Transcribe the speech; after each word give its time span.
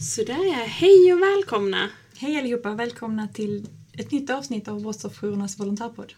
Sådär 0.00 0.66
hej 0.66 1.14
och 1.14 1.20
välkomna! 1.22 1.90
Hej 2.16 2.38
allihopa, 2.38 2.74
välkomna 2.74 3.28
till 3.28 3.66
ett 3.92 4.10
nytt 4.10 4.30
avsnitt 4.30 4.68
av 4.68 4.82
Brottsofferjourernas 4.82 5.60
volontärpodd. 5.60 6.12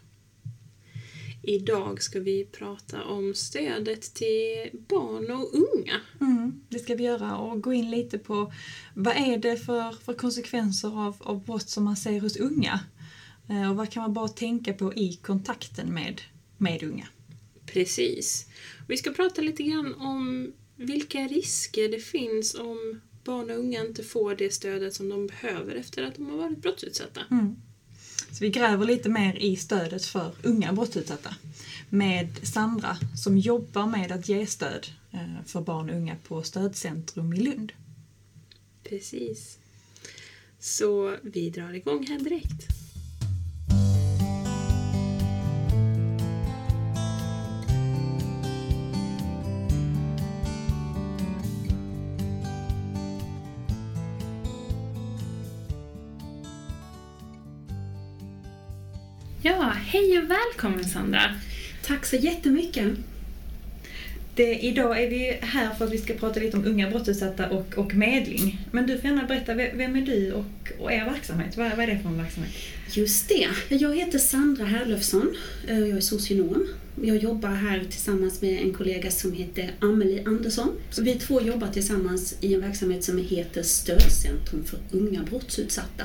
Idag 1.43 2.03
ska 2.03 2.21
vi 2.21 2.45
prata 2.45 3.05
om 3.05 3.35
stödet 3.35 4.15
till 4.15 4.71
barn 4.89 5.31
och 5.31 5.55
unga. 5.55 6.01
Mm, 6.21 6.61
det 6.69 6.79
ska 6.79 6.95
vi 6.95 7.05
göra 7.05 7.37
och 7.37 7.63
gå 7.63 7.73
in 7.73 7.91
lite 7.91 8.19
på 8.19 8.53
vad 8.95 9.17
är 9.17 9.39
det 9.39 9.57
för, 9.57 9.93
för 9.93 10.15
konsekvenser 10.15 11.07
av, 11.07 11.17
av 11.21 11.45
brott 11.45 11.69
som 11.69 11.85
man 11.85 11.97
ser 11.97 12.21
hos 12.21 12.37
unga? 12.37 12.81
Eh, 13.49 13.71
och 13.71 13.77
vad 13.77 13.91
kan 13.91 14.03
man 14.03 14.15
bara 14.15 14.29
tänka 14.29 14.73
på 14.73 14.95
i 14.95 15.19
kontakten 15.23 15.95
med, 15.95 16.21
med 16.57 16.83
unga? 16.83 17.07
Precis. 17.67 18.47
Vi 18.89 18.97
ska 18.97 19.11
prata 19.11 19.43
lite 19.43 19.63
grann 19.63 19.95
om 19.95 20.53
vilka 20.77 21.19
risker 21.19 21.89
det 21.89 22.01
finns 22.01 22.55
om 22.55 23.01
barn 23.31 23.51
och 23.51 23.57
unga 23.57 23.81
inte 23.81 24.03
får 24.03 24.35
det 24.35 24.55
stödet 24.55 24.95
som 24.95 25.09
de 25.09 25.27
behöver 25.27 25.75
efter 25.75 26.03
att 26.03 26.15
de 26.15 26.31
har 26.31 26.37
varit 26.37 26.59
brottsutsatta. 26.59 27.21
Mm. 27.31 27.57
Så 28.33 28.45
vi 28.45 28.51
gräver 28.51 28.87
lite 28.87 29.09
mer 29.09 29.37
i 29.37 29.57
stödet 29.57 30.05
för 30.05 30.33
unga 30.43 30.73
brottsutsatta 30.73 31.35
med 31.89 32.49
Sandra 32.49 32.97
som 33.17 33.39
jobbar 33.39 33.87
med 33.87 34.13
att 34.13 34.29
ge 34.29 34.47
stöd 34.47 34.87
eh, 35.13 35.45
för 35.47 35.61
barn 35.61 35.91
och 35.91 35.97
unga 35.97 36.17
på 36.29 36.43
Stödcentrum 36.43 37.33
i 37.33 37.41
Lund. 37.41 37.73
Precis. 38.83 39.59
Så 40.59 41.17
vi 41.23 41.51
drar 41.51 41.75
igång 41.75 42.07
här 42.07 42.19
direkt. 42.19 42.80
Ja, 59.43 59.73
hej 59.77 60.19
och 60.19 60.31
välkommen 60.31 60.85
Sandra! 60.85 61.21
Tack 61.83 62.07
så 62.07 62.17
jättemycket. 62.17 62.89
Det, 64.35 64.55
idag 64.59 65.03
är 65.03 65.11
vi 65.11 65.39
här 65.41 65.75
för 65.75 65.85
att 65.85 65.93
vi 65.93 65.99
ska 65.99 66.15
prata 66.15 66.41
lite 66.41 66.57
om 66.57 66.65
unga 66.65 66.91
brottsutsatta 66.91 67.49
och, 67.51 67.79
och 67.79 67.95
medling. 67.95 68.67
Men 68.71 68.87
du 68.87 68.99
får 68.99 69.11
gärna 69.11 69.25
berätta, 69.27 69.55
vem 69.55 69.97
är 69.97 70.01
du 70.03 70.33
och, 70.33 70.73
och 70.79 70.93
er 70.93 71.05
verksamhet? 71.05 71.57
Vad, 71.57 71.71
vad 71.71 71.81
är 71.81 71.87
det 71.87 71.99
för 71.99 72.09
en 72.09 72.19
verksamhet? 72.19 72.53
Just 72.91 73.29
det. 73.29 73.49
Jag 73.69 73.97
heter 73.97 74.19
Sandra 74.19 74.65
Herlöfsson. 74.65 75.37
Eh, 75.69 75.79
Jag 75.79 75.97
är 75.97 76.01
socionom. 76.01 76.67
Jag 77.03 77.17
jobbar 77.17 77.49
här 77.51 77.85
tillsammans 77.91 78.43
med 78.43 78.63
en 78.63 78.73
kollega 78.73 79.11
som 79.11 79.33
heter 79.33 79.71
Amelie 79.81 80.25
Andersson. 80.27 80.69
Så 80.91 81.03
vi 81.03 81.15
två 81.15 81.41
jobbar 81.43 81.69
tillsammans 81.69 82.37
i 82.41 82.55
en 82.55 82.61
verksamhet 82.61 83.05
som 83.05 83.19
heter 83.19 83.63
Stödcentrum 83.63 84.65
för 84.65 84.79
unga 84.91 85.23
brottsutsatta. 85.23 86.05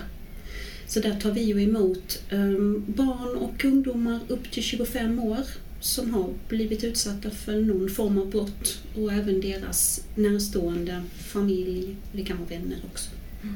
Så 0.87 0.99
där 0.99 1.15
tar 1.19 1.31
vi 1.31 1.43
ju 1.43 1.61
emot 1.61 2.23
ehm, 2.29 2.83
barn 2.87 3.37
och 3.37 3.65
ungdomar 3.65 4.19
upp 4.27 4.51
till 4.51 4.63
25 4.63 5.19
år 5.19 5.45
som 5.79 6.13
har 6.13 6.33
blivit 6.49 6.83
utsatta 6.83 7.29
för 7.29 7.61
någon 7.61 7.89
form 7.89 8.17
av 8.17 8.29
brott 8.29 8.83
och 8.95 9.13
även 9.13 9.41
deras 9.41 10.07
närstående 10.15 11.03
familj, 11.17 11.95
det 12.11 12.23
kan 12.23 12.37
vara 12.37 12.49
vänner 12.49 12.77
också. 12.91 13.09
Mm. 13.43 13.55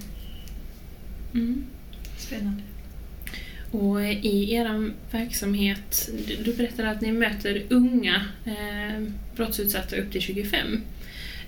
mm. 1.34 1.64
Spännande. 2.18 2.62
Och 3.72 4.02
eh, 4.02 4.26
i 4.26 4.54
er 4.54 4.92
verksamhet, 5.12 6.10
du, 6.28 6.36
du 6.36 6.54
berättade 6.54 6.90
att 6.90 7.02
ni 7.02 7.12
möter 7.12 7.64
unga 7.70 8.26
eh, 8.46 9.04
brottsutsatta 9.36 9.96
upp 9.96 10.12
till 10.12 10.22
25. 10.22 10.82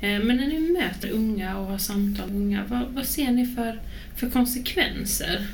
Eh, 0.01 0.19
men 0.19 0.37
när 0.37 0.47
ni 0.47 0.59
möter 0.59 1.09
unga 1.09 1.57
och 1.57 1.65
har 1.65 1.77
samtal 1.77 2.29
med 2.29 2.41
unga, 2.41 2.65
vad, 2.67 2.87
vad 2.93 3.05
ser 3.05 3.31
ni 3.31 3.45
för, 3.45 3.81
för 4.15 4.29
konsekvenser 4.29 5.47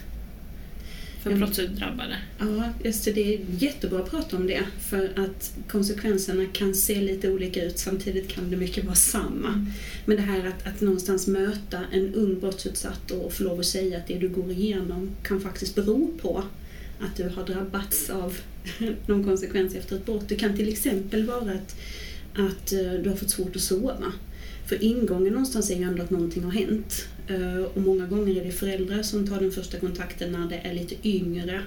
för 1.24 1.32
Ja. 1.32 1.38
brottsutdrabbade? 1.38 2.18
Ja, 2.40 2.70
just 2.84 3.06
det. 3.06 3.12
Det 3.12 3.34
är 3.34 3.40
jättebra 3.60 4.00
att 4.00 4.10
prata 4.12 4.38
om 4.38 4.48
det 4.48 4.64
för 4.80 5.12
att 5.16 5.54
konsekvenserna 5.68 6.46
kan 6.54 6.74
se 6.74 7.02
lite 7.02 7.30
olika 7.32 7.64
ut. 7.64 7.80
Samtidigt 7.80 8.28
kan 8.28 8.50
det 8.50 8.58
mycket 8.58 8.86
vara 8.86 8.96
samma. 8.96 9.66
Men 10.06 10.18
det 10.18 10.24
här 10.24 10.48
att, 10.48 10.68
att 10.68 10.82
någonstans 10.82 11.28
möta 11.28 11.80
en 11.92 12.14
ung 12.14 12.40
brottsutsatt 12.40 13.12
och 13.12 13.34
få 13.34 13.44
lov 13.44 13.60
att 13.60 13.66
säga 13.66 13.98
att 13.98 14.08
det 14.08 14.18
du 14.18 14.30
går 14.30 14.52
igenom 14.52 15.10
kan 15.24 15.42
faktiskt 15.42 15.76
bero 15.76 16.12
på 16.22 16.44
att 17.00 17.16
du 17.18 17.30
har 17.30 17.46
drabbats 17.46 18.10
av 18.10 18.38
någon 19.08 19.24
konsekvens 19.24 19.76
efter 19.76 19.96
ett 19.96 20.06
brott. 20.06 20.30
Det 20.30 20.36
kan 20.36 20.58
till 20.58 20.70
exempel 20.70 21.26
vara 21.26 21.52
att, 21.52 21.76
att 22.34 22.74
eh, 22.74 22.94
du 23.04 23.10
har 23.10 23.16
fått 23.16 23.30
svårt 23.30 23.56
att 23.56 23.62
sova. 23.62 24.14
För 24.68 24.84
ingången 24.84 25.34
någonstans 25.34 25.70
är 25.70 25.76
ju 25.76 25.84
ändå 25.84 26.04
att 26.04 26.10
någonting 26.10 26.44
har 26.44 26.52
hänt. 26.52 27.08
Eh, 27.28 27.64
och 27.64 27.82
många 27.82 28.06
gånger 28.08 28.42
är 28.42 28.46
det 28.46 28.52
föräldrar 28.52 29.02
som 29.02 29.28
tar 29.28 29.40
den 29.40 29.52
första 29.52 29.80
kontakten 29.80 30.32
när 30.32 30.50
det 30.50 30.56
är 30.56 30.74
lite 30.74 31.08
yngre. 31.08 31.62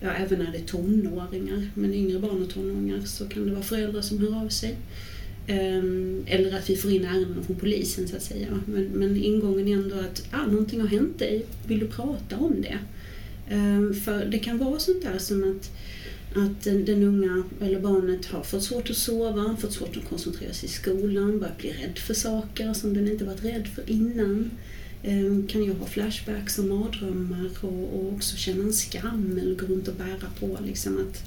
Ja, 0.00 0.10
även 0.12 0.38
när 0.38 0.52
det 0.52 0.58
är 0.58 0.66
tonåringar. 0.66 1.70
Men 1.74 1.94
yngre 1.94 2.18
barn 2.18 2.42
och 2.42 2.50
tonåringar 2.50 3.00
så 3.00 3.28
kan 3.28 3.46
det 3.46 3.52
vara 3.52 3.62
föräldrar 3.62 4.02
som 4.02 4.18
hör 4.18 4.44
av 4.44 4.48
sig. 4.48 4.76
Ehm, 5.46 6.24
eller 6.26 6.58
att 6.58 6.70
vi 6.70 6.76
får 6.76 6.90
in 6.90 7.04
ärenden 7.04 7.44
från 7.44 7.56
polisen 7.56 8.08
så 8.08 8.16
att 8.16 8.22
säga. 8.22 8.60
Men, 8.66 8.84
men 8.84 9.16
ingången 9.16 9.68
är 9.68 9.72
ändå 9.72 9.96
att 9.96 10.28
ah, 10.30 10.46
någonting 10.46 10.80
har 10.80 10.88
hänt 10.88 11.18
dig, 11.18 11.46
vill 11.66 11.78
du 11.78 11.86
prata 11.86 12.36
om 12.36 12.62
det? 12.62 12.78
Ehm, 13.54 13.94
för 13.94 14.24
det 14.24 14.38
kan 14.38 14.58
vara 14.58 14.78
sånt 14.78 15.02
där 15.02 15.18
som 15.18 15.50
att 15.50 15.70
att 16.36 16.64
den, 16.64 16.84
den 16.84 17.02
unga 17.02 17.42
eller 17.60 17.80
barnet 17.80 18.26
har 18.26 18.42
fått 18.42 18.62
svårt 18.62 18.90
att 18.90 18.96
sova, 18.96 19.56
fått 19.56 19.72
svårt 19.72 19.96
att 19.96 20.08
koncentrera 20.08 20.52
sig 20.52 20.68
i 20.68 20.72
skolan, 20.72 21.38
börjat 21.38 21.58
bli 21.58 21.70
rädd 21.72 21.98
för 21.98 22.14
saker 22.14 22.72
som 22.72 22.94
den 22.94 23.08
inte 23.08 23.24
varit 23.24 23.44
rädd 23.44 23.68
för 23.74 23.90
innan. 23.90 24.50
Ehm, 25.02 25.46
Kan 25.46 25.64
ju 25.64 25.72
ha 25.72 25.86
flashbacks 25.86 26.58
och 26.58 26.64
mardrömmar 26.64 27.50
och, 27.60 27.94
och 27.94 28.12
också 28.12 28.36
känna 28.36 28.62
en 28.62 28.72
skam 28.72 29.38
eller 29.42 29.54
gå 29.54 29.66
runt 29.66 29.88
och 29.88 29.94
bära 29.94 30.28
på 30.40 30.58
liksom 30.66 30.98
att 30.98 31.22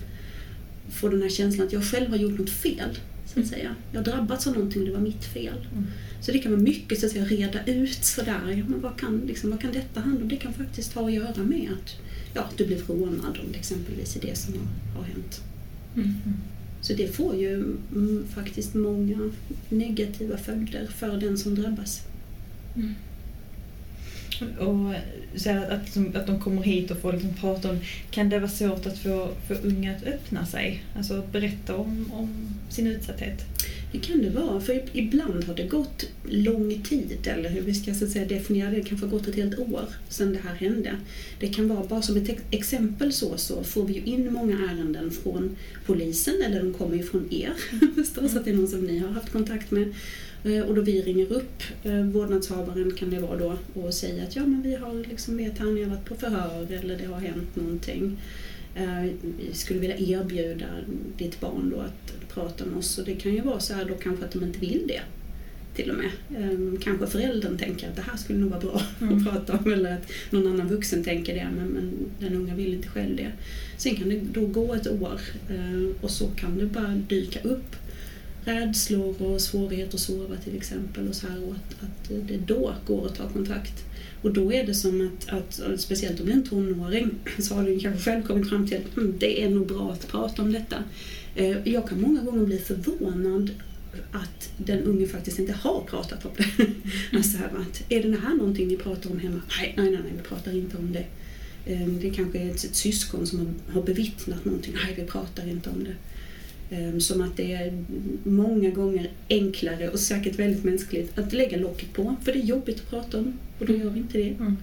få 0.93 1.09
den 1.09 1.21
här 1.21 1.29
känslan 1.29 1.67
att 1.67 1.73
jag 1.73 1.83
själv 1.83 2.09
har 2.09 2.17
gjort 2.17 2.39
något 2.39 2.49
fel. 2.49 2.99
Så 3.37 3.43
att 3.43 3.49
säga. 3.49 3.75
Jag 3.91 4.03
drabbats 4.03 4.47
av 4.47 4.53
någonting 4.53 4.81
och 4.81 4.87
det 4.87 4.93
var 4.93 5.01
mitt 5.01 5.25
fel. 5.25 5.67
Mm. 5.71 5.85
Så 6.21 6.31
det 6.31 6.39
kan 6.39 6.51
vara 6.51 6.61
mycket 6.61 6.99
så 6.99 7.05
att 7.05 7.11
säga, 7.11 7.25
reda 7.25 7.65
ut 7.65 8.05
sådär. 8.05 8.41
Ja, 8.57 8.63
men 8.67 8.81
vad, 8.81 8.99
kan, 8.99 9.21
liksom, 9.27 9.49
vad 9.49 9.61
kan 9.61 9.71
detta 9.71 9.99
handla 9.99 10.21
om? 10.21 10.29
Det 10.29 10.37
kan 10.37 10.53
faktiskt 10.53 10.93
ha 10.93 11.05
att 11.05 11.13
göra 11.13 11.43
med 11.43 11.69
att 11.71 11.95
ja, 12.33 12.49
du 12.57 12.65
blev 12.65 12.87
rånad 12.87 13.37
om 13.45 13.51
det 13.51 13.57
exempelvis 13.57 14.15
är 14.15 14.21
det 14.21 14.37
som 14.37 14.53
har, 14.53 14.99
har 14.99 15.07
hänt. 15.07 15.41
Mm. 15.95 16.13
Så 16.81 16.93
det 16.93 17.07
får 17.15 17.35
ju 17.35 17.53
mm, 17.53 18.25
faktiskt 18.35 18.73
många 18.73 19.31
negativa 19.69 20.37
följder 20.37 20.87
för 20.87 21.17
den 21.17 21.37
som 21.37 21.55
drabbas. 21.55 22.01
Mm. 22.75 22.93
Och 24.41 24.93
så 25.35 25.49
här, 25.49 25.69
att, 25.71 26.15
att 26.15 26.27
de 26.27 26.39
kommer 26.39 26.63
hit 26.63 26.91
och 26.91 26.97
får 26.97 27.13
liksom 27.13 27.33
prata 27.33 27.69
om, 27.69 27.79
kan 28.11 28.29
det 28.29 28.39
vara 28.39 28.49
svårt 28.49 28.85
att 28.85 28.97
få, 28.97 29.29
få 29.47 29.53
unga 29.53 29.95
att 29.95 30.03
öppna 30.03 30.45
sig? 30.45 30.83
Alltså 30.95 31.23
berätta 31.31 31.75
om, 31.75 32.11
om 32.13 32.29
sin 32.69 32.87
utsatthet? 32.87 33.45
Det 33.91 33.99
kan 33.99 34.21
det 34.21 34.29
vara, 34.29 34.61
för 34.61 34.83
ibland 34.93 35.43
har 35.43 35.55
det 35.55 35.67
gått 35.67 36.05
lång 36.23 36.81
tid, 36.83 37.27
eller 37.27 37.49
hur 37.49 37.61
vi 37.61 37.73
ska 37.73 37.93
så 37.93 38.05
att 38.05 38.11
säga 38.11 38.25
definiera 38.25 38.69
det, 38.69 38.75
det 38.75 38.83
kanske 38.83 39.05
har 39.05 39.11
gått 39.11 39.27
ett 39.27 39.35
helt 39.35 39.59
år 39.59 39.85
sedan 40.09 40.33
det 40.33 40.39
här 40.49 40.55
hände. 40.55 40.91
Det 41.39 41.47
kan 41.47 41.67
vara, 41.67 41.83
bara 41.83 42.01
som 42.01 42.17
ett 42.17 42.39
exempel 42.51 43.13
så, 43.13 43.37
så 43.37 43.63
får 43.63 43.85
vi 43.85 43.93
ju 43.93 44.01
in 44.01 44.33
många 44.33 44.55
ärenden 44.55 45.11
från 45.11 45.55
polisen, 45.85 46.33
eller 46.45 46.63
de 46.63 46.73
kommer 46.73 46.95
ju 46.95 47.03
från 47.03 47.33
er 47.33 47.53
förstås, 47.95 48.35
att 48.35 48.45
det 48.45 48.51
är 48.51 48.55
någon 48.55 48.67
som 48.67 48.85
ni 48.85 48.99
har 48.99 49.09
haft 49.09 49.31
kontakt 49.31 49.71
med. 49.71 49.93
Eh, 50.43 50.61
Och 50.61 50.75
då 50.75 50.81
vi 50.81 51.01
ringer 51.01 51.33
upp 51.33 51.63
eh, 51.83 52.01
vårdnadshavaren 52.01 52.91
kan 52.91 53.09
det 53.09 53.19
vara 53.19 53.37
då 53.37 53.57
och 53.73 53.93
säga 53.93 54.23
att 54.23 54.35
ja 54.35 54.45
men 54.45 54.61
vi 54.61 54.75
har 54.75 54.93
liksom 55.09 55.37
vet 55.37 55.57
han, 55.57 55.77
jag 55.77 55.87
har 55.87 55.95
varit 55.95 56.05
på 56.05 56.15
förhör 56.15 56.67
eller 56.71 56.97
det 56.97 57.05
har 57.05 57.19
hänt 57.19 57.55
någonting. 57.55 58.17
Eh, 58.75 59.03
Vi 59.37 59.53
skulle 59.53 59.79
vilja 59.79 59.97
erbjuda 59.97 60.65
ditt 61.17 61.39
barn 61.39 61.69
då 61.69 61.79
att 61.79 62.29
prata 62.33 62.65
med 62.65 62.77
oss 62.77 62.97
och 62.97 63.05
det 63.05 63.15
kan 63.15 63.33
ju 63.33 63.41
vara 63.41 63.59
så 63.59 63.73
här 63.73 63.85
då 63.85 63.93
kanske 63.95 64.25
att 64.25 64.31
de 64.31 64.43
inte 64.43 64.59
vill 64.59 64.83
det. 64.87 65.01
Till 65.75 65.91
och 65.91 65.97
med. 65.97 66.09
Eh, 66.43 66.79
Kanske 66.81 67.07
föräldern 67.07 67.57
tänker 67.57 67.89
att 67.89 67.95
det 67.95 68.01
här 68.01 68.17
skulle 68.17 68.39
nog 68.39 68.49
vara 68.49 68.59
bra 68.59 68.81
Mm. 69.01 69.17
att 69.17 69.23
prata 69.33 69.57
om 69.57 69.73
eller 69.73 69.93
att 69.93 70.11
någon 70.29 70.47
annan 70.47 70.67
vuxen 70.67 71.03
tänker 71.03 71.33
det 71.35 71.47
men, 71.57 71.67
men 71.67 71.91
den 72.19 72.35
unga 72.35 72.55
vill 72.55 72.73
inte 72.73 72.87
själv 72.87 73.15
det. 73.15 73.31
Sen 73.77 73.95
kan 73.95 74.09
det 74.09 74.19
då 74.33 74.45
gå 74.45 74.73
ett 74.73 74.87
år 74.87 75.19
och 76.01 76.11
så 76.11 76.27
kan 76.27 76.57
det 76.57 76.65
bara 76.65 76.95
dyka 77.09 77.39
upp 77.41 77.75
rädslor 78.47 79.21
och 79.21 79.41
svårigheter 79.41 79.95
att 79.95 80.01
sova 80.01 80.35
till 80.37 80.55
exempel 80.55 81.07
och 81.07 81.15
så 81.15 81.27
här 81.27 81.43
och 81.43 81.51
att, 81.55 81.83
att 81.83 82.27
det 82.27 82.37
då 82.37 82.73
går 82.87 83.05
att 83.05 83.15
ta 83.15 83.29
kontakt. 83.29 83.83
Och 84.21 84.33
då 84.33 84.53
är 84.53 84.65
det 84.65 84.73
som 84.73 85.07
att, 85.07 85.29
att 85.29 85.79
speciellt 85.81 86.19
om 86.19 86.25
det 86.25 86.31
är 86.31 86.35
en 86.35 86.43
tonåring, 86.47 87.09
så 87.39 87.55
har 87.55 87.63
du 87.63 87.79
kanske 87.79 88.01
själv 88.11 88.23
kommit 88.27 88.49
fram 88.49 88.67
till 88.67 88.77
att 88.77 88.97
mm, 88.97 89.13
det 89.19 89.43
är 89.43 89.49
nog 89.49 89.67
bra 89.67 89.91
att 89.91 90.07
prata 90.07 90.41
om 90.41 90.51
detta. 90.53 90.83
Eh, 91.35 91.57
Jag 91.67 91.89
kan 91.89 92.01
många 92.01 92.21
gånger 92.21 92.45
bli 92.45 92.57
förvånad 92.57 93.49
att 94.11 94.49
den 94.57 94.83
unge 94.83 95.07
faktiskt 95.07 95.39
inte 95.39 95.53
har 95.53 95.81
pratat 95.89 96.25
om 96.25 96.31
det. 96.37 96.65
Alltså 97.17 97.37
här, 97.37 97.47
att, 97.47 97.83
är 97.89 98.03
det 98.03 98.17
här 98.19 98.35
någonting 98.35 98.67
ni 98.67 98.77
pratar 98.77 99.11
om 99.11 99.19
hemma? 99.19 99.41
Nej, 99.59 99.73
nej, 99.77 99.91
nej, 99.91 99.99
vi 100.17 100.23
pratar 100.23 100.55
inte 100.57 100.77
om 100.77 100.93
det. 100.93 101.05
Eh, 101.73 101.87
Det 101.87 102.09
kanske 102.09 102.39
är 102.39 102.49
ett, 102.51 102.59
syskon 102.75 103.27
som 103.27 103.39
har- 103.39 103.73
har 103.73 103.81
bevittnat 103.83 104.45
någonting. 104.45 104.73
Nej, 104.85 104.93
vi 104.97 105.03
pratar 105.03 105.47
inte 105.49 105.69
om 105.69 105.83
det. 105.83 105.93
Ehm, 106.71 107.01
Som 107.01 107.21
att 107.21 107.37
det 107.37 107.53
är 107.53 107.83
många 108.23 108.69
gånger 108.69 109.09
enklare 109.29 109.89
och 109.89 109.99
säkert 109.99 110.39
väldigt 110.39 110.63
mänskligt 110.63 111.17
att 111.19 111.33
lägga 111.33 111.57
locket 111.57 111.93
på. 111.93 112.15
För 112.25 112.33
det 112.33 112.39
är 112.39 112.43
jobbigt 112.43 112.75
att 112.79 112.89
prata 112.89 113.17
om 113.19 113.33
och 113.59 113.65
då 113.65 113.73
gör 113.75 113.89
vi 113.89 113.99
inte 113.99 114.17
det. 114.17 114.29
Mm. 114.39 114.57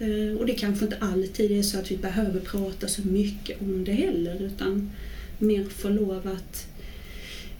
Eh, 0.00 0.36
Och 0.38 0.46
det 0.46 0.52
kanske 0.54 0.84
inte 0.84 0.96
alltid 1.00 1.50
är 1.50 1.62
så 1.62 1.78
att 1.78 1.90
vi 1.90 1.96
behöver 1.96 2.40
prata 2.40 2.88
så 2.88 3.02
mycket 3.08 3.62
om 3.62 3.84
det 3.84 3.92
heller 3.92 4.42
utan 4.42 4.90
mer 5.38 5.64
få 5.64 5.88
lov 5.88 6.28
att 6.36 6.66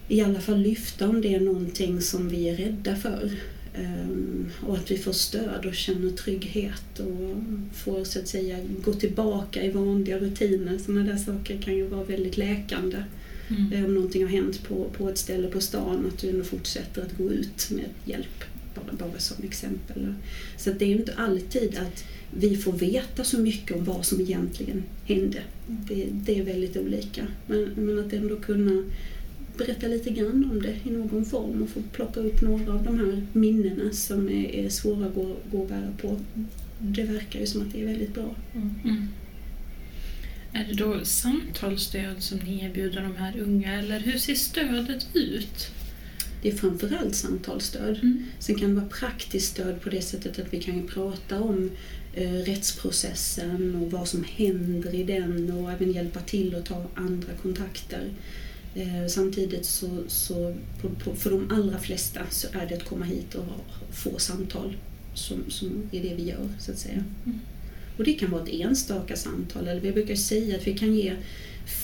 i 0.08 0.20
alla 0.20 0.40
fall 0.40 0.60
lyfta 0.60 1.08
om 1.08 1.20
det 1.20 1.34
är 1.34 1.40
någonting 1.40 2.00
som 2.00 2.28
vi 2.28 2.48
är 2.48 2.56
rädda 2.56 2.96
för. 2.96 3.30
Ehm, 3.74 4.46
Och 4.66 4.76
att 4.76 4.90
vi 4.90 4.98
får 4.98 5.12
stöd 5.12 5.66
och 5.66 5.74
känner 5.74 6.10
trygghet 6.10 6.98
och 7.00 7.36
får 7.74 8.04
så 8.04 8.18
att 8.18 8.28
säga 8.28 8.58
gå 8.84 8.92
tillbaka 8.92 9.62
i 9.64 9.70
vanliga 9.70 10.18
rutiner. 10.18 10.78
Sådana 10.78 11.02
där 11.12 11.16
saker 11.18 11.58
kan 11.62 11.76
ju 11.76 11.86
vara 11.86 12.04
väldigt 12.04 12.36
läkande. 12.36 12.96
Mm. 13.48 13.72
Eh, 13.72 13.84
Om 13.84 13.94
någonting 13.94 14.22
har 14.22 14.30
hänt 14.30 14.62
på, 14.68 14.84
på 14.84 15.08
ett 15.08 15.18
ställe 15.18 15.48
på 15.48 15.60
stan, 15.60 16.06
att 16.12 16.18
du 16.18 16.28
ändå 16.28 16.44
fortsätter 16.44 17.02
att 17.02 17.18
gå 17.18 17.30
ut 17.32 17.70
med 17.70 17.88
hjälp. 18.04 18.44
Bara, 18.74 19.08
bara 19.08 19.18
som 19.18 19.44
exempel. 19.44 20.14
Så 20.56 20.70
det 20.72 20.84
är 20.84 20.88
ju 20.88 20.96
inte 20.96 21.14
alltid 21.14 21.78
att 21.78 22.04
vi 22.30 22.56
får 22.56 22.72
veta 22.72 23.24
så 23.24 23.38
mycket 23.38 23.76
om 23.76 23.84
vad 23.84 24.04
som 24.06 24.20
egentligen 24.20 24.82
hände. 25.04 25.42
Det, 25.66 26.06
det 26.12 26.38
är 26.38 26.44
väldigt 26.44 26.76
olika. 26.76 27.26
Men, 27.46 27.70
men 27.76 27.98
att 27.98 28.12
ändå 28.12 28.36
kunna 28.36 28.82
berätta 29.58 29.86
lite 29.86 30.10
grann 30.10 30.48
om 30.52 30.62
det 30.62 30.74
i 30.84 30.90
någon 30.90 31.24
form 31.24 31.62
och 31.62 31.68
få 31.68 31.80
plocka 31.92 32.20
upp 32.20 32.42
några 32.42 32.72
av 32.72 32.84
de 32.84 32.98
här 32.98 33.26
minnena 33.32 33.92
som 33.92 34.28
är, 34.28 34.54
är 34.54 34.68
svåra 34.68 35.06
att 35.06 35.14
gå, 35.14 35.36
gå 35.50 35.58
och 35.58 35.68
bära 35.68 35.92
på. 36.02 36.16
Det 36.78 37.02
verkar 37.02 37.40
ju 37.40 37.46
som 37.46 37.62
att 37.62 37.72
det 37.72 37.82
är 37.82 37.86
väldigt 37.86 38.14
bra. 38.14 38.34
Mm. 38.54 39.08
Är 40.52 40.64
det 40.64 40.74
då 40.74 41.04
samtalsstöd 41.04 42.22
som 42.22 42.38
ni 42.38 42.64
erbjuder 42.64 43.02
de 43.02 43.16
här 43.16 43.40
unga 43.40 43.78
eller 43.78 44.00
hur 44.00 44.18
ser 44.18 44.34
stödet 44.34 45.06
ut? 45.14 45.70
Det 46.42 46.48
är 46.48 46.56
framförallt 46.56 47.14
samtalsstöd. 47.14 47.98
Mm. 48.02 48.24
Sen 48.38 48.54
kan 48.54 48.68
det 48.68 48.74
vara 48.74 48.88
praktiskt 48.88 49.50
stöd 49.50 49.80
på 49.80 49.88
det 49.90 50.02
sättet 50.02 50.38
att 50.38 50.52
vi 50.52 50.62
kan 50.62 50.86
prata 50.86 51.40
om 51.40 51.70
eh, 52.14 52.32
rättsprocessen 52.32 53.74
och 53.74 53.92
vad 53.92 54.08
som 54.08 54.24
händer 54.24 54.94
i 54.94 55.04
den 55.04 55.52
och 55.52 55.72
även 55.72 55.92
hjälpa 55.92 56.20
till 56.20 56.54
att 56.54 56.66
ta 56.66 56.86
andra 56.94 57.32
kontakter. 57.42 58.10
Eh, 58.74 59.06
samtidigt 59.08 59.64
så, 59.64 60.02
så 60.06 60.54
på, 60.80 60.88
på, 60.88 61.14
för 61.14 61.30
de 61.30 61.50
allra 61.50 61.78
flesta 61.78 62.20
så 62.30 62.48
är 62.52 62.66
det 62.66 62.74
att 62.74 62.84
komma 62.84 63.04
hit 63.04 63.34
och 63.34 63.44
ha, 63.44 63.56
få 63.92 64.18
samtal 64.18 64.76
som, 65.14 65.44
som 65.48 65.88
är 65.92 66.02
det 66.02 66.14
vi 66.14 66.24
gör 66.28 66.48
så 66.58 66.72
att 66.72 66.78
säga. 66.78 67.04
Mm. 67.26 67.40
Och 67.98 68.04
det 68.04 68.12
kan 68.12 68.30
vara 68.30 68.42
ett 68.42 68.48
enstaka 68.48 69.16
samtal 69.16 69.68
eller 69.68 69.80
vi 69.80 69.92
brukar 69.92 70.14
säga 70.14 70.56
att 70.56 70.66
vi 70.66 70.78
kan 70.78 70.94
ge 70.94 71.12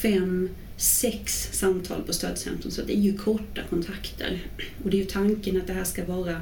fem, 0.02 0.48
sex 0.76 1.48
samtal 1.52 2.02
på 2.02 2.12
stödcentrum 2.12 2.70
så 2.70 2.82
det 2.82 2.96
är 2.96 3.00
ju 3.00 3.16
korta 3.18 3.60
kontakter. 3.70 4.42
Och 4.84 4.90
det 4.90 4.96
är 4.96 5.00
ju 5.00 5.06
tanken 5.06 5.56
att 5.60 5.66
det 5.66 5.72
här 5.72 5.84
ska 5.84 6.04
vara 6.04 6.40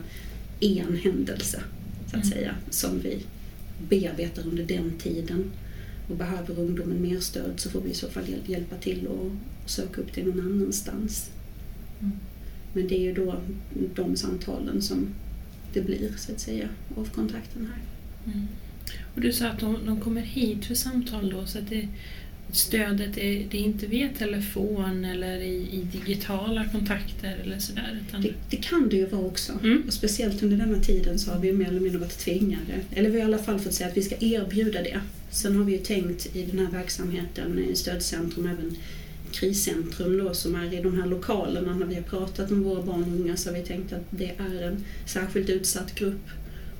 en 0.61 0.97
händelse 0.97 1.63
så 2.11 2.17
att 2.17 2.25
Mm. 2.25 2.29
säga 2.39 2.55
som 2.71 3.01
vi 3.01 3.19
bearbetar 3.89 4.47
under 4.47 4.65
den 4.65 4.93
tiden. 4.99 5.45
Och 6.09 6.17
behöver 6.17 6.59
ungdomen 6.61 7.03
mer 7.03 7.21
stöd 7.21 7.53
så 7.61 7.71
får 7.71 7.81
vi 7.81 7.91
i 7.91 7.95
så 7.95 8.09
fall 8.09 8.25
hjäl- 8.29 8.51
hjälpa 8.51 8.77
till 8.77 9.07
och 9.07 9.31
söka 9.67 10.01
upp 10.01 10.15
det 10.15 10.23
någon 10.25 10.41
annanstans. 10.41 11.31
Mm. 12.01 12.13
Men 12.73 12.89
det 12.89 12.95
är 12.95 13.01
ju 13.01 13.13
då 13.15 13.37
de 13.95 14.17
samtalen 14.17 14.83
som 14.83 15.07
det 15.73 15.81
blir 15.81 16.13
så 16.19 16.33
att 16.33 16.41
säga 16.41 16.69
av 16.97 17.09
kontakten 17.15 17.69
här. 17.75 17.83
Mm. 18.33 18.47
Och 19.15 19.21
du 19.21 19.33
sa 19.33 19.47
att 19.47 19.61
de, 19.61 19.87
de 19.87 20.01
kommer 20.01 20.21
hit 20.21 20.65
för 20.65 20.75
samtal 20.75 21.31
då 21.31 21.47
så 21.47 21.59
att 21.59 21.71
det, 21.71 21.89
stödet 22.53 23.19
är, 23.19 23.47
det 23.51 23.59
är 23.59 23.63
inte 23.63 23.87
via 23.87 24.09
telefon 24.19 25.05
eller 25.05 25.41
i, 25.41 25.55
i 25.55 25.87
digitala 25.93 26.65
kontakter 26.73 27.39
eller 27.45 27.59
sådär 27.59 28.01
utan 28.09 28.23
Det, 28.23 28.33
det 28.51 28.57
kan 28.57 28.89
det 28.89 28.97
ju 28.97 29.07
vara 29.07 29.23
också. 29.23 29.53
Mm. 29.63 29.83
Och 29.87 29.93
speciellt 29.93 30.43
under 30.43 30.57
denna 30.57 30.81
tiden 30.81 31.19
så 31.19 31.31
har 31.31 31.41
vi 31.41 31.53
mer 31.53 31.69
eller 31.69 31.81
mindre 31.81 31.99
varit 31.99 32.19
tvingade. 32.19 32.81
Eller 32.91 33.11
vi 33.11 33.21
har 33.21 33.29
i 33.29 33.35
alla 33.35 33.43
fall 33.43 33.61
fått 33.61 33.75
säga 33.75 33.91
att 33.91 33.97
vi 33.97 34.03
ska 34.03 34.17
erbjuda 34.21 34.83
det. 34.83 35.01
Sen 35.31 35.57
har 35.57 35.65
vi 35.65 35.73
ju 35.73 35.79
tänkt 35.79 36.37
i 36.37 36.43
den 36.43 36.59
här 36.59 36.73
verksamheten 36.73 37.59
i 37.59 37.77
stödcentrum 37.77 38.47
även 38.47 38.77
kriscentrum 39.33 40.19
då 40.19 40.35
som 40.35 40.55
är 40.55 40.75
i 40.75 40.83
de 40.83 41.01
här 41.01 41.07
lokalerna 41.07 41.75
när 41.75 41.87
vi 41.87 41.95
har 41.95 42.03
pratat 42.03 42.51
med 42.51 42.59
våra 42.59 42.83
barn 42.83 43.03
och 43.03 43.21
unga 43.21 43.37
så 43.37 43.51
har 43.51 43.57
vi 43.57 43.63
tänkt 43.63 43.93
att 43.93 44.05
det 44.11 44.33
är 44.39 44.63
en 44.63 44.85
särskilt 45.07 45.51
utsatt 45.51 45.95
grupp 45.95 46.31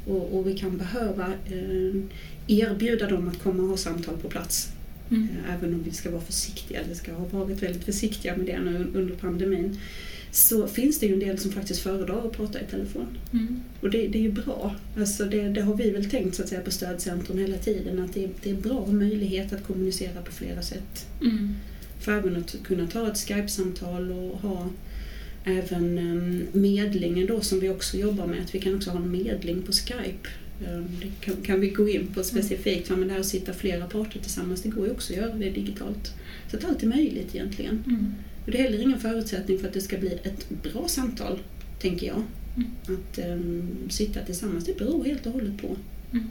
och, 0.07 0.39
och 0.39 0.47
vi 0.47 0.59
kan 0.59 0.79
behöva 0.79 1.27
eh, 1.27 2.03
erbjuda 2.47 3.09
dem 3.09 3.29
att 3.29 3.43
komma 3.43 3.63
och 3.63 3.69
ha 3.69 3.77
samtal 3.77 4.17
på 4.17 4.29
plats. 4.29 4.69
mm. 5.11 5.29
Eh, 5.29 5.55
Även 5.55 5.75
om 5.75 5.83
vi 5.83 5.91
ska 5.91 6.11
vara 6.11 6.23
försiktiga, 6.23 6.81
eller 6.81 6.95
ska 6.95 7.13
ha 7.13 7.27
varit 7.31 7.63
väldigt 7.63 7.85
försiktiga 7.85 8.37
med 8.37 8.47
det 8.47 8.61
nu 8.61 8.87
under 8.95 9.15
pandemin, 9.15 9.79
så 10.31 10.67
finns 10.67 10.99
det 11.01 11.07
ju 11.07 11.13
en 11.13 11.21
del 11.21 11.39
som 11.39 11.53
faktiskt 11.53 11.81
föredrar 11.81 12.27
att 12.27 12.33
prata 12.33 12.61
i 12.61 12.65
telefon. 12.71 13.07
Mm. 13.33 13.61
Och 13.81 13.91
det, 13.91 14.09
det 14.09 14.19
är 14.19 14.23
ju 14.23 14.33
bra. 14.33 14.75
Alltså 14.99 15.25
det, 15.25 15.49
det 15.49 15.63
har 15.63 15.75
vi 15.75 15.91
väl 15.91 16.11
tänkt 16.11 16.35
så 16.37 16.43
att 16.43 16.49
säga 16.49 16.61
på 16.61 16.71
stödcentrum 16.71 17.39
hela 17.39 17.57
tiden, 17.57 18.05
att 18.05 18.15
det, 18.15 18.29
det 18.43 18.51
är 18.51 18.55
bra 18.55 18.87
möjlighet 18.87 19.53
att 19.53 19.65
kommunicera 19.65 20.23
på 20.23 20.33
flera 20.33 20.63
sätt. 20.63 21.07
Mm. 21.21 21.55
För 22.01 22.13
även 22.13 22.37
att 22.37 22.57
kunna 22.65 22.87
ta 22.87 23.11
ett 23.11 23.19
Skype-samtal 23.19 24.13
och 24.13 24.39
ha 24.41 24.69
även 25.45 25.99
um, 25.99 26.47
medlingen 26.53 27.27
då 27.27 27.41
som 27.41 27.61
vi 27.61 27.69
också 27.69 27.97
jobbar 27.97 28.27
med, 28.27 28.41
att 28.41 28.55
vi 28.55 28.61
kan 28.61 28.77
också 28.77 28.91
ha 28.91 28.99
en 28.99 29.11
medling 29.11 29.63
på 29.63 29.73
Skype. 29.73 30.29
Um, 30.69 30.87
det 31.01 31.11
kan, 31.21 31.37
kan 31.37 31.61
vi 31.61 31.69
gå 31.69 31.89
in 31.89 32.07
på 32.07 32.23
specifikt, 32.23 32.89
mm. 32.89 33.01
men 33.01 33.09
det 33.09 33.15
här 33.15 33.21
att 33.21 33.27
sitta 33.27 33.53
flera 33.53 33.87
parter 33.87 34.21
tillsammans, 34.21 34.63
det 34.63 34.69
går 34.69 34.87
ju 34.87 34.93
också 34.93 35.13
att 35.13 35.19
göra 35.19 35.35
det 35.35 35.51
digitalt. 35.51 36.15
Så 36.51 36.57
att 36.57 36.65
allt 36.65 36.83
är 36.83 36.87
möjligt 36.87 37.35
egentligen. 37.35 37.85
Mm. 37.87 38.15
Och 38.45 38.51
det 38.51 38.59
är 38.59 38.63
heller 38.63 38.83
ingen 38.83 39.01
förutsättning 39.01 39.59
för 39.59 39.69
att 39.69 39.75
det 39.75 39.81
ska 39.81 39.99
bli 39.99 40.19
ett 40.23 40.47
bra 40.63 40.89
samtal, 40.89 41.39
tänker 41.81 42.07
jag. 42.07 42.23
Mm. 42.57 42.71
Att 42.83 43.19
um, 43.29 43.91
sitta 43.91 44.21
tillsammans, 44.21 44.65
det 44.65 44.79
beror 44.79 45.05
helt 45.05 45.27
och 45.27 45.33
hållet 45.33 45.59
på. 45.63 45.77
Mm. 46.13 46.25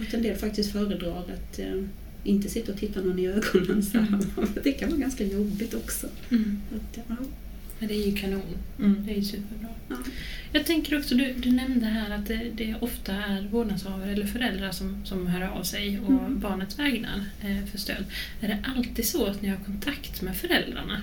Att 0.00 0.14
en 0.14 0.22
del 0.22 0.36
faktiskt 0.36 0.72
föredrar 0.72 1.18
att 1.18 1.58
um, 1.58 1.88
inte 2.24 2.48
sitta 2.48 2.72
och 2.72 2.78
titta 2.78 3.00
någon 3.00 3.18
i 3.18 3.26
ögonen. 3.26 3.82
Så 3.82 3.98
här. 3.98 4.20
Det 4.62 4.72
kan 4.72 4.88
vara 4.90 5.00
ganska 5.00 5.24
jobbigt 5.24 5.74
också. 5.74 6.08
Mm. 6.30 6.58
Att, 6.76 6.98
ja, 7.08 7.16
Men 7.78 7.88
det 7.88 7.94
är 7.94 8.06
ju 8.06 8.16
kanon. 8.16 8.42
Mm. 8.78 9.06
Det 9.06 9.12
är 9.12 9.16
ju 9.16 9.24
superbra. 9.24 9.68
ja. 9.88 9.96
Jag 10.52 10.66
tänker 10.66 10.98
också, 10.98 11.14
du, 11.14 11.32
du 11.32 11.50
nämnde 11.50 11.86
här 11.86 12.10
att 12.10 12.26
det, 12.26 12.50
det 12.54 12.74
ofta 12.80 13.12
är 13.12 13.48
vårdnadshavare 13.50 14.12
eller 14.12 14.26
föräldrar 14.26 14.70
som, 14.72 15.06
som 15.06 15.26
hör 15.26 15.48
av 15.48 15.62
sig 15.62 16.00
och 16.00 16.08
Mm. 16.10 16.40
barnets 16.40 16.78
vägnar 16.78 17.24
eh, 17.40 17.66
för 17.70 17.78
stöd. 17.78 18.04
Är 18.40 18.48
det 18.48 18.58
alltid 18.76 19.06
så 19.06 19.26
att 19.26 19.42
ni 19.42 19.48
har 19.48 19.56
kontakt 19.56 20.22
med 20.22 20.36
föräldrarna? 20.36 21.02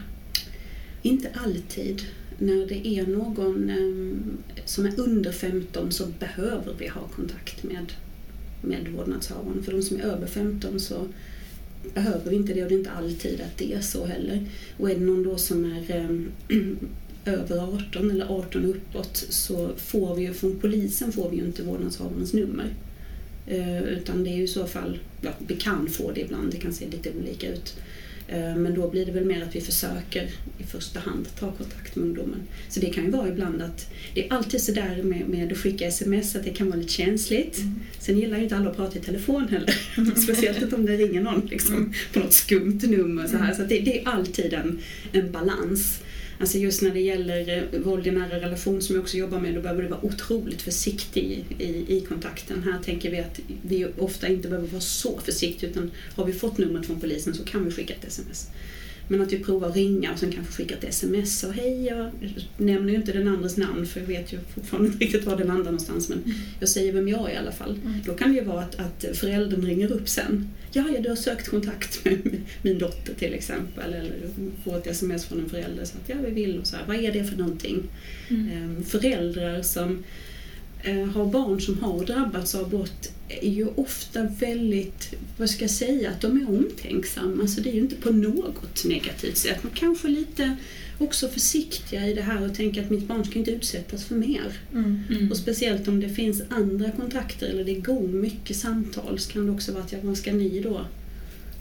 Inte 1.02 1.30
alltid. 1.34 2.02
När 2.38 2.68
det 2.68 2.88
är 2.88 3.08
någon 3.08 3.70
um, 3.70 4.38
som 4.66 4.86
är 4.86 5.00
under 5.00 5.32
15 5.32 5.92
så 5.92 6.06
behöver 6.20 6.74
vi 6.80 6.88
ha 6.88 7.02
kontakt 7.08 7.64
med, 7.64 7.94
med 8.62 8.88
vårdnadshavaren. 8.88 9.64
För 9.64 9.72
de 9.72 9.82
som 9.82 9.98
är 9.98 10.02
över 10.02 10.28
15 10.28 10.80
så 10.80 11.08
behöver 11.94 12.34
inte 12.34 12.54
det 12.54 12.64
och 12.64 12.70
det 12.70 12.76
är 12.76 12.80
inte 12.80 12.92
alltid 12.92 13.42
att 13.42 13.58
det 13.58 13.74
är 13.74 13.82
så 13.82 14.06
heller. 14.06 14.46
Och 14.78 14.90
är 14.90 14.96
det 14.96 15.06
någon 15.06 15.24
då 15.24 15.38
som 15.38 15.66
är 15.66 15.92
ehm, 15.92 16.32
över 17.26 17.58
18 17.58 18.12
eller 18.12 18.26
18 18.26 18.66
uppåt 18.66 19.26
så 19.30 19.72
får 19.78 20.16
vi 20.16 20.22
ju 20.22 20.34
från 20.34 20.60
polisen 20.60 21.12
får 21.12 21.30
vi 21.30 21.38
ju 21.38 21.46
inte 21.46 21.64
vårdnadshavarens 21.64 22.34
nummer. 22.34 22.74
Eh, 23.48 23.84
utan 23.84 24.24
det 24.24 24.30
är 24.30 24.36
ju 24.36 24.44
i 24.44 24.48
så 24.48 24.68
fall, 24.68 25.00
ja, 25.22 25.32
vi 25.48 25.56
kan 25.56 25.88
få 25.88 26.12
det 26.12 26.22
ibland, 26.22 26.52
det 26.52 26.58
kan 26.58 26.74
se 26.74 26.86
lite 26.90 27.10
olika 27.22 27.54
ut. 27.54 27.76
Eh, 28.28 28.56
Men 28.56 28.74
då 28.76 28.90
blir 28.90 29.06
det 29.06 29.12
väl 29.12 29.26
mer 29.26 29.44
att 29.44 29.56
vi 29.56 29.62
försöker 29.62 30.30
i 30.58 30.64
första 30.64 31.00
hand 31.00 31.28
ta 31.40 31.52
kontakt 31.52 31.96
med 31.96 32.06
ungdomen. 32.06 32.40
Så 32.70 32.80
det 32.80 32.90
kan 32.90 33.04
ju 33.06 33.12
vara 33.12 33.28
ibland 33.30 33.62
att 33.62 33.92
det 34.14 34.28
är 34.28 34.34
alltid 34.34 34.62
sådär 34.62 35.04
med, 35.04 35.30
med 35.30 35.52
att 35.52 35.58
skicka 35.58 35.88
sms 35.88 36.36
att 36.36 36.44
det 36.44 36.50
kan 36.50 36.68
vara 36.68 36.78
lite 36.78 36.92
känsligt. 36.94 37.60
Sen 38.00 38.20
gillar 38.20 38.38
ju 38.38 38.44
inte 38.44 38.56
alla 38.58 38.70
att 38.70 38.76
prata 38.76 38.98
i 38.98 39.02
telefon 39.02 39.48
heller. 39.50 39.76
Speciellt 40.24 40.62
inte 40.62 40.76
om 40.76 40.86
det 40.86 40.98
ringer 40.98 41.22
någon 41.22 41.42
liksom, 41.52 41.94
på 42.14 42.20
något 42.20 42.34
skumt 42.34 42.80
nummer. 42.84 43.28
Så, 43.28 43.38
här. 43.38 43.54
så 43.54 43.62
att 43.62 43.70
det, 43.70 43.80
det 43.80 44.02
är 44.02 44.08
alltid 44.08 44.54
en, 44.54 44.80
en 45.12 45.32
balans. 45.32 46.00
Alltså 46.40 46.58
just 46.58 46.82
när 46.82 46.92
det 46.92 47.00
gäller 47.00 47.70
eh, 47.74 47.80
våld 47.80 48.08
i 48.08 48.12
nära 48.12 48.40
relation 48.40 48.82
som 48.82 48.96
jag 48.96 49.04
också 49.04 49.18
jobbar 49.18 49.40
med, 49.40 49.56
då 49.56 49.62
behöver 49.62 49.84
du 49.84 49.88
vara 49.88 50.06
otroligt 50.06 50.62
försiktig 50.62 51.46
i, 51.60 51.64
i, 51.64 51.98
i 51.98 52.02
kontakten. 52.02 52.64
Här 52.64 52.80
tänker 52.84 53.12
vi 53.12 53.20
att 53.20 53.40
vi 53.62 53.88
ofta 53.98 54.28
inte 54.28 54.48
behöver 54.48 54.68
vara 54.68 54.82
så 54.82 55.20
försiktiga 55.20 55.70
utan 55.70 55.92
har 56.16 56.26
vi 56.26 56.34
fått 56.34 56.58
numret 56.58 56.86
från 56.86 57.02
polisen 57.02 57.34
så 57.34 57.44
kan 57.44 57.66
vi 57.66 57.72
skicka 57.72 57.94
ett 57.94 58.06
sms. 58.06 58.48
Men 59.08 59.22
att 59.22 59.34
vi 59.34 59.40
provar 59.40 59.70
att 59.70 59.76
ringa 59.76 60.14
och 60.14 60.20
sen 60.20 60.32
kanske 60.32 60.54
skicka 60.54 60.76
ett 60.76 60.84
sms 60.84 61.44
och 61.44 61.54
hej, 61.54 61.86
jag 61.86 62.12
nämner 62.58 62.90
ju 62.90 62.96
inte 62.96 63.12
den 63.12 63.28
andres 63.28 63.58
namn 63.58 63.86
för 63.86 64.00
jag 64.00 64.08
vet 64.08 64.34
ju 64.34 64.40
fortfarande 64.56 64.88
inte 64.88 65.06
riktigt 65.06 65.26
var 65.26 65.38
den 65.38 65.52
andra 65.52 65.64
någonstans 65.64 66.10
men 66.10 66.34
jag 66.60 66.70
säger 66.70 66.94
vem 66.94 67.08
jag 67.08 67.30
är 67.30 67.34
i 67.34 67.38
alla 67.38 67.52
fall. 67.52 67.80
Mm. 67.86 68.00
Då 68.06 68.14
kan 68.14 68.30
det 68.34 68.40
ju 68.40 68.44
vara 68.44 68.62
att, 68.62 68.76
att 68.80 69.18
föräldern 69.18 69.66
ringer 69.66 69.92
upp 69.92 70.10
sen. 70.10 70.50
Ja, 70.72 70.86
ja, 70.94 71.02
du 71.02 71.10
har 71.10 71.16
sökt 71.16 71.50
kontakt 71.50 72.06
med 72.06 72.42
min 72.62 72.80
dotter 72.80 73.14
till 73.14 73.34
exempel 73.34 73.94
eller 73.94 74.14
får 74.64 74.78
ett 74.78 74.88
sms 74.88 75.26
från 75.26 75.40
en 75.40 75.50
förälder 75.50 75.86
så 75.86 75.98
att 75.98 76.10
ja, 76.10 76.16
vi 76.26 76.32
vill 76.32 76.60
och 76.60 76.68
så 76.68 76.76
här, 76.76 76.84
vad 76.88 76.96
är 76.96 77.12
det 77.12 77.24
för 77.24 77.38
någonting? 77.38 77.84
Mm. 78.30 78.52
Ehm, 78.52 78.84
Föräldrar 78.84 79.62
som 79.62 80.04
har 80.94 81.26
barn 81.26 81.62
som 81.62 81.80
har 81.80 82.06
drabbats 82.06 82.56
av 82.56 82.70
brott 82.70 83.12
är 83.28 83.50
ju 83.50 83.68
ofta 83.76 84.24
väldigt, 84.24 85.14
vad 85.38 85.50
ska 85.50 85.64
jag 85.64 85.72
säga, 85.72 86.10
att 86.10 86.22
de 86.22 86.42
är 86.42 86.50
omtänksamma. 86.50 87.48
Så 87.48 87.62
det 87.62 87.70
är 87.70 87.74
ju 87.74 87.80
inte 87.80 87.96
på 87.96 88.10
något 88.10 88.86
negativt 88.86 89.38
sätt. 89.38 89.60
Men 89.62 89.72
kanske 89.72 90.08
lite 90.08 90.58
också 90.98 91.28
försiktiga 91.28 92.08
i 92.08 92.14
det 92.14 92.22
här 92.22 92.50
och 92.50 92.56
tänka 92.56 92.82
att 92.82 92.90
mitt 92.90 93.08
barn 93.08 93.26
ska 93.26 93.40
inte 93.40 93.52
utsättas 93.52 94.06
för 94.06 94.16
mer. 94.16 94.60
Mm. 94.74 95.04
Mm. 95.10 95.32
Och 95.32 95.38
speciellt 95.38 95.88
om 95.88 96.00
det 96.00 96.10
finns 96.10 96.42
andra 96.50 96.92
kontakter 96.92 97.48
eller 97.48 97.64
det 97.64 97.72
är 97.72 97.78
igång 97.78 98.22
mycket 98.22 98.56
samtal 98.56 99.20
så 99.20 99.32
kan 99.32 99.46
det 99.46 99.52
också 99.52 99.72
vara 99.72 99.84
att 99.84 99.92
ja, 99.92 99.98
vad 100.02 100.18
ska 100.18 100.34
ni 100.34 100.60
då 100.60 100.86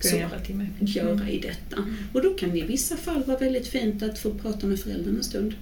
så, 0.00 0.16
mig. 0.54 0.71
göra 0.78 1.31
i 1.31 1.38
detta? 1.38 1.76
Och 2.12 2.23
då 2.23 2.35
kan 2.35 2.50
det 2.50 2.59
i 2.59 2.62
vissa 2.62 2.97
fall 2.97 3.23
vara 3.25 3.38
väldigt 3.38 3.66
fint 3.66 4.02
att 4.02 4.19
få 4.19 4.35
prata 4.35 4.66
med 4.66 4.81
föräldrarna 4.81 5.16
en 5.19 5.25
stund. 5.25 5.54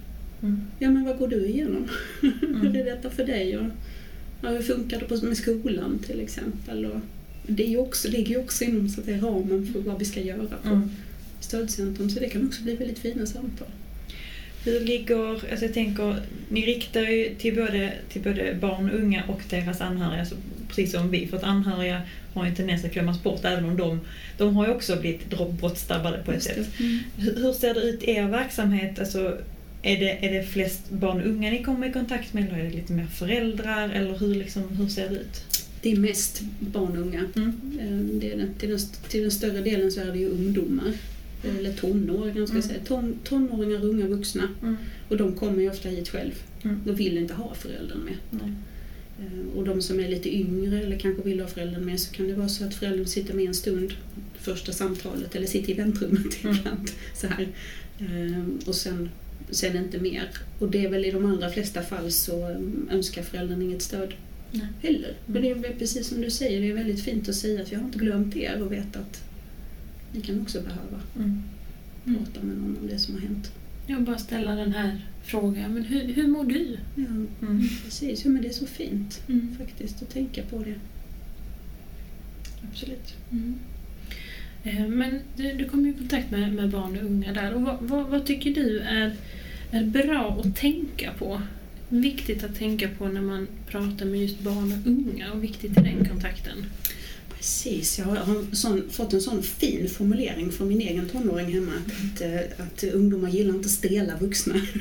Mm. 0.43 0.61
Ja 0.79 0.89
men 0.89 1.03
vad 1.05 1.17
går 1.17 1.27
du 1.27 1.45
igenom? 1.45 1.87
Mm. 2.21 2.61
Hur 2.61 2.75
är 2.77 2.85
detta 2.85 3.09
för 3.09 3.25
dig? 3.25 3.57
Och, 3.57 3.65
ja, 4.41 4.49
hur 4.49 4.61
funkar 4.61 5.03
det 5.09 5.21
med 5.23 5.37
skolan 5.37 5.99
till 6.07 6.19
exempel? 6.21 6.85
Och 6.85 6.99
det 7.47 7.63
är 7.63 7.69
ju 7.69 7.77
också, 7.77 8.07
ligger 8.07 8.29
ju 8.35 8.37
också 8.41 8.63
inom 8.63 8.89
så 8.89 8.99
att 8.99 9.05
säga, 9.05 9.17
ramen 9.17 9.65
för 9.73 9.79
vad 9.79 9.99
vi 9.99 10.05
ska 10.05 10.21
göra 10.21 10.57
på 10.63 10.69
Mm. 10.69 10.89
stödcentrum 11.39 12.09
så 12.09 12.19
det 12.19 12.29
kan 12.29 12.47
också 12.47 12.63
bli 12.63 12.75
väldigt 12.75 12.99
fina 12.99 13.25
samtal. 13.25 13.67
Hur 14.65 14.79
ligger, 14.79 15.31
alltså 15.51 15.65
jag 15.65 15.73
tänker, 15.73 16.21
ni 16.49 16.65
riktar 16.65 17.01
ju 17.01 17.35
till 17.35 17.55
både, 17.55 17.93
till 18.09 18.21
både 18.21 18.57
barn 18.61 18.89
och 18.89 18.99
unga 18.99 19.23
och 19.27 19.41
deras 19.49 19.81
anhöriga, 19.81 20.19
alltså 20.19 20.35
precis 20.67 20.91
som 20.91 21.11
vi, 21.11 21.27
för 21.27 21.37
att 21.37 21.43
anhöriga 21.43 22.01
har 22.33 22.43
ju 22.43 22.49
en 22.49 22.55
tendens 22.55 22.85
att 22.85 22.93
glömmas 22.93 23.23
bort 23.23 23.45
även 23.45 23.65
om 23.65 23.77
de, 23.77 23.99
de 24.37 24.55
har 24.55 24.67
ju 24.67 24.73
också 24.73 24.95
blivit 24.95 25.29
brottsdrabbade 25.59 26.17
på 26.25 26.31
ett 26.31 26.43
sätt. 26.43 26.79
Mm. 26.79 26.99
Hur, 27.17 27.35
hur 27.35 27.53
ser 27.53 27.73
det 27.73 27.79
ut 27.81 28.03
i 28.03 28.11
er 28.11 28.27
verksamhet? 28.27 28.99
Alltså, 28.99 29.37
är, 29.83 29.97
det, 29.99 30.25
är 30.27 30.33
det 30.33 30.43
flest 30.43 30.89
barn 30.89 31.21
och 31.21 31.27
unga 31.27 31.51
ni 31.51 31.63
kommer 31.63 31.89
i 31.89 31.93
kontakt 31.93 32.33
med 32.33 32.43
eller 32.47 32.59
är 32.59 32.63
det 32.63 32.69
lite 32.75 32.93
mer 32.93 33.05
föräldrar 33.05 33.89
eller 33.89 34.17
hur, 34.17 34.35
liksom, 34.35 34.63
hur 34.69 34.87
ser 34.87 35.09
det 35.09 35.15
ut? 35.15 35.43
Det 35.81 35.91
är 35.91 35.97
mest 35.97 36.41
barn 36.59 36.97
och 36.97 37.07
unga. 37.07 37.25
Mm. 37.35 37.49
Eh, 37.79 38.19
Det 38.19 38.31
är 38.31 38.47
till, 38.59 38.69
den, 38.69 38.79
till 39.09 39.21
den 39.21 39.31
större 39.31 39.61
delen 39.61 39.91
så 39.91 40.01
är 40.01 40.11
det 40.11 40.17
ju 40.19 40.29
ungdomar. 40.29 40.93
Eller 41.59 41.73
tonåringar 41.73 42.45
ska 42.45 42.55
Mm. 42.55 42.61
säga. 42.67 42.79
Ton, 42.87 43.15
tonåringar, 43.23 43.85
unga 43.85 44.07
vuxna. 44.07 44.47
Mm. 44.61 44.75
Och 45.09 45.17
de 45.17 45.33
kommer 45.35 45.61
ju 45.61 45.69
ofta 45.69 45.89
hit 45.89 46.09
själv. 46.09 46.31
Mm. 46.63 46.79
De 46.85 46.95
vill 46.95 47.17
inte 47.17 47.33
ha 47.33 47.53
föräldern 47.53 47.99
med. 47.99 48.13
Nej. 48.29 48.51
Eh, 49.19 49.57
Och 49.57 49.65
de 49.65 49.81
som 49.81 49.99
är 49.99 50.09
lite 50.09 50.35
yngre 50.37 50.79
eller 50.81 50.99
kanske 50.99 51.23
vill 51.23 51.39
ha 51.39 51.47
föräldern 51.47 51.85
med 51.85 51.99
så 51.99 52.13
kan 52.13 52.27
det 52.27 52.33
vara 52.33 52.49
så 52.49 52.65
att 52.65 52.73
föräldern 52.75 53.05
sitter 53.05 53.33
med 53.33 53.45
en 53.47 53.53
stund 53.53 53.93
första 54.39 54.71
samtalet 54.71 55.35
eller 55.35 55.47
sitter 55.47 55.69
i 55.71 55.73
väntrummet 55.73 56.43
Mm. 56.43 56.55
ibland. 56.57 56.91
Så 57.15 57.27
här. 57.27 57.47
Eh, 57.99 58.43
Och 58.67 58.75
sen, 58.75 59.09
sen 59.49 59.77
inte 59.77 59.99
mer. 59.99 60.29
Och 60.59 60.71
det 60.71 60.85
är 60.85 60.89
väl 60.89 61.05
i 61.05 61.11
de 61.11 61.25
allra 61.25 61.49
flesta 61.49 61.81
fall 61.81 62.11
så 62.11 62.49
eh, 62.49 62.57
önskar 62.95 63.23
föräldern 63.23 63.61
inget 63.61 63.81
stöd 63.81 64.13
Nej. 64.51 64.67
heller. 64.81 65.13
Men 65.25 65.41
det 65.41 65.49
är 65.51 65.55
väl 65.55 65.73
precis 65.73 66.07
som 66.07 66.21
du 66.21 66.29
säger, 66.31 66.61
det 66.61 66.69
är 66.69 66.73
väldigt 66.73 67.03
fint 67.03 67.29
att 67.29 67.35
säga 67.35 67.61
att 67.61 67.71
jag 67.71 67.79
har 67.79 67.85
inte 67.85 67.99
glömt 67.99 68.35
er 68.35 68.61
och 68.61 68.71
vet 68.71 68.95
att 68.95 69.23
ni 70.11 70.21
kan 70.21 70.41
också 70.41 70.61
behöva 70.61 71.01
Mm. 71.15 71.43
Mm. 72.05 72.23
prata 72.25 72.43
med 72.45 72.57
någon 72.57 72.77
om 72.81 72.87
det 72.87 72.99
som 72.99 73.13
har 73.13 73.21
hänt. 73.21 73.51
Jag 73.87 73.95
vill 73.95 74.05
bara 74.05 74.17
ställa 74.17 74.55
den 74.55 74.71
här 74.73 75.05
frågan, 75.23 75.73
men 75.73 75.83
hur, 75.83 76.13
hur 76.13 76.27
mår 76.27 76.43
du? 76.43 76.77
Ja, 76.95 77.03
Mm. 77.47 77.61
precis. 77.83 78.25
Ja, 78.25 78.29
men 78.31 78.41
det 78.41 78.47
är 78.47 78.53
så 78.53 78.65
fint 78.65 79.21
Mm. 79.29 79.55
faktiskt 79.59 80.01
att 80.01 80.09
tänka 80.09 80.43
på 80.43 80.63
det. 80.63 80.75
Absolut. 82.71 83.13
Eh, 84.63 84.87
Men 84.87 85.19
du, 85.35 85.53
du 85.53 85.69
kommer 85.69 85.83
ju 85.83 85.89
i 85.89 85.93
kontakt 85.93 86.31
med, 86.31 86.53
med 86.53 86.69
barn 86.69 86.97
och 86.97 87.05
unga 87.05 87.33
där. 87.33 87.53
Och 87.53 87.61
vad, 87.61 87.77
vad, 87.81 88.05
vad 88.05 88.25
tycker 88.25 88.53
du 88.53 88.79
är, 88.79 89.15
är 89.71 89.83
bra 89.83 90.41
att 90.43 90.55
tänka 90.55 91.11
på? 91.19 91.41
Viktigt 91.89 92.43
att 92.43 92.55
tänka 92.55 92.89
på 92.97 93.07
när 93.07 93.21
man 93.21 93.47
pratar 93.67 94.05
med 94.05 94.19
just 94.19 94.39
barn 94.39 94.71
och 94.71 94.87
unga 94.87 95.31
och 95.31 95.43
viktigt 95.43 95.71
i 95.71 95.81
den 95.81 96.09
kontakten. 96.09 96.65
Precis, 97.37 97.99
jag 97.99 98.05
har, 98.05 98.15
har 98.15 98.55
sån, 98.55 98.89
fått 98.91 99.13
en 99.13 99.21
sån 99.21 99.43
fin 99.43 99.89
formulering 99.89 100.51
från 100.51 100.67
min 100.67 100.81
egen 100.81 101.09
tonåring 101.09 101.53
hemma. 101.53 101.71
Att, 101.85 102.21
eh, 102.21 102.65
att 102.65 102.83
ungdomar 102.83 103.29
gillar 103.29 103.55
inte 103.55 103.69
stela 103.69 104.17
vuxna. 104.17 104.53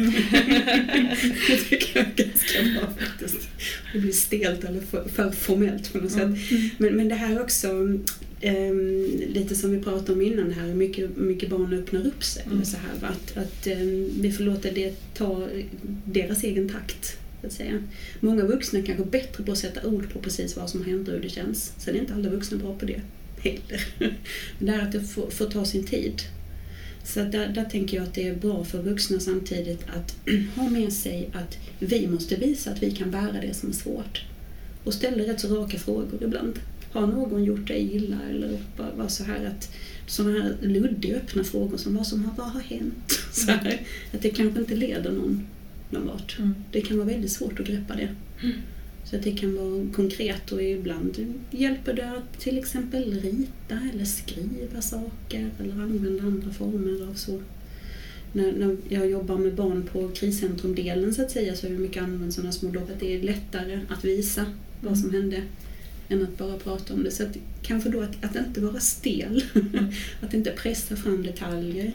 det 1.49 1.57
tycker 1.69 1.99
jag 1.99 2.07
är 2.07 2.25
ganska 2.25 2.63
bra 2.63 2.89
faktiskt. 2.99 3.49
Det 3.93 3.99
blir 3.99 4.13
stelt 4.13 4.65
eller 4.65 4.81
för, 4.81 5.09
för 5.09 5.31
formellt 5.31 5.93
på 5.93 5.99
något 5.99 6.13
sätt. 6.13 6.31
Men, 6.79 6.97
men 6.97 7.09
det 7.09 7.15
här 7.15 7.43
också, 7.43 7.69
ehm, 8.43 9.07
lite 9.29 9.55
som 9.55 9.71
vi 9.71 9.83
pratade 9.83 10.13
om 10.13 10.23
innan, 10.23 10.53
här 10.53 10.67
hur 10.67 10.75
mycket, 10.75 11.17
mycket 11.17 11.51
barn 11.51 11.73
öppnar 11.73 12.07
upp 12.07 12.25
sig. 12.25 12.45
Mm. 12.47 12.65
Så 12.65 12.77
här, 12.77 13.09
att 13.09 13.37
att 13.37 13.67
ehm, 13.67 14.11
vi 14.21 14.33
får 14.33 14.45
låta 14.45 14.71
det 14.71 14.95
ta 15.15 15.49
deras 16.05 16.45
egen 16.45 16.69
takt. 16.69 17.17
Att 17.45 17.53
säga. 17.53 17.83
Många 18.21 18.45
vuxna 18.45 18.79
är 18.79 18.83
kanske 18.83 19.05
bättre 19.05 19.45
på 19.45 19.53
att 19.53 19.59
sätta 19.59 19.89
ord 19.89 20.13
på 20.13 20.19
precis 20.19 20.57
vad 20.57 20.71
som 20.71 20.85
hänt 20.85 21.09
och 21.09 21.15
hur 21.15 21.21
det 21.21 21.29
känns. 21.29 21.73
Sen 21.79 21.95
är 21.97 22.01
inte 22.01 22.15
alla 22.15 22.31
vuxna 22.31 22.59
bra 22.59 22.75
på 22.79 22.87
det 22.87 23.01
heller. 23.39 23.87
Men 24.59 24.67
det 24.67 24.73
är 24.73 24.81
att 24.81 24.93
det 24.93 25.01
får, 25.01 25.31
får 25.31 25.47
ta 25.47 25.65
sin 25.65 25.87
tid. 25.87 26.23
Så 27.05 27.21
där, 27.21 27.49
där 27.49 27.65
tänker 27.65 27.97
jag 27.97 28.05
att 28.05 28.15
det 28.15 28.29
är 28.29 28.35
bra 28.35 28.65
för 28.65 28.83
vuxna 28.83 29.21
samtidigt 29.21 29.81
att 29.89 30.17
ha 30.57 30.71
med 30.71 30.93
sig 30.93 31.31
att 31.33 31.59
vi 31.79 32.07
måste 32.07 32.37
visa 32.37 32.71
att 32.71 32.83
vi 32.83 32.91
kan 32.91 33.11
bära 33.11 33.41
det 33.41 33.55
som 33.55 33.69
är 33.69 33.73
svårt. 33.73 34.23
Och 34.85 34.95
ställa 34.95 35.25
rätt 35.25 35.41
så 35.41 35.57
raka 35.57 35.79
frågor 35.79 36.23
ibland. 36.23 36.59
Har 36.93 37.07
någon 37.07 37.45
gjort 37.45 37.69
dig 37.69 37.95
illa? 37.97 38.19
Eller 38.31 38.59
bara, 38.77 38.97
bara 38.97 39.09
så 39.09 39.25
här 39.25 39.45
att 39.45 39.75
sådana 40.07 40.43
här 40.43 40.57
luddiga 40.61 41.17
öppna 41.17 41.45
frågor 41.45 41.77
som 41.77 41.97
vad 41.97 42.07
som 42.07 42.25
har, 42.25 42.33
vad 42.37 42.47
har 42.47 42.61
hänt? 42.61 43.13
Så 43.33 43.51
här, 43.51 43.81
att 44.13 44.23
det 44.23 44.31
kanske 44.31 44.61
inte 44.61 44.75
leder 44.75 45.13
någon, 45.13 45.47
någon 45.91 46.07
vart. 46.07 46.39
Mm. 46.39 46.55
Det 46.73 46.81
kan 46.81 46.97
vara 46.97 47.09
väldigt 47.09 47.33
svårt 47.33 47.61
att 47.61 47.67
greppa 47.67 47.95
det. 47.95 48.09
Mm. 48.43 48.57
Så 49.05 49.17
att 49.17 49.23
det 49.23 49.33
kan 49.33 49.57
vara 49.57 49.87
konkret 49.93 50.53
och 50.53 50.63
ibland 50.63 51.35
hjälper 51.51 51.93
det 51.93 52.11
att 52.11 52.41
till 52.41 52.59
exempel 52.59 53.21
rita 53.21 53.79
eller 53.93 54.05
skriva 54.05 54.81
saker 54.83 55.51
eller 55.61 55.73
använda 55.73 56.23
andra 56.23 56.51
former 56.51 57.09
av 57.11 57.15
så. 57.15 57.41
När, 58.33 58.53
när 58.53 58.77
jag 58.89 59.11
jobbar 59.11 59.39
med 59.39 59.55
barn 59.55 59.83
på 59.93 60.09
kriscentrumdelen 60.09 61.15
så 61.15 61.23
att 61.23 61.31
säga 61.31 61.55
så 61.55 61.67
är 61.67 61.71
det 61.71 61.79
mycket 61.79 62.03
använt 62.03 62.35
sådana 62.35 62.53
små 62.53 62.71
dock 62.71 62.91
att 62.91 63.01
det 63.01 63.17
är 63.17 63.23
lättare 63.23 63.81
att 63.89 64.05
visa 64.05 64.47
vad 64.81 64.99
som 64.99 65.11
hände 65.15 65.43
än 66.13 66.23
att 66.23 66.39
bara 66.39 66.59
prata 66.59 66.95
om 66.95 67.03
det. 67.05 67.11
Så 67.11 67.23
att, 67.23 67.37
kanske 67.63 67.89
då 67.91 68.01
att, 68.01 68.25
att 68.25 68.37
inte 68.37 68.61
vara 68.61 68.81
stel, 68.81 69.45
Mm. 69.55 69.87
att 70.23 70.35
inte 70.35 70.51
pressa 70.51 70.97
fram 70.97 71.23
detaljer, 71.23 71.93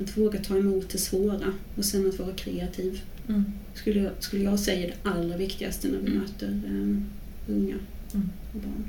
att 0.00 0.16
våga 0.18 0.38
ta 0.40 0.56
emot 0.58 0.88
det 0.90 0.98
svåra 0.98 1.52
och 1.76 1.84
sen 1.84 2.08
att 2.08 2.18
vara 2.18 2.32
kreativ 2.34 3.00
Mm. 3.28 3.44
skulle 3.74 4.00
jag, 4.00 4.12
skulle 4.18 4.44
jag 4.44 4.60
säga 4.60 4.86
det 5.02 5.10
allra 5.10 5.36
viktigaste 5.36 5.88
när 5.88 5.98
vi 5.98 6.06
Mm. 6.06 6.18
möter 6.18 6.46
um, 6.48 7.04
unga 7.48 7.74
Mm. 8.14 8.28
och 8.54 8.60
barn. 8.60 8.84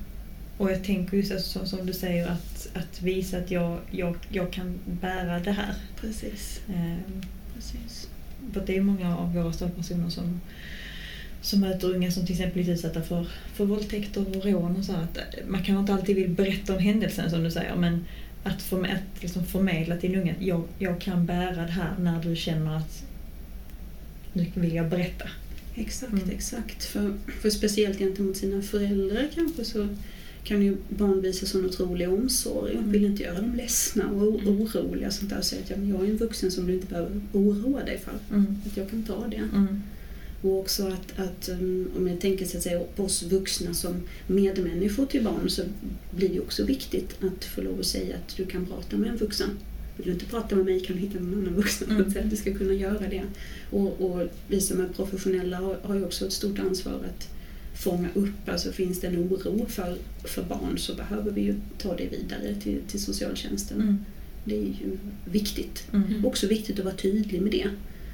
Och 0.58 0.72
jag 0.72 0.84
tänker 0.84 1.18
just 1.18 1.32
alltså, 1.32 1.66
som, 1.66 1.86
du 1.86 1.94
säger 1.94 2.28
att, 2.28 2.70
att 2.74 3.02
visa 3.02 3.38
att 3.38 3.52
jag, 3.52 3.80
jag, 3.92 4.16
jag 4.30 4.52
kan 4.54 4.80
bära 5.02 5.40
det 5.40 5.52
här. 5.52 5.74
Precis. 6.02 6.62
Ehm, 6.76 7.22
Precis. 7.56 8.08
För 8.54 8.64
det 8.66 8.78
är 8.78 8.82
många 8.82 9.18
av 9.18 9.34
våra 9.34 9.54
stödpersoner 9.54 10.10
som, 10.10 10.42
som 11.42 11.60
möter 11.60 11.94
unga 11.96 12.12
som 12.12 12.26
till 12.26 12.36
exempel 12.36 12.54
blivit 12.54 12.76
utsatta 12.78 13.02
för, 13.02 13.28
för 13.54 13.66
våldtäkter 13.66 14.22
och 14.38 14.46
rån 14.46 14.76
och 14.76 14.86
så. 14.86 14.94
Att 14.94 15.18
man 15.48 15.64
kan 15.64 15.80
inte 15.80 15.94
alltid 15.94 16.16
vill 16.16 16.30
berätta 16.30 16.74
om 16.74 16.80
händelsen 16.80 17.30
som 17.30 17.44
du 17.44 17.52
säger 17.52 17.76
men 17.76 18.06
att, 18.44 18.62
förm 18.62 18.84
att 18.84 19.22
liksom 19.24 19.46
förmedla 19.46 19.98
till 19.98 20.14
en 20.16 20.22
unge 20.22 20.32
att 20.40 20.46
jag, 20.46 20.64
jag 20.80 21.02
kan 21.02 21.26
bära 21.26 21.56
det 21.66 21.72
här 21.72 21.96
när 22.00 22.24
du 22.24 22.36
känner 22.36 22.78
att 22.78 23.04
nu 24.34 24.46
vill 24.56 24.76
jag 24.76 24.90
berätta. 24.90 25.26
Exakt, 25.76 26.12
Mm. 26.14 26.30
exakt. 26.30 26.84
För, 26.84 27.14
för 27.42 27.50
speciellt 27.50 27.98
gentemot 28.00 28.38
sina 28.38 28.62
föräldrar 28.62 29.28
kanske 29.36 29.66
så 29.66 29.88
kan 30.44 30.62
ju 30.62 30.78
barn 30.90 31.22
visa 31.22 31.46
sån 31.46 31.66
otrolig 31.66 32.10
omsorg 32.10 32.72
och 32.72 32.78
Mm. 32.80 32.92
vill 32.92 33.06
inte 33.06 33.24
göra 33.24 33.42
dem 33.42 33.56
ledsna 33.56 34.08
och 34.10 34.42
Mm. 34.42 34.62
oroliga. 34.62 35.08
Och 35.08 35.14
sånt 35.14 35.30
där. 35.30 35.38
Och 35.38 35.46
säga 35.46 35.62
att 35.64 35.70
ja, 35.70 35.76
jag 35.90 36.06
är 36.06 36.10
en 36.10 36.18
vuxen 36.18 36.52
som 36.52 36.68
du 36.68 36.74
inte 36.74 36.88
behöver 36.88 37.22
oroa 37.34 37.84
dig 37.86 38.00
för. 38.00 38.36
Mm. 38.36 38.62
Att 38.66 38.78
jag 38.78 38.90
kan 38.90 39.04
ta 39.04 39.28
det. 39.28 39.36
Mm. 39.38 39.84
Och 40.42 40.60
också 40.60 40.88
att, 40.88 41.20
att 41.20 41.50
um, 41.50 41.92
om 41.98 42.08
jag 42.08 42.22
tänker 42.22 42.46
så 42.46 42.58
att 42.58 42.64
säga, 42.64 42.82
på 42.96 43.04
oss 43.04 43.24
vuxna 43.24 43.74
som 43.74 43.96
medmänniskor 44.28 45.06
till 45.06 45.24
barn 45.24 45.50
så 45.50 45.62
blir 46.16 46.30
det 46.30 46.40
också 46.40 46.64
viktigt 46.64 47.24
att 47.24 47.46
få 47.46 47.62
lov 47.62 47.80
att 47.80 47.86
säga 47.86 48.16
att 48.16 48.38
du 48.38 48.46
kan 48.46 48.66
prata 48.66 48.98
med 48.98 49.10
en 49.10 49.18
vuxen. 49.18 49.50
Vill 49.98 50.06
du 50.06 50.14
inte 50.14 50.26
prata 50.26 50.56
med 50.56 50.66
mig 50.66 50.80
kan 50.80 50.96
du 50.96 51.02
hitta 51.02 51.20
någon 51.20 51.40
annan 51.40 51.54
vuxen. 51.54 51.92
Mm. 51.92 52.12
Så 52.12 52.20
att 52.20 52.30
du 52.30 52.36
ska 52.36 52.54
kunna 52.54 52.74
göra 52.74 53.08
det. 53.10 53.24
Och, 53.72 54.02
och 54.02 54.28
vi 54.48 54.62
som 54.62 54.82
är 54.82 54.88
professionella 54.88 55.58
har, 55.58 55.78
har 55.84 55.96
ju 55.96 56.06
också 56.06 56.26
ett 56.26 56.34
stort 56.34 56.60
ansvar 56.60 56.94
att 56.94 57.30
fånga 57.82 58.08
upp, 58.14 58.50
alltså 58.50 58.72
finns 58.72 59.00
det 59.00 59.08
en 59.08 59.18
oro 59.18 59.66
för, 59.70 59.98
för 60.24 60.44
barn 60.44 60.78
så 60.78 60.96
behöver 60.96 61.32
vi 61.32 61.42
ju 61.42 61.56
ta 61.78 61.96
det 61.96 62.08
vidare 62.08 62.56
till, 62.64 62.80
till 62.88 63.02
socialtjänsten. 63.02 63.82
Mm. 63.82 63.98
Det 64.46 64.56
är 64.56 64.64
ju 64.64 64.98
viktigt. 65.26 65.84
Mm. 65.94 66.26
Också 66.26 66.48
viktigt 66.48 66.80
att 66.80 66.86
vara 66.86 66.96
tydlig 66.96 67.42
med 67.42 67.52
det. 67.52 67.70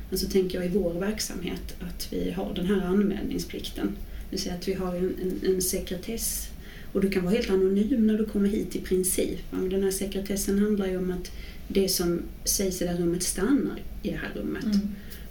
Men 0.10 0.20
så 0.20 0.30
tänker 0.30 0.58
jag 0.58 0.66
i 0.66 0.78
vår 0.78 0.94
verksamhet 0.94 1.76
att 1.80 2.08
vi 2.14 2.32
har 2.32 2.54
den 2.54 2.66
här 2.66 2.82
anmälningsplikten. 2.82 3.88
Det 3.88 4.30
vill 4.30 4.40
säga 4.40 4.56
att 4.56 4.68
vi 4.68 4.74
har 4.74 4.96
en, 4.96 5.14
en, 5.22 5.56
en 5.56 5.62
sekretess. 5.62 6.48
Och 6.94 7.02
du 7.02 7.10
kan 7.10 7.24
vara 7.24 7.36
helt 7.36 7.50
anonym 7.50 8.08
när 8.08 8.18
du 8.18 8.26
kommer 8.26 8.50
hit 8.50 8.76
i 8.76 8.82
princip. 8.82 9.40
Men 9.52 9.70
den 9.70 9.84
här 9.84 9.92
sekretessen 9.92 10.60
handlar 10.60 10.88
ju 10.88 10.98
om 10.98 11.12
att 11.12 11.32
det 11.68 11.90
som 11.90 12.22
sägs 12.44 12.82
i 12.82 12.86
det 12.86 12.92
här 12.92 12.98
rummet 12.98 13.24
stannar 13.24 13.82
i 14.04 14.10
det 14.10 14.18
här 14.18 14.32
rummet. 14.36 14.66
Mm. 14.66 14.80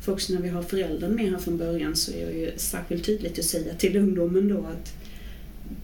För 0.01 0.13
också 0.13 0.33
när 0.33 0.41
vi 0.41 0.49
har 0.49 0.63
föräldern 0.63 1.15
med 1.15 1.31
här 1.31 1.39
från 1.39 1.59
början 1.59 1.97
så 1.97 2.13
är 2.13 2.27
det 2.27 2.39
ju 2.39 2.51
särskilt 2.57 3.05
tydligt 3.05 3.39
att 3.39 3.45
säga 3.45 3.75
till 3.75 3.97
ungdomen 3.97 4.49
då 4.49 4.59
att 4.59 4.95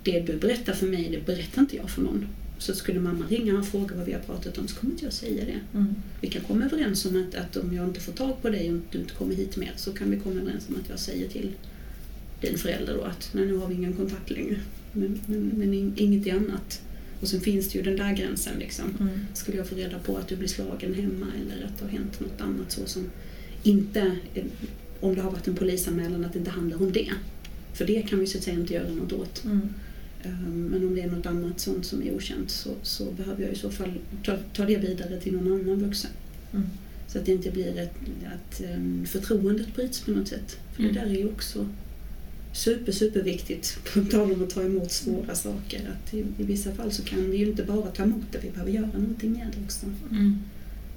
det 0.03 0.21
du 0.21 0.37
berättar 0.37 0.73
för 0.73 0.87
mig, 0.87 1.09
det 1.11 1.27
berättar 1.27 1.63
inte 1.63 1.77
jag 1.77 1.91
för 1.91 2.03
någon. 2.03 2.27
Så 2.63 2.75
skulle 2.75 3.01
mamma 3.01 3.27
ringa 3.27 3.59
och 3.59 3.67
fråga 3.67 3.97
vad 3.97 4.07
vi 4.07 4.13
har 4.13 4.21
pratat 4.21 4.59
om 4.59 4.69
så 4.69 4.77
kommer 4.77 4.93
inte 4.93 5.05
jag 5.05 5.13
säga 5.13 5.45
det. 5.45 5.79
Mm. 5.79 5.95
Vi 6.21 6.29
kan 6.29 6.43
komma 6.43 6.65
överens 6.65 7.05
om 7.07 7.25
att, 7.29 7.35
att 7.35 7.57
om 7.57 7.75
jag 7.75 7.89
inte 7.89 8.01
får 8.01 8.13
tag 8.13 8.43
på 8.43 8.51
dig 8.51 8.73
och 8.73 8.81
du 8.91 8.99
inte 8.99 9.15
kommer 9.15 9.35
hit 9.35 9.57
mer 9.57 9.73
så 9.77 9.93
kan 9.93 10.11
vi 10.11 10.17
komma 10.17 10.41
överens 10.41 10.69
om 10.69 10.77
att 10.85 10.89
jag 10.89 10.99
säger 10.99 11.29
till 11.29 11.51
din 12.41 12.59
förälder 12.59 12.95
då 12.95 13.03
att 13.03 13.31
nej, 13.35 13.47
nu 13.47 13.57
har 13.57 13.69
vi 13.69 13.75
ingen 13.75 13.93
kontakt 13.93 14.31
längre. 14.31 14.57
Men, 14.93 15.21
men, 15.27 15.51
men 15.55 15.75
in- 15.75 15.93
inget 15.97 16.35
annat. 16.35 16.81
Och 17.21 17.29
sen 17.29 17.41
finns 17.41 17.69
det 17.69 17.79
ju 17.79 17.85
den 17.85 17.97
där 17.97 18.13
gränsen 18.17 18.59
liksom. 18.59 18.85
Mm. 19.01 19.19
Skulle 19.35 19.57
jag 19.57 19.69
få 19.69 19.75
reda 19.75 19.99
på 19.99 20.17
att 20.17 20.29
du 20.29 20.37
blir 20.37 20.49
slagen 20.49 20.95
hemma 20.95 21.27
eller 21.41 21.65
att 21.67 21.79
det 21.79 21.85
har 21.85 21.93
hänt 21.93 22.21
något 22.21 22.41
annat 22.41 22.73
så 22.73 22.87
som 22.87 23.11
inte, 23.63 24.17
om 25.01 25.15
det 25.15 25.21
har 25.21 25.31
varit 25.31 25.49
en 25.49 25.55
polisanmälan, 25.57 26.25
att 26.25 26.33
det 26.33 26.39
inte 26.39 26.51
handlar 26.51 26.83
om 26.83 26.93
det. 26.93 27.13
För 27.73 27.85
det 27.87 28.03
kan 28.09 28.19
vi 28.19 28.27
så 28.27 28.39
att 28.39 28.45
säga 28.45 28.61
inte 28.61 28.75
göra 28.75 28.93
något 28.93 29.13
åt. 29.13 29.45
Mm. 29.45 29.69
Um, 30.25 30.65
Men 30.71 30.87
om 30.89 30.95
det 30.95 31.01
är 31.03 31.11
något 31.11 31.27
annat 31.27 31.61
sånt 31.61 31.87
som 31.87 32.03
är 32.03 32.15
okänt 32.15 32.51
så, 32.51 32.71
så 32.83 33.11
behöver 33.13 33.43
jag 33.43 33.53
i 33.53 33.57
så 33.57 33.71
fall 33.71 33.93
ta, 34.25 34.37
ta 34.55 34.65
det 34.65 34.77
vidare 34.77 35.21
till 35.21 35.33
någon 35.37 35.53
annan 35.61 35.79
vuxen. 35.85 36.11
Mm. 36.53 36.67
Så 37.09 37.19
att 37.19 37.27
det 37.27 37.33
inte 37.33 37.51
blir 37.51 37.79
ett, 37.79 37.95
att 38.35 38.61
um, 38.77 39.07
förtroendet 39.07 39.75
bryts 39.75 40.01
på 40.01 40.11
något 40.11 40.29
sätt. 40.29 40.57
För 40.73 40.83
Mm. 40.83 40.95
det 40.95 41.01
där 41.01 41.07
är 41.07 41.15
ju 41.19 41.29
också 41.29 41.67
super, 42.53 42.93
super 42.93 43.23
viktigt 43.23 43.79
på 43.95 44.05
tal 44.05 44.33
om 44.33 44.43
att 44.43 44.51
ta 44.51 44.63
emot 44.63 44.93
svåra 44.93 45.35
saker. 45.35 45.81
Att 45.91 46.15
i, 46.15 46.19
I 46.39 46.43
vissa 46.45 46.73
fall 46.73 46.93
så 46.93 47.03
kan 47.03 47.31
vi 47.31 47.37
ju 47.37 47.47
inte 47.47 47.63
bara 47.65 47.91
ta 47.91 48.03
emot 48.03 48.25
det, 48.33 48.39
vi 48.43 48.51
behöver 48.51 48.73
göra 48.73 48.87
någonting 48.87 49.33
med 49.33 49.47
det 49.57 49.65
också. 49.65 49.87
Mm. 50.11 50.39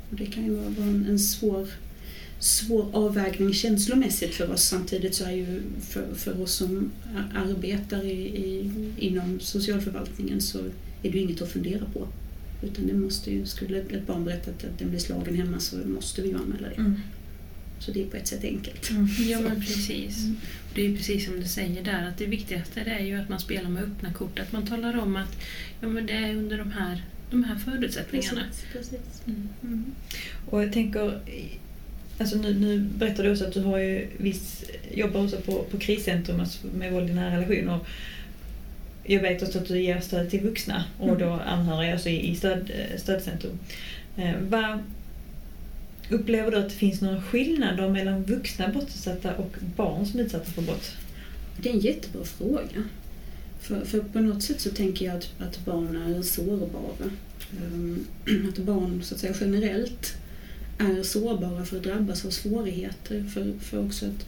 Och 0.09 0.15
det 0.15 0.25
kan 0.25 0.43
ju 0.45 0.55
vara 0.55 0.69
vara 0.69 0.87
en, 0.87 1.05
en 1.09 1.19
svår, 1.19 1.67
svår 2.39 2.89
avvägning 2.93 3.53
känslomässigt 3.53 4.35
för 4.35 4.51
oss. 4.51 4.63
Samtidigt 4.63 5.15
så 5.15 5.25
är 5.25 5.31
ju 5.31 5.61
för, 5.81 6.15
för 6.15 6.41
oss 6.41 6.53
som 6.53 6.91
arbetar 7.35 8.05
i, 8.05 8.21
i, 8.21 8.71
inom 8.97 9.39
socialförvaltningen 9.39 10.41
så 10.41 10.59
är 11.03 11.11
det 11.11 11.17
ju 11.17 11.19
inget 11.19 11.41
att 11.41 11.51
fundera 11.51 11.85
på. 11.93 12.07
Utan 12.61 12.87
det 12.87 12.93
måste 12.93 13.31
ju, 13.31 13.45
skulle 13.45 13.79
ett 13.79 14.07
barn 14.07 14.25
berätta 14.25 14.51
att 14.51 14.79
den 14.79 14.89
blir 14.89 14.99
slagen 14.99 15.35
hemma 15.35 15.59
så 15.59 15.77
måste 15.77 16.21
vi 16.21 16.29
ju 16.29 16.35
anmäla 16.35 16.69
det. 16.69 16.75
Mm. 16.75 16.99
Så 17.79 17.91
det 17.91 18.01
är 18.01 18.05
på 18.05 18.17
ett 18.17 18.27
sätt 18.27 18.43
enkelt. 18.43 18.89
Mm. 18.89 19.07
Ja 19.27 19.39
men 19.39 19.55
precis. 19.61 20.23
Mm. 20.23 20.37
Det 20.75 20.85
är 20.85 20.89
ju 20.89 20.97
precis 20.97 21.25
som 21.25 21.39
du 21.39 21.47
säger 21.47 21.83
där 21.83 22.07
att 22.07 22.17
det 22.17 22.25
viktigaste 22.25 22.83
det 22.83 22.91
är 22.91 23.05
ju 23.05 23.15
att 23.15 23.29
man 23.29 23.39
spelar 23.39 23.69
med 23.69 23.83
öppna 23.83 24.13
kort. 24.13 24.39
Att 24.39 24.51
man 24.51 24.67
talar 24.67 24.97
om 24.97 25.15
att 25.15 25.37
ja, 25.81 25.87
men 25.87 26.05
det 26.05 26.13
är 26.13 26.35
under 26.35 26.57
de 26.57 26.71
här, 26.71 27.03
de 27.31 27.43
här 27.43 27.55
förutsättningarna. 27.55 28.41
precis. 28.73 28.99
Mm. 29.25 29.49
Mm. 29.63 29.85
Och 30.49 30.63
jag 30.63 30.73
tänker, 30.73 31.19
alltså 32.17 32.37
nu, 32.37 32.53
nu 32.53 32.79
berättar 32.79 33.23
du 33.23 33.31
också 33.31 33.45
att 33.45 33.53
du 33.53 33.61
har 33.61 33.77
ju 33.77 34.07
viss, 34.17 34.63
jobbar 34.93 35.23
också 35.23 35.37
på, 35.37 35.63
på 35.71 35.77
kriscentrum 35.77 36.39
alltså 36.39 36.67
med 36.67 36.93
våld 36.93 37.09
i 37.09 37.13
nära 37.13 37.37
relationer. 37.37 37.79
Jag 39.03 39.21
vet 39.21 39.43
också 39.43 39.57
att 39.57 39.67
du 39.67 39.81
ger 39.81 39.99
stöd 39.99 40.29
till 40.29 40.41
vuxna 40.41 40.83
och 40.99 41.07
Mm. 41.07 41.19
då 41.19 41.29
anhöriga 41.33 41.93
alltså 41.93 42.09
i, 42.09 42.29
i 42.31 42.35
stöd, 42.35 42.71
eh, 42.75 42.99
stödcentrum. 42.99 43.59
Eh, 44.17 44.33
vad, 44.49 44.79
upplever 46.09 46.51
du 46.51 46.57
att 46.57 46.69
det 46.69 46.75
finns 46.75 47.01
några 47.01 47.21
skillnader 47.21 47.89
mellan 47.89 48.23
vuxna 48.23 48.67
brottsutsatta 48.67 49.35
och 49.35 49.55
barn 49.75 50.05
som 50.05 50.19
är 50.19 50.23
utsatta 50.23 50.51
för 50.51 50.61
brott? 50.61 50.91
Det 51.61 51.69
är 51.69 51.73
en 51.73 51.79
jättebra 51.79 52.23
fråga. 52.23 52.83
För, 53.61 53.85
för 53.85 53.99
på 53.99 54.19
något 54.19 54.43
sätt 54.43 54.61
så 54.61 54.69
tänker 54.69 55.05
jag 55.05 55.15
att, 55.15 55.29
att 55.39 55.65
barn 55.65 56.15
är 56.17 56.21
sårbara. 56.21 57.09
Ehm, 57.57 58.05
Att 58.49 58.57
barn 58.57 59.03
så 59.03 59.15
att 59.15 59.21
säga 59.21 59.33
generellt 59.39 60.13
är 60.77 61.03
sårbara 61.03 61.65
för 61.65 61.77
att 61.77 61.83
drabbas 61.83 62.25
av 62.25 62.29
svårigheter. 62.29 63.23
För, 63.33 63.53
för 63.59 63.85
också 63.85 64.05
att, 64.05 64.25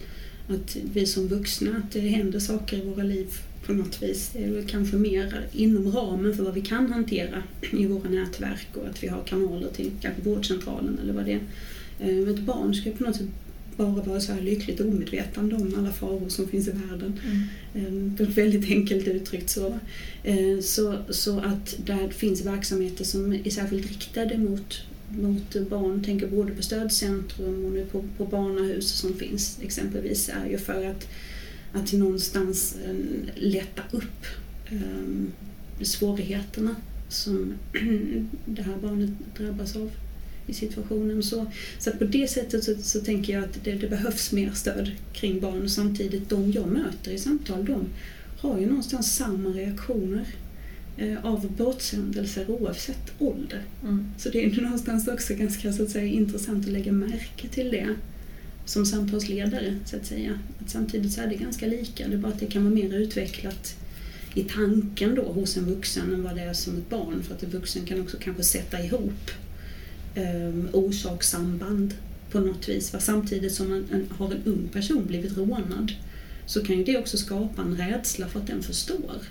att 0.56 0.78
vi 0.94 1.06
som 1.06 1.28
vuxna, 1.28 1.72
att 1.72 1.92
det 1.92 2.00
händer 2.00 2.40
saker 2.40 2.78
i 2.78 2.82
våra 2.82 3.04
liv 3.04 3.28
på 3.66 3.74
något 3.74 4.04
vis. 4.04 4.32
Väl 4.36 4.66
kanske 4.68 4.96
mer 4.96 5.48
inom 5.52 5.92
ramen 5.92 6.36
för 6.36 6.44
vad 6.44 6.54
vi 6.54 6.62
kan 6.62 6.92
hantera 6.92 7.44
i 7.72 7.86
våra 7.86 8.10
nätverk 8.10 8.68
och 8.74 8.88
att 8.88 9.04
vi 9.04 9.08
har 9.08 9.24
kanaler 9.24 9.70
till 9.76 9.92
kanske 10.02 10.22
vårdcentralen 10.22 11.00
eller 11.04 11.14
vad 11.14 11.26
det 11.26 11.32
är. 11.34 11.42
Ehm, 12.00 12.28
Ett 12.30 12.40
barn 12.40 12.76
ska 12.76 12.92
på 12.92 13.04
något 13.04 13.16
sätt 13.16 13.28
bara 13.78 13.92
vara 14.04 14.20
så 14.20 14.34
här 14.34 14.42
lyckligt 14.42 14.80
omedvetande 14.82 15.56
om 15.56 15.74
alla 15.78 15.92
faror 15.92 16.30
som 16.30 16.48
finns 16.48 16.68
i 16.68 16.72
världen. 16.72 17.20
Eh, 17.74 18.18
På 18.18 18.24
ett 18.24 18.38
väldigt 18.38 18.70
enkelt 18.70 19.08
uttryckt 19.08 19.50
så. 19.50 19.80
Eh, 20.24 20.60
så. 20.62 20.98
Så 21.10 21.40
att 21.40 21.78
där 21.86 22.10
finns 22.10 22.46
verksamheter 22.46 23.04
som 23.04 23.34
är 23.34 23.50
särskilt 23.50 23.88
riktade 23.88 24.38
mot, 24.38 24.82
mot 25.10 25.70
barn, 25.70 26.04
tänker 26.04 26.28
både 26.28 26.52
på 26.52 26.62
stödcentrum 26.62 27.66
och 27.66 27.72
nu 27.72 27.86
på, 27.86 28.04
på 28.18 28.26
barnahus 28.26 28.92
som 28.92 29.14
finns 29.14 29.60
exempelvis, 29.62 30.30
är 30.30 30.50
ju 30.50 30.58
för 30.58 30.86
att, 30.86 31.08
att 31.74 31.94
någonstans 31.94 32.76
eh, 32.86 32.96
lätta 33.36 33.82
upp 33.92 34.26
eh, 34.66 35.84
svårigheterna 35.86 36.76
som 37.10 37.54
det 38.46 38.62
här 38.62 38.78
barnet 38.82 39.10
drabbas 39.38 39.76
av 39.76 39.92
i 40.48 40.54
situationen. 40.54 41.24
Så, 41.24 41.46
så 41.80 41.90
att 41.90 42.00
på 42.00 42.06
det 42.06 42.30
sättet 42.30 42.64
så, 42.64 42.76
så 42.82 43.00
tänker 43.00 43.34
jag 43.34 43.44
att 43.44 43.64
det, 43.64 43.74
det 43.74 43.88
behövs 43.88 44.32
mer 44.32 44.52
stöd 44.52 44.92
kring 45.14 45.40
barn 45.40 45.64
och 45.64 45.72
samtidigt 45.72 46.30
de 46.30 46.52
jag 46.52 46.68
möter 46.68 47.12
i 47.12 47.18
samtal, 47.18 47.66
de 47.66 47.86
har 48.38 48.60
ju 48.60 48.66
någonstans 48.66 49.16
samma 49.16 49.50
reaktioner 49.50 50.26
av 51.24 51.52
brottshändelser 51.58 52.52
oavsett 52.52 53.12
ålder. 53.20 53.64
Mm. 53.84 54.12
Så 54.18 54.30
det 54.30 54.46
är 54.46 54.62
någonstans 54.62 55.08
också 55.08 55.34
ganska 55.34 55.74
så 55.74 55.84
att 55.84 55.90
säga, 55.90 56.06
intressant 56.06 56.66
att 56.66 56.72
lägga 56.72 56.92
märke 56.92 57.48
till 57.48 57.72
det 57.72 57.96
som 58.66 58.86
samtalsledare 58.86 59.80
så 59.86 59.96
att 59.96 60.06
säga. 60.06 60.40
Att 60.62 60.70
samtidigt 60.70 61.14
så 61.14 61.22
är 61.22 61.28
det 61.28 61.36
ganska 61.36 61.68
lika, 61.68 62.08
det 62.08 62.14
är 62.14 62.18
bara 62.18 62.32
att 62.32 62.40
det 62.40 62.46
kan 62.46 62.64
vara 62.64 62.74
mer 62.74 62.94
utvecklat 62.94 63.76
i 64.34 64.44
tanken 64.44 65.16
då 65.16 65.24
hos 65.24 65.58
en 65.58 65.66
vuxen 65.66 66.14
än 66.14 66.24
vad 66.24 66.36
det 66.36 66.42
är 66.42 66.54
som 66.54 66.78
ett 66.78 66.90
barn. 66.90 67.24
För 67.24 67.36
att 67.36 67.44
en 67.44 67.50
vuxen 67.50 67.86
kan 67.86 68.02
också 68.02 68.18
kanske 68.20 68.44
sätta 68.44 68.84
ihop 68.84 69.32
um, 70.16 70.70
orsakssamband 70.74 71.94
på 72.32 72.40
något 72.40 72.70
vis. 72.70 72.94
Va? 72.94 73.00
Samtidigt 73.00 73.54
som 73.54 73.74
en, 73.74 73.86
en, 73.92 74.08
har 74.18 74.32
en 74.32 74.44
ung 74.46 74.68
person 74.74 75.06
blivit 75.08 75.38
rånad 75.38 75.92
så 76.46 76.64
kan 76.64 76.78
ju 76.78 76.84
det 76.84 76.98
också 76.98 77.18
skapa 77.18 77.62
en 77.62 77.78
rädsla 77.78 78.28
för 78.28 78.40
att 78.40 78.48
den 78.48 78.64
förstår 78.64 79.22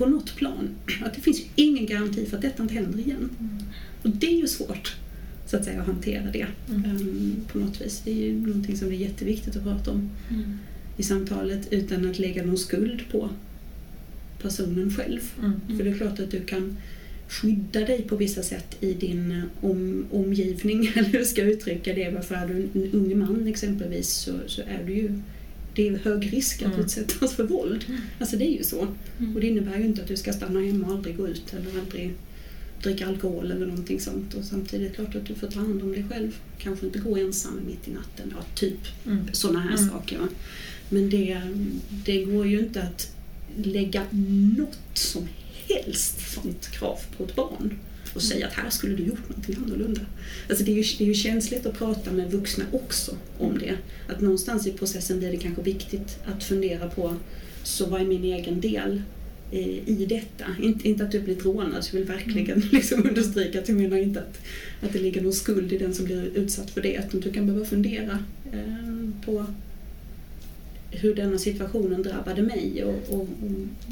på 0.00 0.06
något 0.06 0.36
plan 0.36 0.68
att 1.04 1.14
det 1.14 1.20
finns 1.20 1.40
ju 1.40 1.44
ingen 1.54 1.86
garanti 1.86 2.26
för 2.26 2.36
att 2.36 2.42
detta 2.42 2.62
inte 2.62 2.74
händer 2.74 2.98
igen. 2.98 3.30
Och 4.02 4.10
det 4.10 4.26
är 4.26 4.40
ju 4.40 4.46
svårt 4.48 4.96
så 5.46 5.56
att 5.56 5.64
säga 5.64 5.80
att 5.80 5.86
hantera 5.86 6.30
det 6.32 6.46
Mm. 6.70 6.90
um, 6.90 7.36
på 7.52 7.58
något 7.58 7.80
vis. 7.80 8.02
Det 8.04 8.10
är 8.10 8.14
ju 8.26 8.40
någonting 8.46 8.76
som 8.76 8.88
är 8.88 8.92
jätteviktigt 8.92 9.56
att 9.56 9.62
prata 9.62 9.90
om 9.90 10.10
Mm. 10.30 10.58
i 10.96 11.02
samtalet 11.02 11.68
utan 11.72 12.10
att 12.10 12.18
lägga 12.18 12.44
någon 12.44 12.58
skuld 12.58 13.02
på 13.10 13.30
personen 14.42 14.90
själv. 14.90 15.20
Mm. 15.38 15.60
För 15.78 15.84
det 15.84 15.90
är 15.90 15.94
klart 15.94 16.20
att 16.20 16.30
du 16.30 16.40
kan 16.40 16.76
skydda 17.28 17.80
dig 17.80 18.02
på 18.02 18.16
vissa 18.16 18.42
sätt 18.42 18.76
i 18.80 18.92
din 18.94 19.32
eh, 19.32 19.42
om, 19.70 20.06
omgivning, 20.10 20.86
eller 20.94 21.08
hur 21.08 21.18
jag 21.18 21.26
ska 21.26 21.42
uttrycka 21.42 21.94
det. 21.94 22.10
Varför 22.10 22.34
är 22.34 22.46
du 22.48 22.54
en, 22.54 22.70
en 22.74 22.92
ung 22.92 23.18
man 23.18 23.46
exempelvis 23.46 24.08
så, 24.08 24.32
så 24.46 24.62
är 24.62 24.84
du 24.86 24.94
ju 24.94 25.10
det 25.74 25.88
är 25.88 25.98
hög 25.98 26.32
risk 26.32 26.62
att 26.62 26.68
Mm. 26.74 26.80
utsättas 26.80 27.34
för 27.34 27.44
våld. 27.44 27.84
Alltså 28.18 28.36
det 28.36 28.44
är 28.44 28.56
ju 28.58 28.64
så. 28.64 28.86
Mm. 29.18 29.34
Och 29.34 29.40
det 29.40 29.46
innebär 29.46 29.78
ju 29.78 29.84
inte 29.84 30.02
att 30.02 30.08
du 30.08 30.16
ska 30.16 30.32
stanna 30.32 30.60
hemma 30.60 30.86
och 30.86 30.92
aldrig 30.94 31.16
gå 31.16 31.28
ut 31.28 31.54
eller 31.54 31.80
aldrig 31.80 32.12
dricka 32.82 33.06
alkohol 33.06 33.50
eller 33.50 33.66
någonting 33.66 34.00
sånt. 34.00 34.34
Och 34.34 34.44
samtidigt 34.44 34.86
är 34.86 34.88
det 34.90 34.94
klart 34.94 35.14
att 35.14 35.26
du 35.26 35.34
får 35.34 35.46
ta 35.46 35.60
hand 35.60 35.82
om 35.82 35.92
dig 35.92 36.04
själv. 36.10 36.36
Kanske 36.58 36.86
inte 36.86 36.98
gå 36.98 37.16
ensam 37.16 37.60
mitt 37.66 37.88
i 37.88 37.90
natten. 37.90 38.34
Ja, 38.36 38.44
typ 38.54 38.78
Mm. 39.06 39.18
sådana 39.32 39.60
här 39.60 39.76
Mm. 39.76 39.88
saker. 39.90 40.18
Va? 40.18 40.28
Men 40.88 41.10
det, 41.10 41.40
det 42.04 42.24
går 42.24 42.46
ju 42.46 42.58
inte 42.58 42.82
att 42.82 43.10
lägga 43.56 44.02
något 44.58 44.78
som 44.94 45.28
helst 45.68 46.32
sånt 46.34 46.68
krav 46.70 46.98
på 47.16 47.24
ett 47.24 47.36
barn 47.36 47.78
och 48.14 48.22
säga 48.22 48.46
att 48.46 48.52
här 48.52 48.70
skulle 48.70 48.96
du 48.96 49.02
gjort 49.02 49.28
någonting 49.28 49.56
annorlunda. 49.64 50.00
Alltså 50.48 50.64
det, 50.64 50.72
är 50.72 50.76
ju, 50.76 50.84
det 50.98 51.04
är 51.04 51.08
ju 51.08 51.14
känsligt 51.14 51.66
att 51.66 51.78
prata 51.78 52.12
med 52.12 52.30
vuxna 52.30 52.64
också 52.72 53.16
om 53.38 53.58
det. 53.58 53.74
Att 54.08 54.20
någonstans 54.20 54.66
i 54.66 54.72
processen 54.72 55.18
blir 55.18 55.30
det 55.30 55.36
kanske 55.36 55.62
viktigt 55.62 56.18
att 56.24 56.44
fundera 56.44 56.88
på 56.88 57.16
så 57.62 57.86
vad 57.86 58.00
är 58.00 58.04
min 58.04 58.24
egen 58.24 58.60
del 58.60 59.02
eh, 59.50 59.88
i 59.88 60.06
detta? 60.08 60.44
Inte, 60.62 60.88
inte 60.88 61.04
att 61.04 61.10
du 61.10 61.20
blivit 61.20 61.44
rånad, 61.44 61.84
så 61.84 61.96
jag 61.96 62.00
vill 62.00 62.08
verkligen 62.08 62.60
liksom 62.72 63.04
understryka 63.08 63.60
att 63.60 63.68
jag 63.68 63.76
menar 63.76 63.96
inte 63.96 64.20
att, 64.20 64.40
att 64.82 64.92
det 64.92 64.98
ligger 64.98 65.20
någon 65.22 65.32
skuld 65.32 65.72
i 65.72 65.78
den 65.78 65.94
som 65.94 66.04
blir 66.04 66.24
utsatt 66.24 66.70
för 66.70 66.80
det. 66.80 67.02
Utan 67.08 67.20
du 67.20 67.32
kan 67.32 67.46
behöva 67.46 67.66
fundera 67.66 68.18
eh, 68.52 69.24
på 69.24 69.46
hur 70.90 71.14
denna 71.14 71.38
situationen 71.38 72.02
drabbade 72.02 72.42
mig 72.42 72.84
och, 72.84 73.14
och, 73.14 73.28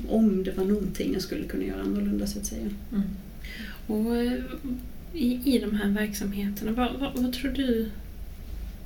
och 0.08 0.16
om 0.16 0.44
det 0.44 0.52
var 0.56 0.64
någonting 0.64 1.12
jag 1.12 1.22
skulle 1.22 1.44
kunna 1.44 1.64
göra 1.64 1.80
annorlunda 1.80 2.26
så 2.26 2.38
att 2.38 2.46
säga. 2.46 2.68
Mm. 2.92 3.02
Och 3.88 4.16
eh, 4.16 4.32
i, 5.12 5.54
i 5.54 5.58
de 5.58 5.74
här 5.74 5.88
verksamheterna, 5.88 6.72
vad, 6.72 6.92
vad, 7.00 7.22
vad 7.22 7.32
tror 7.32 7.52
du 7.52 7.90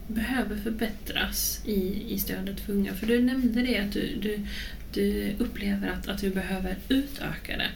behöver 0.06 0.56
förbättras 0.56 1.62
i, 1.66 2.04
i 2.08 2.18
stödet 2.18 2.60
för 2.60 2.72
unga? 2.72 2.94
För 2.94 3.06
du 3.06 3.22
nämnde 3.22 3.62
det 3.62 3.78
att 3.78 3.92
du, 3.92 4.16
du, 4.22 4.38
du 4.92 5.32
upplever 5.38 5.88
att, 5.88 6.08
att 6.08 6.22
vi 6.22 6.30
behöver 6.30 6.76
utöka 6.88 7.56
det. 7.56 7.70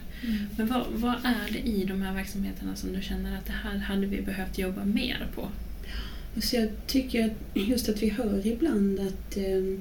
Men 0.57 0.67
vad, 0.67 0.85
vad 0.89 1.15
är 1.23 1.51
det 1.53 1.59
i 1.59 1.85
de 1.85 2.01
här 2.01 2.13
verksamheterna 2.13 2.75
som 2.75 2.93
du 2.93 3.01
känner 3.01 3.37
att 3.37 3.45
det 3.45 3.53
här 3.63 3.77
hade 3.77 4.07
vi 4.07 4.21
behövt 4.21 4.57
jobba 4.57 4.85
mer 4.85 5.27
på? 5.35 5.49
Så 6.41 6.55
jag 6.55 6.69
tycker 6.87 7.25
att 7.25 7.67
just 7.67 7.89
att 7.89 8.01
vi 8.01 8.09
hör 8.09 8.47
ibland 8.47 8.99
att 8.99 9.37
eh, 9.37 9.79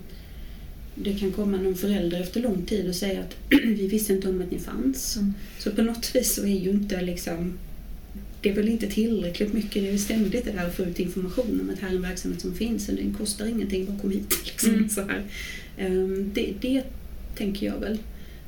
det 1.04 1.14
kan 1.14 1.32
komma 1.32 1.56
någon 1.56 1.74
förälder 1.76 2.20
efter 2.20 2.40
lång 2.40 2.62
tid 2.62 2.88
och 2.88 2.94
säga 2.94 3.20
att 3.20 3.36
vi 3.64 3.86
visste 3.86 4.12
inte 4.12 4.28
om 4.28 4.42
att 4.42 4.50
ni 4.50 4.58
fanns. 4.58 5.16
Mm. 5.16 5.34
Så 5.58 5.70
på 5.70 5.82
något 5.82 6.14
vis 6.14 6.34
så 6.34 6.42
är 6.42 6.58
ju 6.58 6.70
inte 6.70 7.00
liksom 7.02 7.58
det 8.40 8.50
är 8.50 8.54
väl 8.54 8.68
inte 8.68 8.86
tillräckligt 8.86 9.52
mycket. 9.52 9.82
Det 9.82 9.90
är 9.90 9.98
ständigt 9.98 10.44
det 10.44 10.52
där 10.52 10.66
att 10.66 10.74
få 10.76 10.82
ut 10.82 11.00
information 11.00 11.60
om 11.60 11.70
att 11.70 11.78
här 11.78 11.88
är 11.88 11.94
en 11.96 12.02
verksamhet 12.02 12.40
som 12.40 12.54
finns 12.54 12.88
och 12.88 12.94
den 12.94 13.14
kostar 13.14 13.46
ingenting, 13.46 13.86
bara 13.86 13.98
kom 13.98 14.10
hit. 14.10 14.34
Liksom, 14.44 14.70
Mm. 14.74 14.88
så 14.88 15.00
här. 15.00 15.22
Ehm, 15.78 16.30
det, 16.34 16.52
det 16.60 16.82
tänker 17.36 17.66
jag 17.66 17.80
väl. 17.80 17.98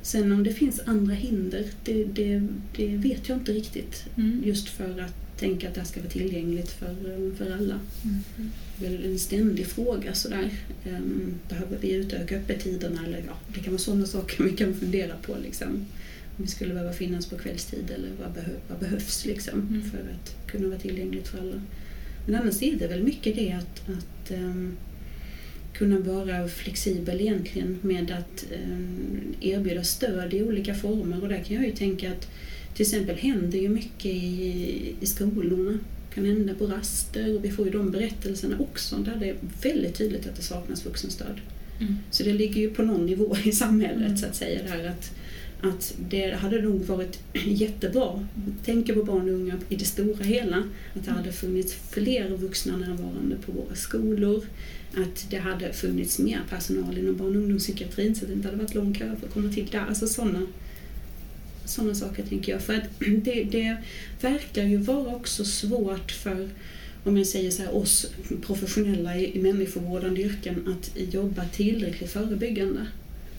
Sen 0.01 0.31
om 0.31 0.43
det 0.43 0.53
finns 0.53 0.79
andra 0.85 1.13
hinder, 1.13 1.65
det, 1.83 2.03
det, 2.03 2.47
det 2.75 2.87
vet 2.87 3.29
jag 3.29 3.37
inte 3.37 3.51
riktigt. 3.51 4.05
Mm. 4.17 4.41
Just 4.45 4.69
för 4.69 4.99
att 4.99 5.28
tänka 5.39 5.67
att 5.67 5.73
det 5.73 5.79
här 5.81 5.87
ska 5.87 5.99
vara 5.99 6.09
tillgängligt 6.09 6.69
för, 6.71 6.95
för 7.37 7.51
alla. 7.51 7.79
Mm. 8.03 8.51
Det 8.79 8.85
är 8.85 8.91
väl 8.91 9.05
en 9.05 9.19
ständig 9.19 9.65
fråga 9.67 10.13
sådär. 10.13 10.49
Ehm, 10.85 11.33
behöver 11.49 11.77
vi 11.81 11.93
utöka 11.93 12.37
öppettiderna? 12.37 13.05
Eller, 13.05 13.23
ja, 13.27 13.37
det 13.53 13.59
kan 13.59 13.73
vara 13.73 13.81
sådana 13.81 14.05
saker 14.05 14.43
vi 14.49 14.51
kan 14.51 14.73
fundera 14.73 15.13
på. 15.21 15.35
Liksom. 15.43 15.67
Om 16.37 16.43
vi 16.43 16.47
skulle 16.47 16.73
behöva 16.73 16.93
finnas 16.93 17.25
på 17.25 17.37
kvällstid 17.37 17.91
eller 17.95 18.09
vad, 18.23 18.31
behö, 18.33 18.51
vad 18.69 18.79
behövs 18.79 19.25
liksom, 19.25 19.59
Mm. 19.59 19.91
för 19.91 19.97
att 19.97 20.47
kunna 20.51 20.67
vara 20.67 20.79
tillgängligt 20.79 21.27
för 21.27 21.37
alla. 21.39 21.61
Men 22.25 22.35
annars 22.41 22.61
är 22.63 22.75
det 22.75 22.87
väl 22.87 23.03
mycket 23.03 23.35
det 23.35 23.51
att, 23.51 23.89
att 23.89 24.31
ehm, 24.31 24.75
kunna 25.73 25.99
vara 25.99 26.47
flexibel 26.47 27.21
egentligen 27.21 27.79
med 27.81 28.11
att 28.11 28.45
ehm, 28.53 29.35
erbjuda 29.41 29.83
stöd 29.83 30.33
i 30.33 30.43
olika 30.43 30.73
former. 30.75 31.21
Och 31.23 31.29
där 31.29 31.43
kan 31.43 31.55
jag 31.55 31.65
ju 31.65 31.71
tänka 31.71 32.11
att 32.11 32.27
till 32.79 32.85
exempel 32.85 33.15
händer 33.15 33.57
ju 33.57 33.69
mycket 33.69 34.05
i, 34.05 34.95
i 34.99 35.05
skolorna. 35.05 35.79
kan 36.13 36.25
hända 36.25 36.53
på 36.53 36.65
raster 36.65 37.35
och 37.35 37.45
vi 37.45 37.51
får 37.51 37.65
ju 37.65 37.71
de 37.71 37.91
berättelserna 37.91 38.59
också 38.59 38.95
där 38.95 39.15
det 39.19 39.29
är 39.29 39.35
väldigt 39.61 39.97
tydligt 39.97 40.27
att 40.27 40.35
det 40.35 40.41
saknas 40.41 40.85
vuxenstöd. 40.85 41.41
Mm. 41.79 41.95
Så 42.11 42.23
det 42.23 42.33
ligger 42.33 42.61
ju 42.61 42.69
på 42.69 42.83
någon 42.83 43.05
nivå 43.05 43.37
i 43.43 43.51
samhället 43.51 44.05
Mm. 44.05 44.17
så 44.17 44.25
att 44.25 44.35
säga 44.35 44.63
där 44.63 44.87
att, 44.87 45.11
att 45.61 45.95
det 46.09 46.35
hade 46.35 46.61
nog 46.61 46.81
varit 46.81 47.19
jättebra, 47.45 48.27
tänker 48.65 48.93
på 48.93 49.03
barn 49.03 49.29
och 49.29 49.35
unga 49.35 49.57
i 49.69 49.75
det 49.75 49.85
stora 49.85 50.23
hela, 50.23 50.63
att 50.95 51.05
det 51.05 51.11
hade 51.11 51.31
funnits 51.31 51.73
fler 51.73 52.29
vuxna 52.29 52.77
närvarande 52.77 53.35
på 53.45 53.51
våra 53.51 53.75
skolor, 53.75 54.43
att 54.97 55.27
det 55.29 55.37
hade 55.37 55.73
funnits 55.73 56.19
mer 56.19 56.41
personal 56.49 56.97
inom 56.97 57.17
barn 57.17 57.29
och 57.29 57.41
ungdomspsykiatrin 57.41 58.15
så 58.15 58.21
att 58.21 58.27
det 58.27 58.33
inte 58.33 58.47
hade 58.47 58.57
varit 58.57 58.75
lång 58.75 58.93
kö 58.93 59.15
för 59.19 59.27
att 59.27 59.33
komma 59.33 59.53
till 59.53 59.67
där. 59.71 59.85
Alltså 59.87 60.07
sådana 60.07 60.47
sådana 61.69 61.95
saker 61.95 62.23
tänker 62.23 62.51
jag. 62.51 62.61
För 62.61 62.73
att 62.73 62.83
det, 63.23 63.43
det 63.43 63.77
verkar 64.21 64.63
ju 64.63 64.77
vara 64.77 65.15
också 65.15 65.45
svårt 65.45 66.11
för 66.11 66.49
om 67.03 67.17
jag 67.17 67.27
säger 67.27 67.51
så 67.51 67.61
här, 67.61 67.75
oss 67.75 68.11
professionella 68.41 69.17
i, 69.17 69.37
i 69.37 69.41
människovårdande 69.41 70.21
yrken 70.21 70.67
att 70.67 71.13
jobba 71.13 71.45
tillräckligt 71.45 72.11
förebyggande. 72.11 72.85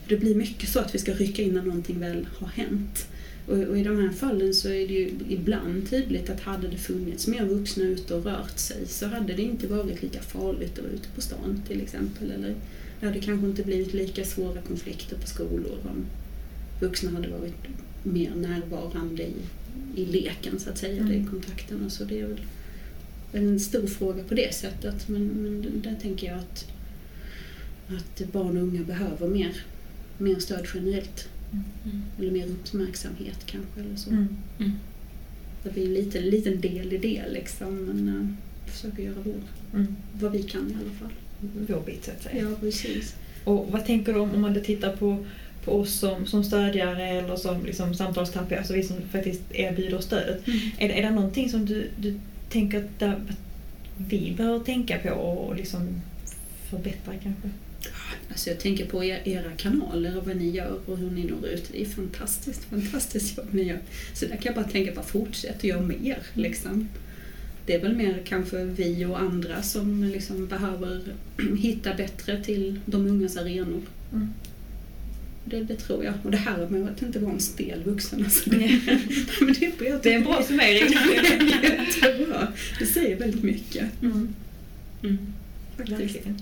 Det 0.08 0.16
blir 0.16 0.34
mycket 0.34 0.68
så 0.68 0.80
att 0.80 0.94
vi 0.94 0.98
ska 0.98 1.12
rycka 1.12 1.42
in 1.42 1.54
när 1.54 1.62
någonting 1.62 2.00
väl 2.00 2.26
har 2.38 2.48
hänt. 2.48 3.06
Och, 3.46 3.58
och 3.58 3.78
i 3.78 3.82
de 3.82 3.98
här 3.98 4.10
fallen 4.10 4.54
så 4.54 4.68
är 4.68 4.88
det 4.88 4.94
ju 4.94 5.10
ibland 5.28 5.90
tydligt 5.90 6.30
att 6.30 6.40
hade 6.40 6.68
det 6.68 6.76
funnits 6.76 7.26
mer 7.26 7.44
vuxna 7.44 7.84
ute 7.84 8.14
och 8.14 8.24
rört 8.24 8.58
sig 8.58 8.86
så 8.86 9.06
hade 9.06 9.32
det 9.32 9.42
inte 9.42 9.66
varit 9.66 10.02
lika 10.02 10.22
farligt 10.22 10.78
att 10.78 10.84
vara 10.84 10.92
ute 10.92 11.08
på 11.14 11.20
stan 11.20 11.62
till 11.68 11.80
exempel. 11.80 12.30
Eller 12.30 12.54
det 13.00 13.06
hade 13.06 13.20
kanske 13.20 13.46
inte 13.46 13.62
blivit 13.62 13.94
lika 13.94 14.24
svåra 14.24 14.60
konflikter 14.62 15.16
på 15.16 15.26
skolor 15.26 15.78
om 15.82 16.06
vuxna 16.80 17.10
hade 17.10 17.28
varit 17.28 17.54
mer 18.02 18.30
närvarande 18.34 19.22
i, 19.22 19.34
i 19.96 20.06
leken 20.06 20.58
så 20.60 20.70
att 20.70 20.78
säga, 20.78 21.02
Mm. 21.02 21.12
i 21.22 21.26
kontakterna. 21.30 21.90
Så 21.90 22.04
det 22.04 22.20
är 22.20 22.26
väl 22.26 22.40
en 23.32 23.60
stor 23.60 23.86
fråga 23.86 24.22
på 24.24 24.34
det 24.34 24.54
sättet. 24.54 25.08
Men, 25.08 25.26
men 25.26 25.80
där 25.82 25.94
tänker 26.02 26.26
jag 26.26 26.38
att, 26.38 26.66
att 27.88 28.32
barn 28.32 28.56
och 28.56 28.62
unga 28.62 28.82
behöver 28.82 29.28
mer, 29.28 29.64
mer 30.18 30.38
stöd 30.38 30.66
generellt. 30.74 31.28
Mm. 31.84 32.02
Eller 32.18 32.30
mer 32.30 32.46
uppmärksamhet 32.46 33.38
kanske. 33.46 33.80
Eller 33.80 33.96
så. 33.96 34.10
Mm. 34.10 34.28
Mm. 34.58 34.72
Att 35.64 35.76
vi 35.76 35.82
är 35.82 35.86
en 35.86 35.94
liten, 35.94 36.22
liten 36.24 36.60
del 36.60 36.92
i 36.92 36.98
det 36.98 37.22
liksom. 37.30 37.76
Men 37.84 38.08
uh, 38.08 38.26
försöker 38.72 39.02
göra 39.02 39.16
vår, 39.24 39.34
Mm. 39.74 39.96
vad 40.20 40.32
vi 40.32 40.42
kan 40.42 40.70
i 40.70 40.74
alla 40.74 40.90
fall. 41.00 41.12
Vår 41.68 41.82
bit 41.86 42.04
så 42.04 42.10
att 42.10 42.22
säga. 42.22 42.42
Ja, 42.50 42.56
precis. 42.60 43.14
Och 43.44 43.66
vad 43.72 43.86
tänker 43.86 44.12
du 44.12 44.18
om, 44.20 44.30
om 44.30 44.40
man 44.40 44.54
då 44.54 44.60
tittar 44.60 44.96
på, 44.96 45.24
på 45.64 45.80
oss 45.80 45.92
som, 45.92 46.26
som 46.26 46.44
stödjare 46.44 47.08
eller 47.08 47.36
som 47.36 47.64
liksom 47.64 47.94
samtalsterapeuter, 47.94 48.58
alltså 48.58 48.74
vi 48.74 48.82
som 48.82 48.96
faktiskt 49.12 49.42
erbjuder 49.50 50.00
stödet. 50.00 50.48
Är 50.78 50.88
det, 50.88 50.98
är 50.98 51.02
det 51.02 51.10
någonting 51.10 51.50
som 51.50 51.66
du, 51.66 51.90
du 51.96 52.20
tänker 52.48 52.78
att, 52.78 53.02
att 53.02 53.36
vi 53.96 54.34
bör 54.36 54.58
tänka 54.58 54.98
på 54.98 55.10
och 55.10 55.56
liksom 55.56 56.00
förbättra 56.70 57.14
kanske? 57.22 57.50
Alltså 58.28 58.50
jag 58.50 58.58
tänker 58.58 58.86
på 58.86 59.04
er, 59.04 59.20
era 59.24 59.50
kanaler 59.56 60.18
och 60.18 60.26
vad 60.26 60.36
ni 60.36 60.50
gör 60.50 60.78
och 60.86 60.98
hur 60.98 61.10
ni 61.10 61.24
når 61.24 61.46
ut. 61.46 61.68
Det 61.72 61.82
är 61.82 61.86
fantastiskt, 61.86 62.64
fantastiskt 62.64 63.38
jobb 63.38 63.48
ni 63.50 63.62
gör. 63.62 63.78
Så 64.14 64.26
där 64.26 64.36
kan 64.36 64.42
jag 64.42 64.54
bara 64.54 64.72
tänka 64.72 64.92
på, 64.92 65.02
fortsätt 65.02 65.58
och 65.58 65.64
gör 65.64 65.80
mer. 65.80 66.18
Liksom. 66.34 66.88
Det 67.66 67.74
är 67.74 67.80
väl 67.80 67.96
mer 67.96 68.22
kanske 68.24 68.64
vi 68.64 69.04
och 69.04 69.20
andra 69.20 69.62
som 69.62 70.04
liksom 70.04 70.46
behöver 70.46 71.00
hitta 71.58 71.94
bättre 71.94 72.44
till 72.44 72.80
de 72.86 73.06
ungas 73.06 73.36
arenor. 73.36 73.82
Mm. 74.12 74.28
Det, 75.44 75.60
det 75.60 75.76
tror 75.76 76.04
jag. 76.04 76.14
Och 76.22 76.30
det 76.30 76.36
här 76.36 76.66
med 76.68 76.88
att 76.88 77.02
inte 77.02 77.18
vara 77.18 77.32
en 77.32 77.40
stel 77.40 77.82
vuxen. 77.84 78.24
Alltså 78.24 78.50
det, 78.50 78.56
Nej. 78.56 78.80
men 79.40 79.52
det, 79.52 79.84
jag 79.84 80.02
Det 80.02 80.12
är 80.12 80.16
en 80.16 80.24
bra 80.24 80.42
summering. 80.42 80.92
Jättebra. 81.62 82.48
Det 82.78 82.86
säger 82.86 83.16
väldigt 83.16 83.42
mycket. 83.42 84.02
Mm. 84.02 84.34
Mm. 85.02 85.32
Verkligen. 85.76 86.38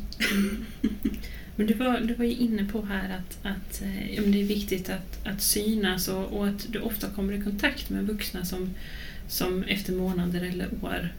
Men 1.56 1.66
du 1.66 1.74
var, 1.74 2.00
du 2.00 2.14
var 2.14 2.24
ju 2.24 2.34
inne 2.34 2.64
på 2.64 2.82
här 2.82 3.16
att, 3.16 3.38
att 3.42 3.82
eh, 3.82 4.14
ja, 4.14 4.22
men 4.22 4.32
det 4.32 4.40
är 4.40 4.46
viktigt 4.46 4.90
att, 4.90 5.26
att 5.26 5.42
synas 5.42 6.08
och, 6.08 6.24
och 6.24 6.48
att 6.48 6.66
du 6.68 6.78
ofta 6.78 7.10
kommer 7.10 7.32
i 7.32 7.42
kontakt 7.42 7.90
med 7.90 8.06
vuxna 8.06 8.44
som, 8.44 8.70
som 9.28 9.62
efter 9.62 9.92
månader 9.92 10.40
eller 10.40 10.68
år 10.82 11.12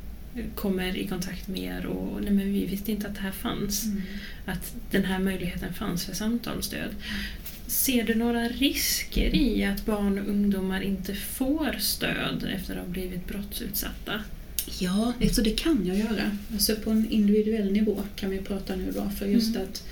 kommer 0.55 0.97
i 0.97 1.07
kontakt 1.07 1.47
med 1.47 1.59
er 1.59 1.85
och 1.85 2.21
nej 2.21 2.31
men 2.31 2.53
vi 2.53 2.65
visste 2.65 2.91
inte 2.91 3.07
att 3.07 3.15
det 3.15 3.21
här 3.21 3.31
fanns. 3.31 3.85
Mm. 3.85 4.01
Att 4.45 4.75
den 4.91 5.05
här 5.05 5.19
möjligheten 5.19 5.73
fanns 5.73 6.05
för 6.05 6.15
samtalsstöd. 6.15 6.95
Ser 7.69 8.03
du 8.03 8.15
några 8.15 8.47
risker 8.49 9.35
i 9.35 9.63
att 9.63 9.85
barn 9.85 10.19
och 10.19 10.27
ungdomar 10.27 10.81
inte 10.81 11.15
får 11.15 11.75
stöd 11.79 12.49
efter 12.55 12.75
att 12.75 12.85
ha 12.85 12.91
blivit 12.91 13.27
brottsutsatta? 13.27 14.21
Ja, 14.79 15.13
alltså 15.21 15.41
det 15.41 15.49
kan 15.49 15.85
jag 15.85 15.97
göra. 15.97 16.31
Alltså 16.53 16.75
på 16.75 16.89
en 16.89 17.09
individuell 17.11 17.71
nivå 17.71 18.03
kan 18.15 18.29
vi 18.29 18.37
prata 18.37 18.75
nu 18.75 18.91
då. 18.91 19.09
För 19.09 19.25
just 19.25 19.55
Mm. 19.55 19.67
att, 19.67 19.83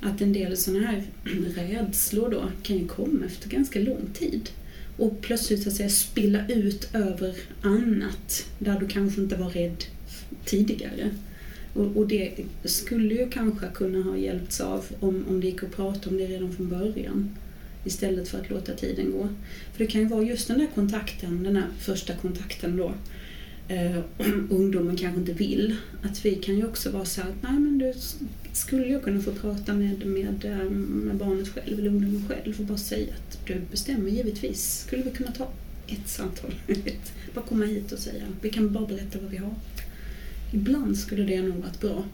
att 0.00 0.20
en 0.20 0.32
del 0.32 0.56
sådana 0.56 0.86
här 0.86 1.02
rädslor 1.56 2.30
då 2.30 2.50
kan 2.62 2.78
ju 2.78 2.86
komma 2.86 3.26
efter 3.26 3.48
ganska 3.48 3.78
lång 3.80 4.06
tid. 4.14 4.50
Och 4.96 5.20
plötsligt 5.20 5.62
så 5.62 5.68
att 5.68 5.74
säga 5.76 5.88
spilla 5.88 6.48
ut 6.48 6.88
över 6.94 7.34
annat 7.62 8.46
där 8.58 8.80
du 8.80 8.88
kanske 8.88 9.20
inte 9.20 9.36
var 9.36 9.50
rädd 9.50 9.84
tidigare. 10.44 11.10
Och, 11.74 11.96
och 11.96 12.08
det 12.08 12.32
skulle 12.64 13.14
ju 13.14 13.30
kanske 13.30 13.66
kunna 13.74 14.02
ha 14.02 14.16
hjälpts 14.16 14.60
av 14.60 14.84
om, 15.00 15.24
om 15.28 15.40
det 15.40 15.46
gick 15.46 15.62
att 15.62 15.76
prata 15.76 16.10
om 16.10 16.16
det 16.16 16.26
redan 16.26 16.52
från 16.52 16.68
början. 16.68 17.36
Istället 17.84 18.28
för 18.28 18.38
att 18.38 18.50
låta 18.50 18.74
tiden 18.74 19.12
gå. 19.12 19.28
För 19.72 19.84
det 19.84 19.86
kan 19.86 20.00
ju 20.00 20.06
vara 20.06 20.22
just 20.22 20.48
den 20.48 20.58
där 20.58 20.68
kontakten, 20.74 21.42
den 21.42 21.54
där 21.54 21.66
första 21.78 22.14
kontakten 22.14 22.76
då 22.76 22.94
eh, 23.68 23.98
ungdomen 24.50 24.96
kanske 24.96 25.20
inte 25.20 25.32
vill. 25.32 25.76
Att 26.02 26.24
vi 26.24 26.34
kan 26.34 26.56
ju 26.56 26.66
också 26.66 26.90
vara 26.90 27.04
så 27.04 27.20
att 27.20 27.42
nej 27.42 27.52
men 27.52 27.78
du 27.78 27.92
skulle 28.52 28.86
ju 28.86 29.00
kunna 29.00 29.22
få 29.22 29.32
prata 29.32 29.74
med, 29.74 30.06
med, 30.06 30.44
eh, 30.44 30.70
med 30.70 31.16
barnet 31.16 31.48
själv 31.48 31.78
eller 31.78 31.90
ungdomen 31.90 32.28
själv 32.28 32.60
och 32.60 32.66
bara 32.66 32.78
säga 32.78 33.14
att 33.14 33.46
du 33.46 33.60
bestämmer 33.70 34.10
givetvis. 34.10 34.84
Skulle 34.86 35.02
vi 35.02 35.10
kunna 35.10 35.32
ta 35.32 35.48
ett 35.86 36.08
samtal? 36.08 36.54
bara 37.34 37.44
komma 37.44 37.64
hit 37.64 37.92
och 37.92 37.98
säga 37.98 38.24
vi 38.40 38.50
kan 38.50 38.72
bara 38.72 38.86
berätta 38.86 39.18
vad 39.20 39.30
vi 39.30 39.36
har. 39.36 39.54
Ibland 40.54 40.98
skulle 40.98 41.22
det 41.22 41.42
nog 41.42 41.56
varit 41.56 41.80
bra. 41.80 42.04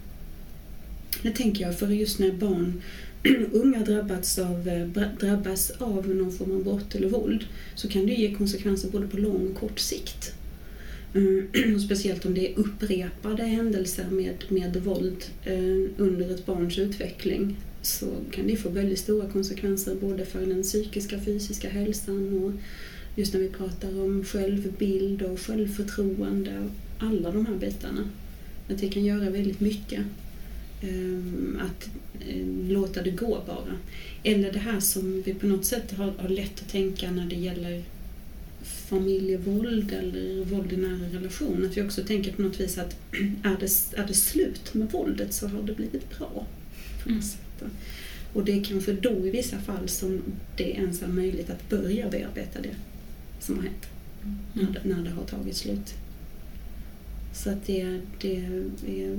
Det 1.22 1.30
tänker 1.30 1.64
jag 1.64 1.78
för 1.78 1.88
just 1.88 2.18
när 2.18 2.32
barn 2.32 2.82
unga 3.52 3.84
drabbats 3.84 4.38
av, 4.38 4.68
eh, 4.68 4.86
drabbas 5.20 5.70
av 5.70 6.08
någon 6.08 6.32
form 6.32 6.52
av 6.52 6.64
brott 6.64 6.94
eller 6.94 7.08
våld 7.08 7.44
så 7.74 7.88
kan 7.88 8.06
det 8.06 8.12
ge 8.14 8.34
konsekvenser 8.34 8.90
både 8.90 9.08
på 9.08 9.16
lång 9.16 9.48
och 9.48 9.60
kort 9.60 9.78
sikt. 9.78 10.34
Mm, 11.14 11.48
och 11.74 11.80
speciellt 11.80 12.26
om 12.26 12.34
det 12.34 12.52
är 12.52 12.58
upprepade 12.58 13.42
händelser 13.42 14.06
med, 14.10 14.44
med 14.48 14.76
våld 14.76 15.24
eh, 15.44 15.90
under 15.96 16.34
ett 16.34 16.46
barns 16.46 16.78
utveckling 16.78 17.56
så 17.82 18.06
kan 18.30 18.46
det 18.46 18.56
få 18.56 18.68
väldigt 18.68 18.98
stora 18.98 19.30
konsekvenser 19.30 19.94
både 20.00 20.24
för 20.26 20.46
den 20.46 20.62
psykiska 20.62 21.16
och 21.16 21.24
fysiska 21.24 21.68
hälsan 21.68 22.42
och 22.44 22.52
just 23.16 23.34
när 23.34 23.40
vi 23.40 23.48
pratar 23.48 24.00
om 24.00 24.24
självbild 24.24 25.22
och 25.22 25.40
självförtroende 25.40 26.58
och 26.58 27.04
alla 27.06 27.30
de 27.30 27.46
här 27.46 27.56
bitarna. 27.56 28.08
Att 28.70 28.78
det 28.78 28.88
kan 28.88 29.04
göra 29.04 29.30
väldigt 29.30 29.60
mycket. 29.60 30.00
Ehm, 30.82 31.60
att 31.62 31.90
eh, 32.28 32.46
låta 32.68 33.02
det 33.02 33.10
gå 33.10 33.42
bara. 33.46 33.76
Eller 34.22 34.52
det 34.52 34.58
här 34.58 34.80
som 34.80 35.22
vi 35.22 35.34
på 35.34 35.46
något 35.46 35.64
sätt 35.64 35.92
har, 35.92 36.12
har 36.18 36.28
lätt 36.28 36.60
att 36.60 36.68
tänka 36.68 37.10
när 37.10 37.26
det 37.26 37.36
gäller 37.36 37.84
familjevåld 38.62 39.92
eller 39.92 40.44
våld 40.44 40.72
i 40.72 40.76
nära 40.76 41.08
relation. 41.12 41.66
Att 41.66 41.76
vi 41.76 41.82
också 41.82 42.04
tänker 42.04 42.32
på 42.32 42.42
något 42.42 42.60
vis 42.60 42.78
att 42.78 42.96
är 43.42 43.56
det, 43.60 44.00
är 44.00 44.06
det 44.06 44.14
slut 44.14 44.74
med 44.74 44.90
våldet 44.90 45.34
så 45.34 45.48
har 45.48 45.62
det 45.62 45.74
blivit 45.74 46.18
bra. 46.18 46.46
På 47.04 47.10
något 47.10 47.24
sätt. 47.24 47.62
Och 48.32 48.44
det 48.44 48.52
är 48.52 48.64
kanske 48.64 48.92
då 48.92 49.26
i 49.26 49.30
vissa 49.30 49.58
fall 49.58 49.88
som 49.88 50.22
det 50.56 50.70
ens 50.70 51.02
är 51.02 51.08
möjligt 51.08 51.50
att 51.50 51.68
börja 51.68 52.10
bearbeta 52.10 52.60
det 52.62 52.74
som 53.40 53.56
har 53.56 53.62
hänt. 53.62 53.86
När, 54.52 54.70
det, 54.70 54.94
när 54.94 55.04
det 55.04 55.10
har 55.10 55.24
tagit 55.24 55.56
slut. 55.56 55.94
Så 57.32 57.50
att 57.50 57.66
det, 57.66 58.00
det 58.20 58.36
är 58.86 59.18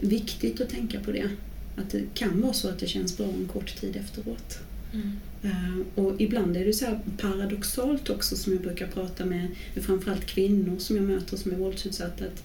viktigt 0.00 0.60
att 0.60 0.68
tänka 0.68 1.00
på 1.00 1.12
det. 1.12 1.28
Att 1.76 1.90
det 1.90 2.02
kan 2.14 2.40
vara 2.40 2.52
så 2.52 2.68
att 2.68 2.78
det 2.78 2.86
känns 2.86 3.16
bra 3.16 3.26
en 3.26 3.48
kort 3.52 3.80
tid 3.80 3.96
efteråt. 3.96 4.58
Mm. 4.92 5.10
Uh, 5.44 5.80
och 5.94 6.20
ibland 6.20 6.56
är 6.56 6.64
det 6.64 6.72
så 6.72 6.86
paradoxalt 7.18 8.10
också 8.10 8.36
som 8.36 8.52
jag 8.52 8.62
brukar 8.62 8.86
prata 8.86 9.24
med, 9.24 9.48
med 9.74 9.84
framförallt 9.84 10.26
kvinnor 10.26 10.78
som 10.78 10.96
jag 10.96 11.04
möter 11.04 11.36
som 11.36 11.52
är 11.52 11.56
våldsutsatta. 11.56 12.24
Att 12.24 12.42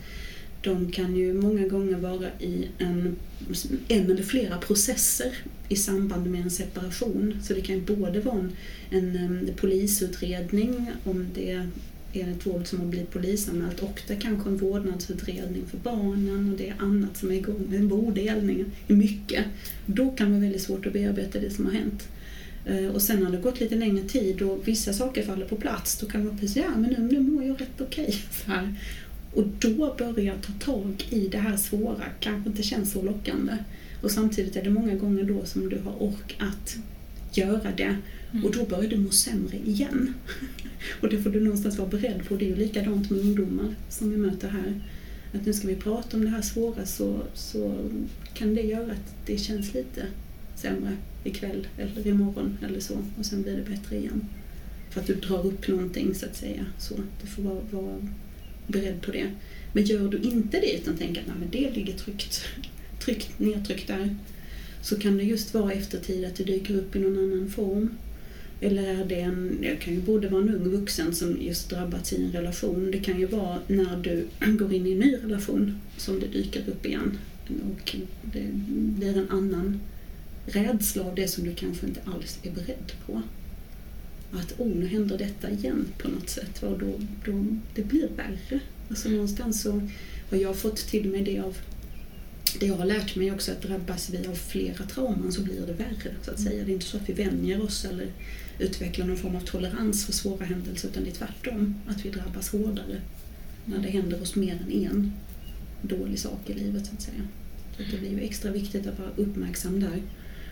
de 0.62 0.91
kan 0.91 1.15
ju 1.15 1.34
många 1.34 1.67
gånger 1.67 1.97
vara 1.97 2.27
i 2.39 2.67
en, 2.77 3.15
en 3.88 4.12
eller 4.12 4.23
flera 4.23 4.58
processer 4.58 5.34
i 5.69 5.75
samband 5.75 6.27
med 6.27 6.41
en 6.41 6.51
separation. 6.51 7.39
Så 7.43 7.53
det 7.53 7.62
kan 7.62 7.75
ju 7.75 7.82
både 7.82 8.19
vara 8.19 8.39
en, 8.39 8.51
en, 8.89 9.15
en 9.15 9.51
polisutredning 9.56 10.91
om 11.03 11.27
det 11.36 11.67
är 12.21 12.32
ett 12.32 12.45
våld 12.45 12.67
som 12.67 12.80
har 12.80 12.86
blivit 12.86 13.12
polisanmält 13.12 13.80
och 13.80 14.01
det 14.08 14.13
är 14.13 14.19
kanske 14.19 14.49
en 14.49 14.58
vårdnadsutredning 14.58 15.63
för 15.67 15.77
barnen 15.77 16.51
och 16.51 16.58
det 16.58 16.69
är 16.69 16.75
annat 16.80 17.17
som 17.17 17.32
är 17.32 17.36
igång, 17.36 17.73
en 17.75 17.88
bodelning, 17.88 18.65
mycket. 18.88 19.45
Då 19.86 20.12
kan 20.12 20.27
det 20.27 20.32
vara 20.32 20.41
väldigt 20.41 20.62
svårt 20.62 20.86
att 20.86 20.93
bearbeta 20.93 21.39
det 21.39 21.49
som 21.49 21.65
har 21.65 21.73
hänt. 21.73 22.08
Eh, 22.65 22.88
och 22.88 23.01
sen 23.01 23.25
har 23.25 23.32
det 23.32 23.38
gått 23.38 23.60
lite 23.60 23.75
längre 23.75 24.03
tid 24.03 24.41
och 24.41 24.67
vissa 24.67 24.93
saker 24.93 25.23
faller 25.23 25.45
på 25.45 25.56
plats, 25.56 25.99
då 25.99 26.08
kan 26.08 26.25
man 26.25 26.38
precis 26.38 26.58
ja 26.58 26.77
men 26.77 26.89
nu, 26.89 27.10
nu 27.12 27.19
mår 27.19 27.43
jag 27.43 27.62
rätt 27.62 27.82
okej. 27.82 28.15
Okay, 28.45 28.67
och 29.34 29.47
då 29.60 29.95
börja 29.97 30.34
ta 30.36 30.53
tag 30.65 31.08
i 31.10 31.27
det 31.27 31.38
här 31.38 31.58
svåra, 31.58 32.03
kanske 32.19 32.49
inte 32.49 32.63
känns 32.63 32.91
så 32.91 33.01
lockande. 33.01 33.58
Och 34.01 34.12
samtidigt 34.12 34.56
är 34.56 34.63
det 34.63 34.69
många 34.69 34.95
gånger 34.95 35.23
då 35.23 35.45
som 35.45 35.69
du 35.69 35.80
har 35.80 36.03
ork 36.03 36.38
att 36.39 36.77
göra 37.38 37.71
det. 37.77 37.97
Mm. 38.31 38.45
Och 38.45 38.51
då 38.51 38.65
börjar 38.65 38.89
du 38.89 38.97
må 38.97 39.09
sämre 39.09 39.57
igen. 39.57 40.13
och 41.01 41.09
det 41.09 41.21
får 41.21 41.29
du 41.29 41.39
någonstans 41.39 41.77
vara 41.77 41.89
beredd 41.89 42.27
på. 42.27 42.35
Det 42.35 42.45
är 42.45 42.49
ju 42.49 42.55
likadant 42.55 43.09
med 43.09 43.19
ungdomar 43.19 43.75
som 43.89 44.09
vi 44.09 44.17
möter 44.17 44.47
här. 44.47 44.81
Att 45.33 45.45
nu 45.45 45.53
ska 45.53 45.67
vi 45.67 45.75
prata 45.75 46.17
om 46.17 46.23
det 46.23 46.29
här 46.29 46.41
svåra 46.41 46.85
så, 46.85 47.23
så 47.33 47.89
kan 48.33 48.55
det 48.55 48.61
göra 48.61 48.91
att 48.91 49.15
det 49.25 49.37
känns 49.37 49.73
lite 49.73 50.05
sämre 50.55 50.97
ikväll 51.23 51.67
eller 51.77 52.07
imorgon 52.07 52.57
eller 52.65 52.79
så 52.79 52.97
och 53.19 53.25
sen 53.25 53.41
blir 53.41 53.55
det 53.57 53.69
bättre 53.69 53.97
igen. 53.97 54.25
För 54.89 55.01
att 55.01 55.07
du 55.07 55.15
drar 55.15 55.45
upp 55.45 55.67
någonting 55.67 56.15
så 56.15 56.25
att 56.25 56.35
säga. 56.35 56.65
Så 56.79 56.93
du 57.21 57.27
får 57.27 57.43
vara, 57.43 57.61
vara 57.71 58.07
beredd 58.67 59.01
på 59.01 59.11
det. 59.11 59.31
Men 59.73 59.83
gör 59.83 60.09
du 60.09 60.17
inte 60.17 60.59
det 60.59 60.73
utan 60.77 60.97
tänker 60.97 61.21
att 61.21 61.27
Nej, 61.27 61.35
men 61.39 61.49
det 61.51 61.75
ligger 61.75 61.93
tryggt, 61.93 62.45
tryggt 62.99 63.39
nedtryckt 63.39 63.87
där 63.87 64.15
så 64.81 64.99
kan 64.99 65.17
det 65.17 65.23
just 65.23 65.53
vara 65.53 65.71
eftertid 65.71 66.25
att 66.25 66.35
det 66.35 66.43
dyker 66.43 66.75
upp 66.75 66.95
i 66.95 66.99
någon 66.99 67.17
annan 67.17 67.49
form. 67.49 67.89
Eller 68.62 68.84
är 68.84 69.06
det 69.06 69.20
en, 69.20 69.58
det 69.62 69.76
kan 69.76 69.93
ju 69.93 70.02
både 70.02 70.30
vara 70.30 70.41
en 70.41 70.56
ung 70.56 70.70
vuxen 70.70 71.15
som 71.15 71.41
just 71.41 71.70
drabbats 71.70 72.13
i 72.13 72.24
en 72.24 72.32
relation. 72.32 72.91
Det 72.91 73.00
kan 73.00 73.20
ju 73.20 73.26
vara 73.26 73.60
när 73.67 73.98
du 73.98 74.28
går 74.58 74.74
in 74.74 74.88
i 74.88 74.91
en 74.91 75.00
ny 75.00 75.15
relation 75.15 75.82
som 75.98 76.20
det 76.20 76.28
dyker 76.28 76.70
upp 76.70 76.86
igen. 76.86 77.17
Och 77.48 77.96
det 78.22 78.46
blir 78.70 79.17
en 79.17 79.30
annan 79.30 79.80
rädsla 80.46 81.04
av 81.04 81.15
det 81.15 81.28
som 81.28 81.43
du 81.43 81.56
kanske 81.56 81.88
inte 81.88 82.02
alls 82.06 82.39
är 82.43 82.52
beredd 82.52 82.91
på. 83.06 83.22
Att 84.32 84.60
oh, 84.60 84.76
nu 84.76 84.88
händer 84.88 85.17
detta 85.17 85.50
igen 85.50 85.86
på 85.98 86.08
något 86.08 86.30
sätt. 86.30 86.63
Och 86.63 86.80
då, 86.80 87.00
då, 87.26 87.46
det 87.76 87.84
blir 87.84 88.08
värre. 88.15 88.60
Alltså 88.89 89.10
någonstans 89.10 89.62
så 89.62 89.82
har 90.30 90.38
jag 90.38 90.56
fått 90.56 90.78
till 90.78 91.10
mig 91.10 91.22
det 91.22 91.39
av 91.39 91.58
det 92.60 92.65
jag 92.65 92.76
har 92.76 92.86
lärt 92.86 93.15
mig 93.15 93.32
också 93.32 93.52
att 93.52 93.62
drabbas 93.62 94.10
vi 94.10 94.28
av 94.28 94.34
flera 94.34 94.86
trauman 94.86 95.32
så 95.32 95.41
blir 95.41 95.62
det 95.67 95.74
värre. 95.74 96.15
så 96.22 96.32
att 96.32 96.39
säga. 96.39 96.63
Det 96.63 96.72
är 96.72 96.74
inte 96.74 96.86
så 96.86 96.98
att 96.98 97.10
vi 97.10 97.13
vänjer 97.13 97.62
oss 97.62 97.86
eller 97.86 98.08
utveckla 98.60 99.06
någon 99.06 99.17
form 99.17 99.36
av 99.36 99.41
tolerans 99.41 100.06
för 100.06 100.13
svåra 100.13 100.46
händelser 100.46 100.89
utan 100.89 101.04
det 101.04 101.10
är 101.10 101.13
tvärtom. 101.13 101.76
Att 101.88 102.06
vi 102.06 102.10
drabbas 102.10 102.50
hårdare 102.50 103.02
när 103.65 103.80
det 103.80 103.89
händer 103.89 104.22
oss 104.22 104.36
mer 104.36 104.54
än 104.54 104.72
en 104.72 105.13
dålig 105.82 106.20
sak 106.20 106.50
i 106.50 106.54
livet. 106.54 106.86
så 106.86 106.93
att 106.93 107.02
säga. 107.02 107.22
Så 107.78 107.84
det 107.91 107.98
blir 107.98 108.12
ju 108.12 108.20
extra 108.20 108.52
viktigt 108.52 108.88
att 108.88 109.00
vara 109.00 109.10
uppmärksam 109.15 109.80
där. 109.80 110.02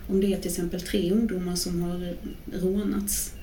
Om 0.08 0.22
det 0.22 0.34
är 0.34 0.38
till 0.38 0.52
exempel 0.52 0.82
tre 0.82 1.12
ungdomar 1.12 1.56
som 1.56 1.82
har 1.82 2.15
rånats 2.54 3.34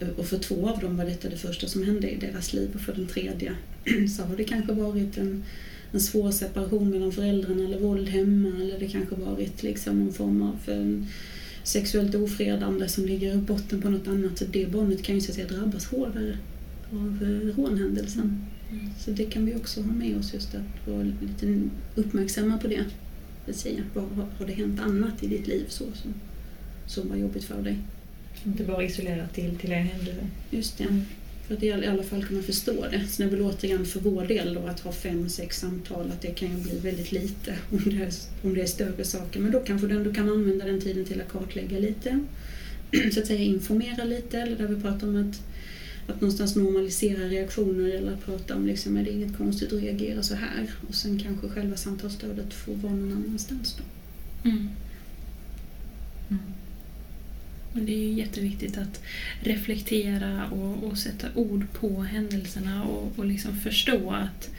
eh, 0.00 0.08
och 0.08 0.26
för 0.26 0.38
två 0.38 0.68
av 0.68 0.78
dem 0.78 0.96
var 0.96 1.04
detta 1.04 1.28
det 1.28 1.36
första 1.36 1.66
som 1.66 1.84
hände 1.84 2.10
i 2.10 2.16
deras 2.16 2.52
liv 2.52 2.70
och 2.74 2.80
för 2.80 2.92
den 2.92 3.06
tredje 3.06 3.54
så 4.16 4.22
har 4.22 4.36
det 4.36 4.44
kanske 4.44 4.72
varit 4.72 5.18
en, 5.18 5.44
en 5.92 6.00
svår 6.00 6.30
separation 6.30 6.90
mellan 6.90 7.12
föräldrarna 7.12 7.64
eller 7.64 7.78
våld 7.78 8.08
hemma 8.08 8.48
eller 8.48 8.78
det 8.78 8.88
kanske 8.88 9.14
varit 9.14 9.62
liksom 9.62 9.98
någon 9.98 10.12
form 10.12 10.42
av 10.42 10.58
en, 10.66 11.06
sexuellt 11.64 12.14
ofredande 12.14 12.88
som 12.88 13.06
ligger 13.06 13.34
i 13.34 13.36
botten 13.36 13.82
på 13.82 13.90
något 13.90 14.08
annat. 14.08 14.38
Så 14.38 14.44
det 14.44 14.72
barnet 14.72 15.02
kan 15.02 15.14
ju 15.14 15.20
så 15.20 15.30
att 15.30 15.34
säga 15.34 15.48
drabbas 15.48 15.86
hårdare 15.86 16.38
av 16.92 17.18
eh, 17.22 17.56
rånhändelsen. 17.56 18.46
Mm. 18.70 18.90
Så 18.98 19.10
det 19.10 19.24
kan 19.24 19.46
vi 19.46 19.54
också 19.54 19.82
ha 19.82 19.92
med 19.92 20.16
oss, 20.18 20.34
just 20.34 20.54
att 20.54 20.88
vara 20.88 21.02
lite 21.02 21.68
uppmärksamma 21.94 22.58
på 22.58 22.68
det. 22.68 22.84
Att 23.48 23.56
säga, 23.56 23.82
vad, 23.94 24.26
har 24.38 24.46
det 24.46 24.52
hänt 24.52 24.80
annat 24.80 25.22
i 25.22 25.26
ditt 25.26 25.46
liv 25.46 25.64
så, 25.68 25.84
som, 25.94 26.14
som 26.86 27.08
var 27.08 27.16
jobbigt 27.16 27.44
för 27.44 27.62
dig? 27.62 27.78
Inte 28.44 28.64
bara 28.64 28.84
isolerat 28.84 29.34
till, 29.34 29.56
till 29.56 29.72
en 29.72 29.86
händelse. 29.86 30.26
Just 30.50 30.78
det. 30.78 30.84
Mm. 30.84 31.02
För 31.50 31.56
att 31.56 31.62
i 31.62 31.72
alla 31.72 32.02
fall 32.02 32.24
kunna 32.24 32.42
förstå 32.42 32.86
det. 32.90 33.06
Sen 33.08 33.26
är 33.26 33.30
väl 33.30 33.42
återigen 33.42 33.86
för 33.86 34.00
vår 34.00 34.26
del 34.26 34.54
då 34.54 34.66
att 34.66 34.80
ha 34.80 34.92
fem, 34.92 35.28
sex 35.28 35.60
samtal, 35.60 36.10
att 36.12 36.22
det 36.22 36.28
kan 36.30 36.48
ju 36.48 36.62
bli 36.62 36.78
väldigt 36.78 37.12
lite 37.12 37.56
om 37.70 37.80
det 37.84 38.04
är, 38.04 38.12
om 38.42 38.54
det 38.54 38.62
är 38.62 38.66
större 38.66 39.04
saker. 39.04 39.40
Men 39.40 39.52
då 39.52 39.60
kanske 39.60 39.86
du 39.86 39.94
ändå 39.94 40.14
kan 40.14 40.28
använda 40.28 40.64
den 40.64 40.80
tiden 40.80 41.04
till 41.04 41.20
att 41.20 41.28
kartlägga 41.28 41.78
lite. 41.78 42.20
Så 43.14 43.20
att 43.20 43.26
säga 43.26 43.40
informera 43.40 44.04
lite, 44.04 44.38
eller 44.38 44.56
där 44.56 44.66
vi 44.66 44.80
pratar 44.80 45.08
om 45.08 45.30
att, 45.30 45.42
att 46.10 46.20
någonstans 46.20 46.56
normalisera 46.56 47.28
reaktioner 47.28 47.90
eller 47.90 48.16
prata 48.16 48.56
om 48.56 48.66
liksom, 48.66 48.96
är 48.96 49.04
det 49.04 49.10
inget 49.10 49.36
konstigt 49.36 49.72
att 49.72 49.82
reagera 49.82 50.22
så 50.22 50.34
här? 50.34 50.70
Och 50.88 50.94
sen 50.94 51.18
kanske 51.18 51.48
själva 51.48 51.76
samtalsstödet 51.76 52.54
får 52.54 52.74
vara 52.74 52.92
någon 52.92 53.12
annanstans 53.12 53.76
då. 53.78 53.84
Mm. 54.48 54.58
Mm. 54.58 54.68
Men 57.72 57.86
det 57.86 57.92
är 57.92 58.12
jätteviktigt 58.12 58.78
att 58.78 59.02
reflektera 59.40 60.46
och, 60.46 60.84
och 60.84 60.98
sätta 60.98 61.26
ord 61.34 61.66
på 61.72 62.02
händelserna 62.02 62.84
och, 62.84 63.18
och 63.18 63.24
liksom 63.24 63.56
förstå 63.56 64.10
att 64.10 64.50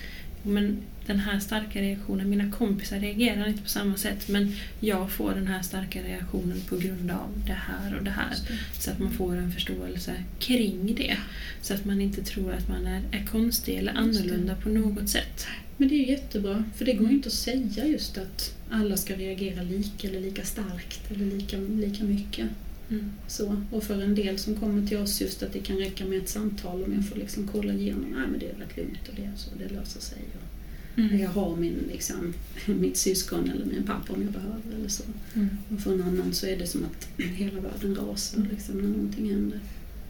men 0.44 0.78
den 1.06 1.20
här 1.20 1.40
starka 1.40 1.82
reaktionen, 1.82 2.30
mina 2.30 2.52
kompisar 2.52 3.00
reagerar 3.00 3.48
inte 3.48 3.62
på 3.64 3.70
samma 3.70 3.98
sätt 3.98 4.28
men 4.28 4.56
jag 4.80 5.12
får 5.12 5.34
den 5.34 5.48
här 5.48 5.62
starka 5.62 6.04
reaktionen 6.04 6.62
på 6.70 6.78
grund 6.78 7.12
av 7.12 7.44
det 7.48 7.58
här 7.68 7.98
och 7.98 8.04
det 8.04 8.12
här. 8.12 8.36
Så 8.80 8.92
att 8.92 9.00
man 9.00 9.12
får 9.12 9.36
en 9.36 9.52
förståelse 9.52 10.24
kring 10.40 10.96
det. 10.96 11.18
Så 11.62 11.74
att 11.74 11.86
man 11.86 12.02
inte 12.02 12.24
tror 12.24 12.54
att 12.54 12.68
man 12.68 12.88
är, 12.88 13.02
är 13.12 13.26
konstig 13.26 13.76
eller 13.76 13.94
annorlunda 13.94 14.56
på 14.56 14.70
något 14.70 15.10
sätt. 15.10 15.48
Men 15.78 15.88
det 15.88 15.96
är 15.96 16.10
jättebra, 16.10 16.64
för 16.76 16.86
det 16.86 16.94
går 16.94 17.08
ju 17.08 17.16
inte 17.16 17.28
att 17.28 17.34
säga 17.34 17.86
just 17.86 18.18
att 18.18 18.56
alla 18.70 18.98
ska 18.98 19.16
reagera 19.16 19.64
lika 19.64 20.08
eller 20.08 20.22
lika 20.22 20.44
starkt 20.44 21.12
eller 21.12 21.26
lika, 21.26 21.58
lika 21.58 22.04
mycket. 22.04 22.48
Mm. 22.92 23.12
Så, 23.28 23.62
och 23.72 23.84
för 23.84 24.02
en 24.02 24.16
del 24.16 24.38
som 24.38 24.56
kommer 24.56 24.88
till 24.88 24.98
oss 24.98 25.22
just 25.22 25.44
att 25.44 25.54
det 25.54 25.60
kan 25.60 25.78
räcka 25.78 26.06
med 26.06 26.18
ett 26.18 26.30
samtal 26.30 26.84
om 26.84 26.94
jag 26.94 27.06
får 27.06 27.16
liksom 27.16 27.48
kolla 27.52 27.74
igenom, 27.74 28.06
nej 28.10 28.28
men 28.32 28.40
det 28.40 28.46
är 28.46 28.56
rätt 28.56 28.78
lugnt 28.78 29.08
och 29.10 29.16
det, 29.16 29.32
så, 29.36 29.50
det 29.60 29.74
löser 29.74 30.02
sig. 30.02 30.18
Och 30.34 31.00
mm. 31.00 31.20
Jag 31.20 31.30
har 31.30 31.56
min, 31.56 31.90
liksom, 31.92 32.34
mitt 32.66 32.98
syskon 32.98 33.50
eller 33.50 33.66
min 33.66 33.84
pappa 33.84 34.14
om 34.14 34.22
jag 34.22 34.32
behöver 34.32 34.76
eller 34.80 34.90
så. 34.90 35.04
Mm. 35.34 35.50
Och 35.70 35.80
för 35.80 35.94
en 35.94 36.02
annan 36.02 36.34
så 36.34 36.48
är 36.48 36.58
det 36.58 36.68
som 36.68 36.84
att 36.84 37.08
hela 37.18 37.60
världen 37.60 37.96
rasar 37.96 38.48
liksom, 38.52 38.78
när 38.78 38.88
någonting 38.88 39.30
händer. 39.30 39.60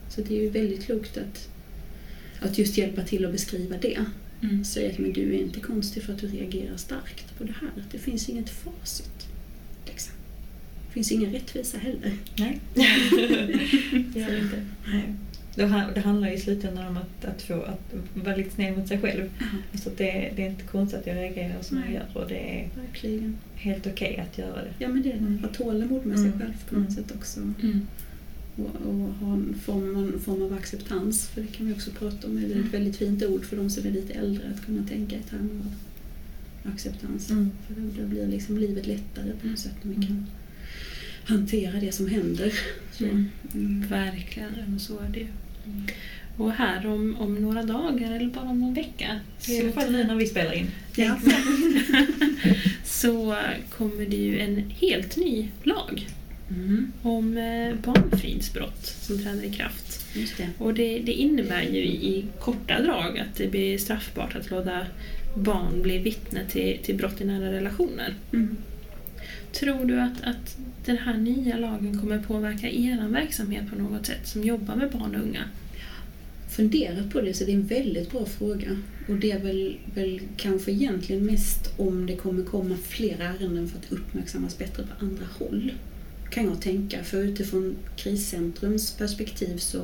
Så 0.10 0.22
det 0.22 0.38
är 0.38 0.41
ju 0.41 0.50
väldigt 0.50 0.84
klokt 0.84 1.17
att, 1.17 1.50
att 2.39 2.58
just 2.58 2.78
hjälpa 2.78 3.04
till 3.04 3.26
att 3.26 3.32
beskriva 3.32 3.78
det. 3.78 4.06
Mm. 4.41 4.63
Säga 4.63 4.91
att 4.91 4.98
men 4.98 5.13
du 5.13 5.34
är 5.34 5.39
inte 5.39 5.60
konstig 5.60 6.04
för 6.04 6.13
att 6.13 6.20
du 6.20 6.28
reagerar 6.28 6.78
starkt 6.78 7.38
på 7.38 7.44
det 7.44 7.56
här. 7.62 7.86
Det 7.91 8.00
finns 8.00 8.30
inget 8.30 8.50
facit. 8.50 9.31
Det 10.92 10.94
finns 10.94 11.12
ingen 11.12 11.32
rättvisa 11.32 11.78
heller. 11.78 12.12
Nej, 12.38 12.60
det 14.14 14.20
gör 14.20 14.32
det 14.32 14.40
inte. 14.40 14.66
Nej. 14.88 15.16
Det 15.56 16.00
handlar 16.00 16.30
ju 16.30 16.34
i 16.34 16.40
slutändan 16.40 16.88
om 16.88 16.98
att, 16.98 17.26
att, 17.26 17.42
få, 17.42 17.62
att 17.62 17.94
vara 18.14 18.36
lite 18.36 18.50
snäll 18.50 18.78
mot 18.78 18.88
sig 18.88 19.00
själv. 19.02 19.22
Mm. 19.22 19.64
Alltså 19.72 19.90
det, 19.98 20.32
det 20.36 20.46
är 20.46 20.50
inte 20.50 20.64
konstigt 20.64 21.00
att 21.00 21.08
jag 21.08 21.16
reagerar 21.16 21.62
som 21.62 21.78
Nej. 21.78 21.86
jag 21.86 21.94
gör 21.94 22.24
och 22.24 22.30
det 22.30 22.60
är 22.60 22.70
Verkligen. 22.82 23.38
helt 23.56 23.88
okej 23.88 24.12
okay 24.12 24.26
att 24.26 24.38
göra 24.38 24.64
det. 24.64 24.74
Ja 24.80 24.88
men 24.88 25.02
det 25.02 25.12
är 25.12 25.18
mm. 25.18 25.46
att 25.46 25.54
tålamod 25.54 26.06
med 26.06 26.20
sig 26.20 26.28
mm. 26.28 26.40
själv 26.40 26.54
på 26.70 26.76
något 26.76 26.90
mm. 26.90 27.04
sätt 27.04 27.16
också. 27.18 27.40
Mm. 27.40 27.88
Och, 28.56 28.88
och, 28.88 29.14
ha 29.14 29.34
en 29.34 29.56
form, 29.66 29.96
en 29.96 30.20
form 30.20 30.42
av 30.42 30.54
acceptans, 30.54 31.28
för 31.28 31.42
det 31.42 31.48
kan 31.48 31.68
vi 31.68 31.74
också 31.74 31.92
prata 31.92 32.28
om. 32.28 32.36
Det 32.36 32.54
är 32.54 32.60
ett 32.60 32.74
väldigt 32.74 32.98
fint 32.98 33.24
ord 33.24 33.46
för 33.46 33.58
de 33.58 33.70
som 33.70 33.88
är 33.88 33.92
lite 33.92 34.14
äldre 34.14 34.44
att 34.56 34.66
kunna 34.66 34.88
tänka 34.88 35.16
i 35.16 35.20
termer 35.20 35.60
av 35.66 36.72
acceptans. 36.74 37.28
För 37.28 37.74
då, 37.76 38.02
då 38.02 38.08
blir 38.08 38.28
liksom 38.28 38.58
livet 38.58 38.88
lättare 38.88 39.32
på 39.42 39.48
något 39.48 39.60
sätt 39.60 39.76
när 39.82 39.96
vi 39.96 40.06
kan 40.08 40.28
hantera 41.26 41.80
det 41.80 41.92
som 41.92 42.08
händer. 42.08 42.54
Mm. 43.00 43.30
Mm. 43.54 43.88
Verkligen, 43.88 44.80
så 44.80 45.00
är 45.00 45.10
det 45.10 45.28
Och 46.38 46.52
här 46.52 46.88
om, 46.88 47.16
om 47.20 47.36
några 47.36 47.64
dagar 47.64 48.16
eller 48.16 48.26
bara 48.30 48.50
om 48.50 48.60
någon 48.62 48.74
vecka 48.74 49.20
I 49.48 49.62
alla 49.62 49.72
fall 49.72 49.92
nu 49.92 50.04
när 50.04 50.16
vi 50.16 50.28
spelar 50.28 50.54
in. 50.54 50.68
Ja. 50.96 51.20
så 52.84 53.38
kommer 53.70 54.06
det 54.06 54.16
ju 54.16 54.40
en 54.40 54.70
helt 54.70 55.18
ny 55.18 55.50
lag 55.64 56.08
Mm, 56.56 56.92
om 57.02 57.38
eh, 57.38 57.76
barnfridsbrott 57.94 58.86
som 58.86 59.20
träder 59.20 59.44
i 59.44 59.52
kraft. 59.54 60.06
det. 60.38 60.50
Och 60.58 60.74
det, 60.74 61.00
det 61.00 61.12
innebär 61.12 61.62
ju 61.62 61.84
i 61.84 62.26
korta 62.40 62.82
drag 62.82 63.20
att 63.20 63.36
det 63.36 63.48
blir 63.48 63.78
straffbart 63.78 64.36
att 64.36 64.52
låta 64.52 64.86
barn 65.36 65.82
bli 65.82 65.98
vittne 65.98 66.46
till, 66.50 66.78
till 66.84 66.96
brott 66.96 67.22
i 67.22 67.26
nära 67.26 67.52
relationer. 67.52 68.14
Mm. 68.34 68.58
Tror 69.52 69.86
du 69.86 70.02
att, 70.02 70.22
att 70.24 70.58
den 70.86 70.98
här 70.98 71.18
nya 71.18 71.58
lagen 71.58 72.00
kommer 72.00 72.20
påverka 72.20 72.70
er 72.70 73.08
verksamhet 73.08 73.70
på 73.70 73.76
något 73.76 74.06
sätt 74.06 74.28
som 74.28 74.44
jobbar 74.44 74.76
med 74.76 74.92
barn 74.92 75.16
och 75.16 75.22
unga? 75.22 75.44
funderat 76.52 77.10
på 77.10 77.22
det, 77.22 77.34
så 77.34 77.44
det 77.44 77.52
är 77.52 77.56
en 77.56 77.68
väldigt 77.68 78.12
bra 78.12 78.26
fråga. 78.26 78.78
Och 79.08 79.16
det 79.16 79.32
är 79.32 79.40
väl, 79.40 79.78
väl 79.96 80.22
kanske 80.38 80.72
egentligen 80.72 81.26
mest 81.26 81.74
om 81.78 82.06
det 82.06 82.16
kommer 82.16 82.44
komma 82.44 82.78
fler 82.88 83.20
ärenden 83.20 83.68
för 83.68 83.78
att 83.78 83.92
uppmärksammas 83.92 84.58
bättre 84.58 84.84
på 84.84 85.06
andra 85.06 85.26
håll. 85.40 85.74
Kan 86.30 86.46
jag 86.46 86.62
tänka. 86.62 87.04
För 87.04 87.24
utifrån 87.24 87.76
kriscentrums 87.96 88.92
perspektiv 88.92 89.58
så 89.58 89.78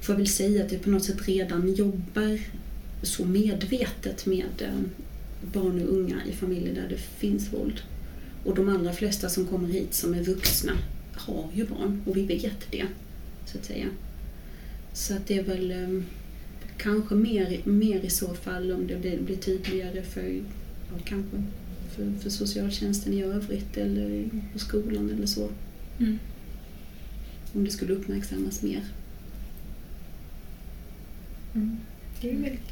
får 0.00 0.12
jag 0.12 0.16
väl 0.16 0.26
säga 0.26 0.64
att 0.64 0.72
vi 0.72 0.78
på 0.78 0.90
något 0.90 1.04
sätt 1.04 1.28
redan 1.28 1.74
jobbar 1.74 2.40
så 3.02 3.24
medvetet 3.24 4.26
med 4.26 4.62
eh, 4.62 4.80
barn 5.52 5.82
och 5.82 5.94
unga 5.94 6.16
i 6.28 6.32
familjer 6.32 6.74
där 6.74 6.88
det 6.88 6.98
finns 6.98 7.52
våld. 7.52 7.80
Och 8.44 8.54
de 8.54 8.68
allra 8.68 8.92
flesta 8.92 9.28
som 9.28 9.46
kommer 9.46 9.68
hit 9.68 9.94
som 9.94 10.14
är 10.14 10.22
vuxna 10.22 10.72
har 11.12 11.48
ju 11.54 11.66
barn 11.66 12.02
och 12.06 12.16
vi 12.16 12.26
vet 12.26 12.70
det, 12.70 12.86
så 13.46 13.58
att 13.58 13.64
säga. 13.64 13.86
Så 14.92 15.14
att 15.14 15.26
det 15.26 15.38
är 15.38 15.42
väl 15.42 15.70
eh, 15.70 16.02
kanske 16.76 17.14
mer, 17.14 17.60
mer 17.64 18.00
i 18.00 18.10
så 18.10 18.34
fall 18.34 18.72
om 18.72 18.86
det 18.86 18.96
blir, 18.96 19.20
blir 19.20 19.36
tydligare 19.36 20.02
för, 20.02 20.42
ja, 20.90 20.98
kanske 21.04 21.42
för, 21.96 22.12
för 22.22 22.30
socialtjänsten 22.30 23.12
i 23.12 23.22
övrigt 23.22 23.76
eller 23.76 24.28
på 24.52 24.58
skolan 24.58 25.10
eller 25.10 25.26
så. 25.26 25.48
Mm. 25.98 26.18
Om 27.52 27.64
det 27.64 27.70
skulle 27.70 27.94
uppmärksammas 27.94 28.62
mer. 28.62 28.84
Mm. 31.54 31.76
Det 32.20 32.30
är 32.30 32.36
väldigt... 32.36 32.70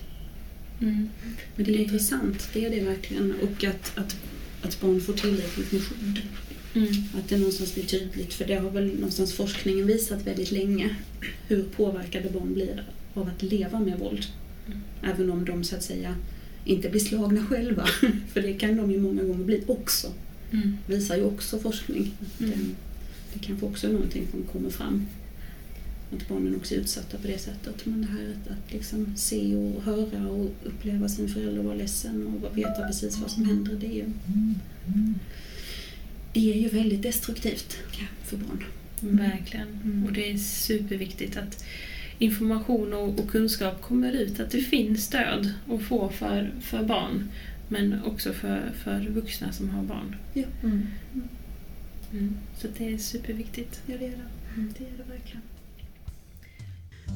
Mm. 0.80 1.08
Men 1.56 1.64
det 1.64 1.74
är 1.74 1.78
intressant, 1.78 2.48
det 2.52 2.64
är 2.64 2.70
det 2.70 2.80
verkligen. 2.80 3.34
Och 3.42 3.64
att, 3.64 3.98
att, 3.98 4.16
att 4.62 4.80
barn 4.80 5.00
får 5.00 5.12
tillräckligt 5.12 5.72
med 5.72 5.82
skydd. 5.82 6.20
Mm. 6.74 6.88
Att 7.18 7.28
det 7.28 7.36
någonstans 7.38 7.74
blir 7.74 7.84
tydligt. 7.84 8.34
För 8.34 8.44
det 8.44 8.54
har 8.54 8.70
väl 8.70 8.94
någonstans 8.94 9.32
forskningen 9.32 9.86
visat 9.86 10.26
väldigt 10.26 10.50
länge 10.50 10.96
hur 11.48 11.62
påverkade 11.62 12.30
barn 12.30 12.54
blir 12.54 12.84
av 13.14 13.28
att 13.36 13.42
leva 13.42 13.80
med 13.80 13.98
våld. 13.98 14.26
Mm. 14.66 14.78
Även 15.14 15.30
om 15.30 15.44
de 15.44 15.64
så 15.64 15.76
att 15.76 15.82
säga 15.82 16.14
inte 16.64 16.88
blir 16.88 17.00
slagna 17.00 17.46
själva. 17.46 17.86
För 18.32 18.40
det 18.42 18.52
kan 18.54 18.76
de 18.76 18.90
ju 18.90 19.00
många 19.00 19.22
gånger 19.22 19.44
bli 19.44 19.62
också. 19.66 20.12
Mm. 20.52 20.76
visar 20.86 21.16
ju 21.16 21.22
också 21.24 21.58
forskning. 21.58 22.12
Att, 22.20 22.40
Mm. 22.40 22.52
eh, 22.52 22.58
Det 23.32 23.38
kanske 23.46 23.66
också 23.66 23.86
är 23.86 23.92
någonting 23.92 24.26
som 24.30 24.42
kommer 24.42 24.70
fram. 24.70 25.06
Att 26.12 26.28
barnen 26.28 26.56
också 26.56 26.74
är 26.74 26.78
utsatta 26.78 27.18
på 27.18 27.26
det 27.26 27.38
sättet. 27.38 27.86
Men 27.86 28.00
det 28.00 28.08
här 28.08 28.30
att, 28.30 28.50
att 28.50 28.72
liksom 28.72 29.16
se 29.16 29.56
och 29.56 29.82
höra 29.82 30.28
och 30.28 30.50
uppleva 30.64 31.08
sin 31.08 31.28
förälder 31.28 31.62
vara 31.62 31.74
ledsen 31.74 32.26
och 32.26 32.58
veta 32.58 32.86
precis 32.86 33.18
vad 33.18 33.30
som 33.30 33.44
händer. 33.44 33.74
Det 33.74 33.86
är 33.86 33.94
ju, 33.94 34.04
det 36.32 36.52
är 36.52 36.58
ju 36.58 36.68
väldigt 36.68 37.02
destruktivt 37.02 37.78
för 38.24 38.36
barn. 38.36 38.64
Verkligen. 39.00 39.68
Mm. 39.84 40.06
Och 40.06 40.12
det 40.12 40.30
är 40.30 40.38
superviktigt 40.38 41.36
att 41.36 41.64
information 42.18 42.92
och, 42.92 43.20
och 43.20 43.30
kunskap 43.30 43.82
kommer 43.82 44.12
ut. 44.12 44.40
Att 44.40 44.50
det 44.50 44.60
finns 44.60 45.04
stöd 45.04 45.52
att 45.70 45.82
få 45.82 46.08
för, 46.08 46.50
för 46.60 46.82
barn. 46.82 47.28
Men 47.68 48.02
också 48.02 48.32
för, 48.32 48.72
för 48.84 49.00
vuxna 49.00 49.52
som 49.52 49.70
har 49.70 49.82
barn. 49.82 50.16
Mm. 50.62 50.86
Mm. 52.12 52.36
Så 52.58 52.68
det 52.78 52.92
är 52.92 52.98
superviktigt. 52.98 53.82
Ja, 53.86 53.94
det 53.98 54.06
är 54.06 54.10
det. 54.10 54.16
Det 54.78 54.84
är 54.84 54.90
det 54.96 55.12
verkligen. 55.12 55.42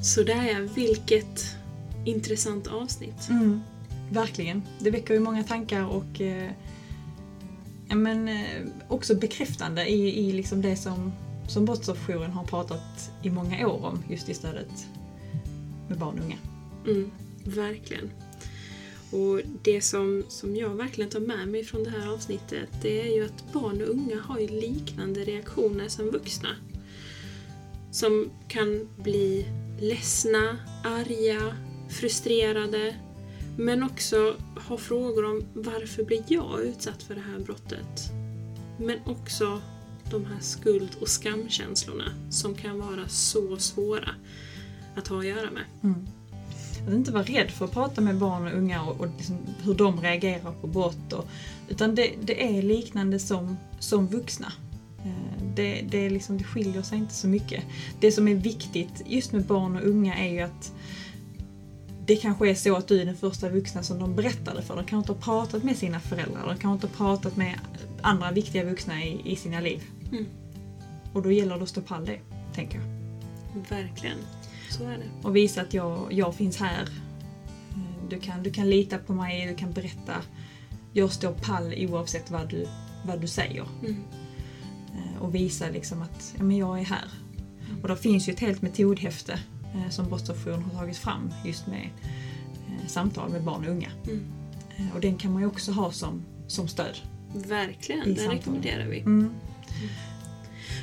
Sådär, 0.03 0.69
vilket 0.75 1.57
intressant 2.05 2.67
avsnitt. 2.67 3.29
Mm. 3.31 3.61
Verkligen. 4.11 4.63
Det 4.79 4.91
väcker 4.91 5.15
ju 5.15 5.21
många 5.21 5.45
tankar 5.45 5.87
och 5.87 6.21
eh, 6.21 6.51
ja, 7.89 7.95
men, 7.95 8.29
eh, 8.29 8.63
också 8.89 9.15
bekräftande 9.15 9.87
i, 9.87 10.29
i 10.29 10.33
liksom 10.33 10.63
det 10.63 10.77
som, 10.77 11.13
som 11.49 11.65
Brottsofferjouren 11.65 12.31
har 12.31 12.45
pratat 12.45 13.11
i 13.23 13.31
många 13.31 13.69
år 13.69 13.85
om 13.85 14.03
just 14.11 14.29
i 14.29 14.35
stödet 14.35 14.87
med 15.89 15.99
barn 15.99 16.19
och 16.19 16.25
unga. 16.25 16.37
Mm, 16.87 17.11
verkligen. 17.45 18.11
Och 19.11 19.41
det 19.63 19.81
som, 19.81 20.25
som 20.29 20.57
jag 20.57 20.69
verkligen 20.69 21.11
tar 21.11 21.21
med 21.21 21.49
mig 21.49 21.65
från 21.65 21.85
det 21.85 21.91
här 21.91 22.13
avsnittet 22.13 22.69
det 22.83 23.09
är 23.09 23.15
ju 23.15 23.25
att 23.25 23.53
barn 23.53 23.83
och 23.83 23.89
unga 23.89 24.21
har 24.21 24.39
ju 24.39 24.49
liknande 24.49 25.21
reaktioner 25.21 25.89
som 25.89 26.11
vuxna. 26.11 26.49
Som 27.91 28.31
kan 28.49 28.89
bli 28.97 29.47
ledsna, 29.83 30.59
arga, 30.85 31.57
frustrerade 31.89 32.95
men 33.57 33.83
också 33.83 34.37
ha 34.69 34.77
frågor 34.77 35.25
om 35.25 35.45
varför 35.55 36.05
blir 36.05 36.23
jag 36.29 36.61
utsatt 36.61 37.03
för 37.03 37.15
det 37.15 37.21
här 37.21 37.39
brottet? 37.39 38.13
Men 38.79 38.99
också 39.07 39.61
de 40.11 40.25
här 40.25 40.41
skuld 40.41 40.97
och 41.01 41.09
skamkänslorna 41.09 42.05
som 42.31 42.55
kan 42.55 42.79
vara 42.79 43.09
så 43.09 43.57
svåra 43.57 44.09
att 44.97 45.09
ha 45.09 45.19
att 45.19 45.27
göra 45.27 45.51
med. 45.51 45.65
Mm. 45.83 46.07
Att 46.87 46.95
inte 46.95 47.13
vara 47.13 47.23
rädd 47.23 47.51
för 47.51 47.65
att 47.65 47.73
prata 47.73 48.01
med 48.01 48.17
barn 48.17 48.47
och 48.47 48.59
unga 48.59 48.83
och, 48.83 49.01
och 49.01 49.07
liksom 49.17 49.39
hur 49.63 49.75
de 49.75 50.01
reagerar 50.01 50.53
på 50.61 50.67
brott. 50.67 51.13
Och, 51.13 51.29
utan 51.69 51.95
det, 51.95 52.13
det 52.21 52.59
är 52.59 52.63
liknande 52.63 53.19
som, 53.19 53.57
som 53.79 54.07
vuxna. 54.07 54.53
Eh, 54.99 55.42
det, 55.55 55.83
det, 55.91 56.11
liksom, 56.11 56.39
det 56.39 56.45
skiljer 56.45 56.83
sig 56.83 56.99
inte 56.99 57.15
så 57.15 57.29
mycket. 57.29 57.65
Det 58.01 58.13
som 58.13 58.29
är 58.29 58.35
viktigt 58.35 59.03
just 59.07 59.33
med 59.33 59.45
barn 59.45 59.77
och 59.77 59.83
unga 59.83 60.19
är 60.19 60.33
ju 60.33 60.41
att 60.41 60.73
det 62.07 62.17
kanske 62.17 62.51
är 62.51 62.55
så 62.55 62.77
att 62.77 62.89
du 62.89 63.01
är 63.01 63.05
den 63.05 63.17
första 63.17 63.49
vuxna 63.49 63.83
som 63.83 63.99
de 63.99 64.15
berättade 64.15 64.63
för. 64.63 64.77
De 64.77 64.85
kanske 64.85 65.13
inte 65.13 65.13
har 65.13 65.43
pratat 65.43 65.65
med 65.65 65.77
sina 65.77 66.01
föräldrar, 66.01 66.47
de 66.47 66.59
kanske 66.59 66.73
inte 66.73 66.87
har 66.87 67.07
pratat 67.07 67.37
med 67.37 67.59
andra 68.01 68.33
viktiga 68.33 68.65
vuxna 68.65 69.05
i, 69.05 69.21
i 69.25 69.37
sina 69.37 69.61
liv. 69.61 69.83
Mm. 70.13 70.27
Och 71.13 71.23
då 71.23 71.33
gäller 71.33 71.57
det 71.57 71.63
att 71.63 71.69
stå 71.69 71.81
pall 71.81 72.05
det, 72.05 72.19
tänker 72.55 72.79
jag. 72.79 72.87
Verkligen. 73.77 74.19
Så 74.71 74.85
är 74.85 74.99
det. 74.99 75.29
och 75.29 75.37
visa 75.37 75.63
att 75.63 75.75
jag, 75.75 76.07
jag 76.11 76.35
finns 76.35 76.57
här. 76.57 76.89
Du 78.09 78.21
kan, 78.21 78.43
du 78.43 78.51
kan 78.51 78.71
lita 78.71 78.99
på 78.99 79.13
mig, 79.13 79.47
du 79.47 79.55
kan 79.55 79.73
berätta. 79.73 80.15
Jag 80.93 81.13
står 81.13 81.33
pall 81.33 81.75
oavsett 81.79 82.31
vad 82.31 82.49
du, 82.49 82.69
vad 83.07 83.21
du 83.21 83.27
säger. 83.27 83.67
Mm. 83.81 83.97
Och 85.23 85.35
visa 85.35 85.71
liksom 85.71 86.03
att 86.03 86.35
ja, 86.39 86.43
men 86.43 86.57
jag 86.57 86.81
är 86.81 86.85
här. 86.85 87.09
Och 87.83 87.89
det 87.89 87.97
finns 87.97 88.29
ju 88.29 88.33
ett 88.33 88.41
helt 88.41 88.63
metodhäfte 88.63 89.33
eh, 89.75 89.91
som 89.91 90.09
Brottsofferjouren 90.09 90.63
har 90.65 90.81
tagit 90.81 90.97
fram 90.97 91.33
just 91.45 91.67
med 91.67 91.91
eh, 92.69 92.87
samtal 92.87 93.31
med 93.31 93.43
barn 93.43 93.65
och 93.65 93.71
unga. 93.71 93.91
Mm. 94.07 94.25
Eh, 94.77 94.95
Och 94.95 95.01
den 95.01 95.17
kan 95.17 95.33
man 95.33 95.43
ju 95.43 95.49
också 95.49 95.73
ha 95.73 95.93
som, 95.93 96.23
som 96.47 96.69
stöd. 96.69 96.97
Verkligen, 97.35 98.05
den 98.05 98.17
samtalen. 98.17 98.39
rekommenderar 98.39 98.87
vi. 98.87 99.01
Mm. 99.01 99.35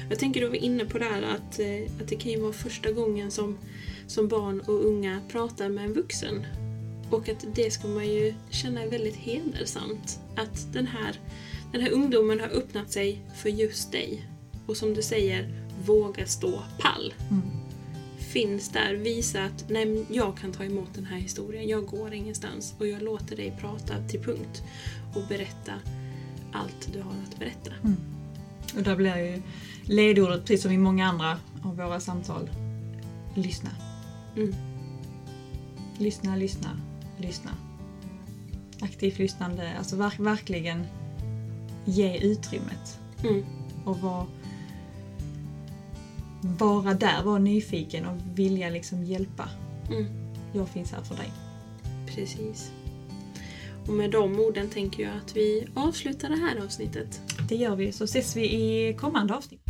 Jag 0.10 0.19
tänker 0.19 0.41
då 0.41 0.47
vi 0.47 0.58
är 0.58 0.62
inne 0.62 0.86
på 0.86 0.97
det 0.97 1.06
här 1.06 1.21
att, 1.21 1.60
att 2.02 2.08
det 2.08 2.15
kan 2.15 2.32
ju 2.32 2.39
vara 2.39 2.54
första 2.54 2.91
gången 2.91 3.32
som, 3.32 3.58
som 4.08 4.28
barn 4.28 4.60
och 4.60 4.86
unga 4.86 5.21
pratar 5.32 5.69
med 5.69 5.86
en 5.86 5.93
vuxen. 5.93 6.45
Och 7.10 7.30
att 7.30 7.45
det 7.56 7.71
ska 7.71 7.88
man 7.88 8.08
ju 8.08 8.34
känna 8.49 8.82
är 8.82 8.89
väldigt 8.89 9.15
hedersamt. 9.15 10.19
Att 10.36 10.73
den 10.73 10.88
här, 10.88 11.19
den 11.71 11.82
här 11.82 11.91
ungdomen 11.91 12.39
har 12.39 12.47
öppnat 12.47 12.91
sig 12.91 13.21
för 13.36 13.49
just 13.49 13.91
dig. 13.91 14.29
Och 14.70 14.78
som 14.78 14.94
du 14.94 15.02
säger, 15.02 15.50
våga 15.86 16.26
stå 16.26 16.64
pall. 16.80 17.14
Mm. 17.30 17.42
Finns 18.18 18.70
där, 18.70 18.94
visa 18.94 19.44
att 19.44 19.66
nej, 19.70 20.06
jag 20.12 20.38
kan 20.38 20.52
ta 20.52 20.64
emot 20.64 20.94
den 20.94 21.06
här 21.06 21.18
historien. 21.18 21.68
Jag 21.68 21.86
går 21.86 22.14
ingenstans 22.14 22.76
och 22.80 22.88
jag 22.88 23.02
låter 23.02 23.36
dig 23.36 23.58
prata 23.60 23.94
till 24.08 24.20
punkt 24.20 24.64
och 25.16 25.22
berätta 25.30 25.74
allt 26.54 26.90
du 26.94 27.02
har 27.02 27.12
att 27.12 27.40
berätta. 27.40 27.72
Och 28.78 28.84
där 28.84 28.96
blir 28.96 29.18
ju 29.18 29.42
ledordet, 29.84 30.42
precis 30.42 30.62
som 30.62 30.72
i 30.72 30.78
många 30.78 31.08
andra 31.08 31.38
av 31.64 31.78
våra 31.78 32.00
samtal, 32.00 32.50
lyssna. 33.36 33.70
Mm. 34.36 34.56
Lyssna, 35.98 36.36
lyssna, 36.36 36.82
lyssna. 37.18 37.52
Aktivt 38.82 39.18
lyssnande, 39.18 39.78
alltså 39.78 39.96
verk, 39.96 40.20
verkligen 40.20 40.86
ge 41.86 42.17
utrymmet 42.17 43.00
Mm. 43.24 43.46
och 43.86 44.00
vara 44.00 44.26
vara 46.42 46.94
där, 46.94 47.23
vara 47.23 47.40
nyfiken 47.40 48.06
och 48.06 48.17
vilja 48.35 48.69
liksom 48.69 49.04
hjälpa. 49.04 49.50
Mm. 49.90 50.06
Jag 50.54 50.69
finns 50.69 50.92
här 50.92 51.04
för 51.04 51.15
dig. 51.15 51.31
Precis. 52.08 52.71
Och 53.87 53.94
med 53.94 54.12
de 54.12 54.40
orden 54.40 54.69
tänker 54.69 55.04
jag 55.04 55.12
att 55.25 55.35
vi 55.35 55.67
avslutar 55.73 56.29
det 56.29 56.35
här 56.35 56.65
avsnittet. 56.65 57.21
Det 57.50 57.56
gör 57.56 57.75
vi, 57.75 57.92
så 57.92 58.04
ses 58.04 58.35
vi 58.35 58.44
i 58.44 58.94
kommande 58.94 59.35
avsnitt. 59.35 59.69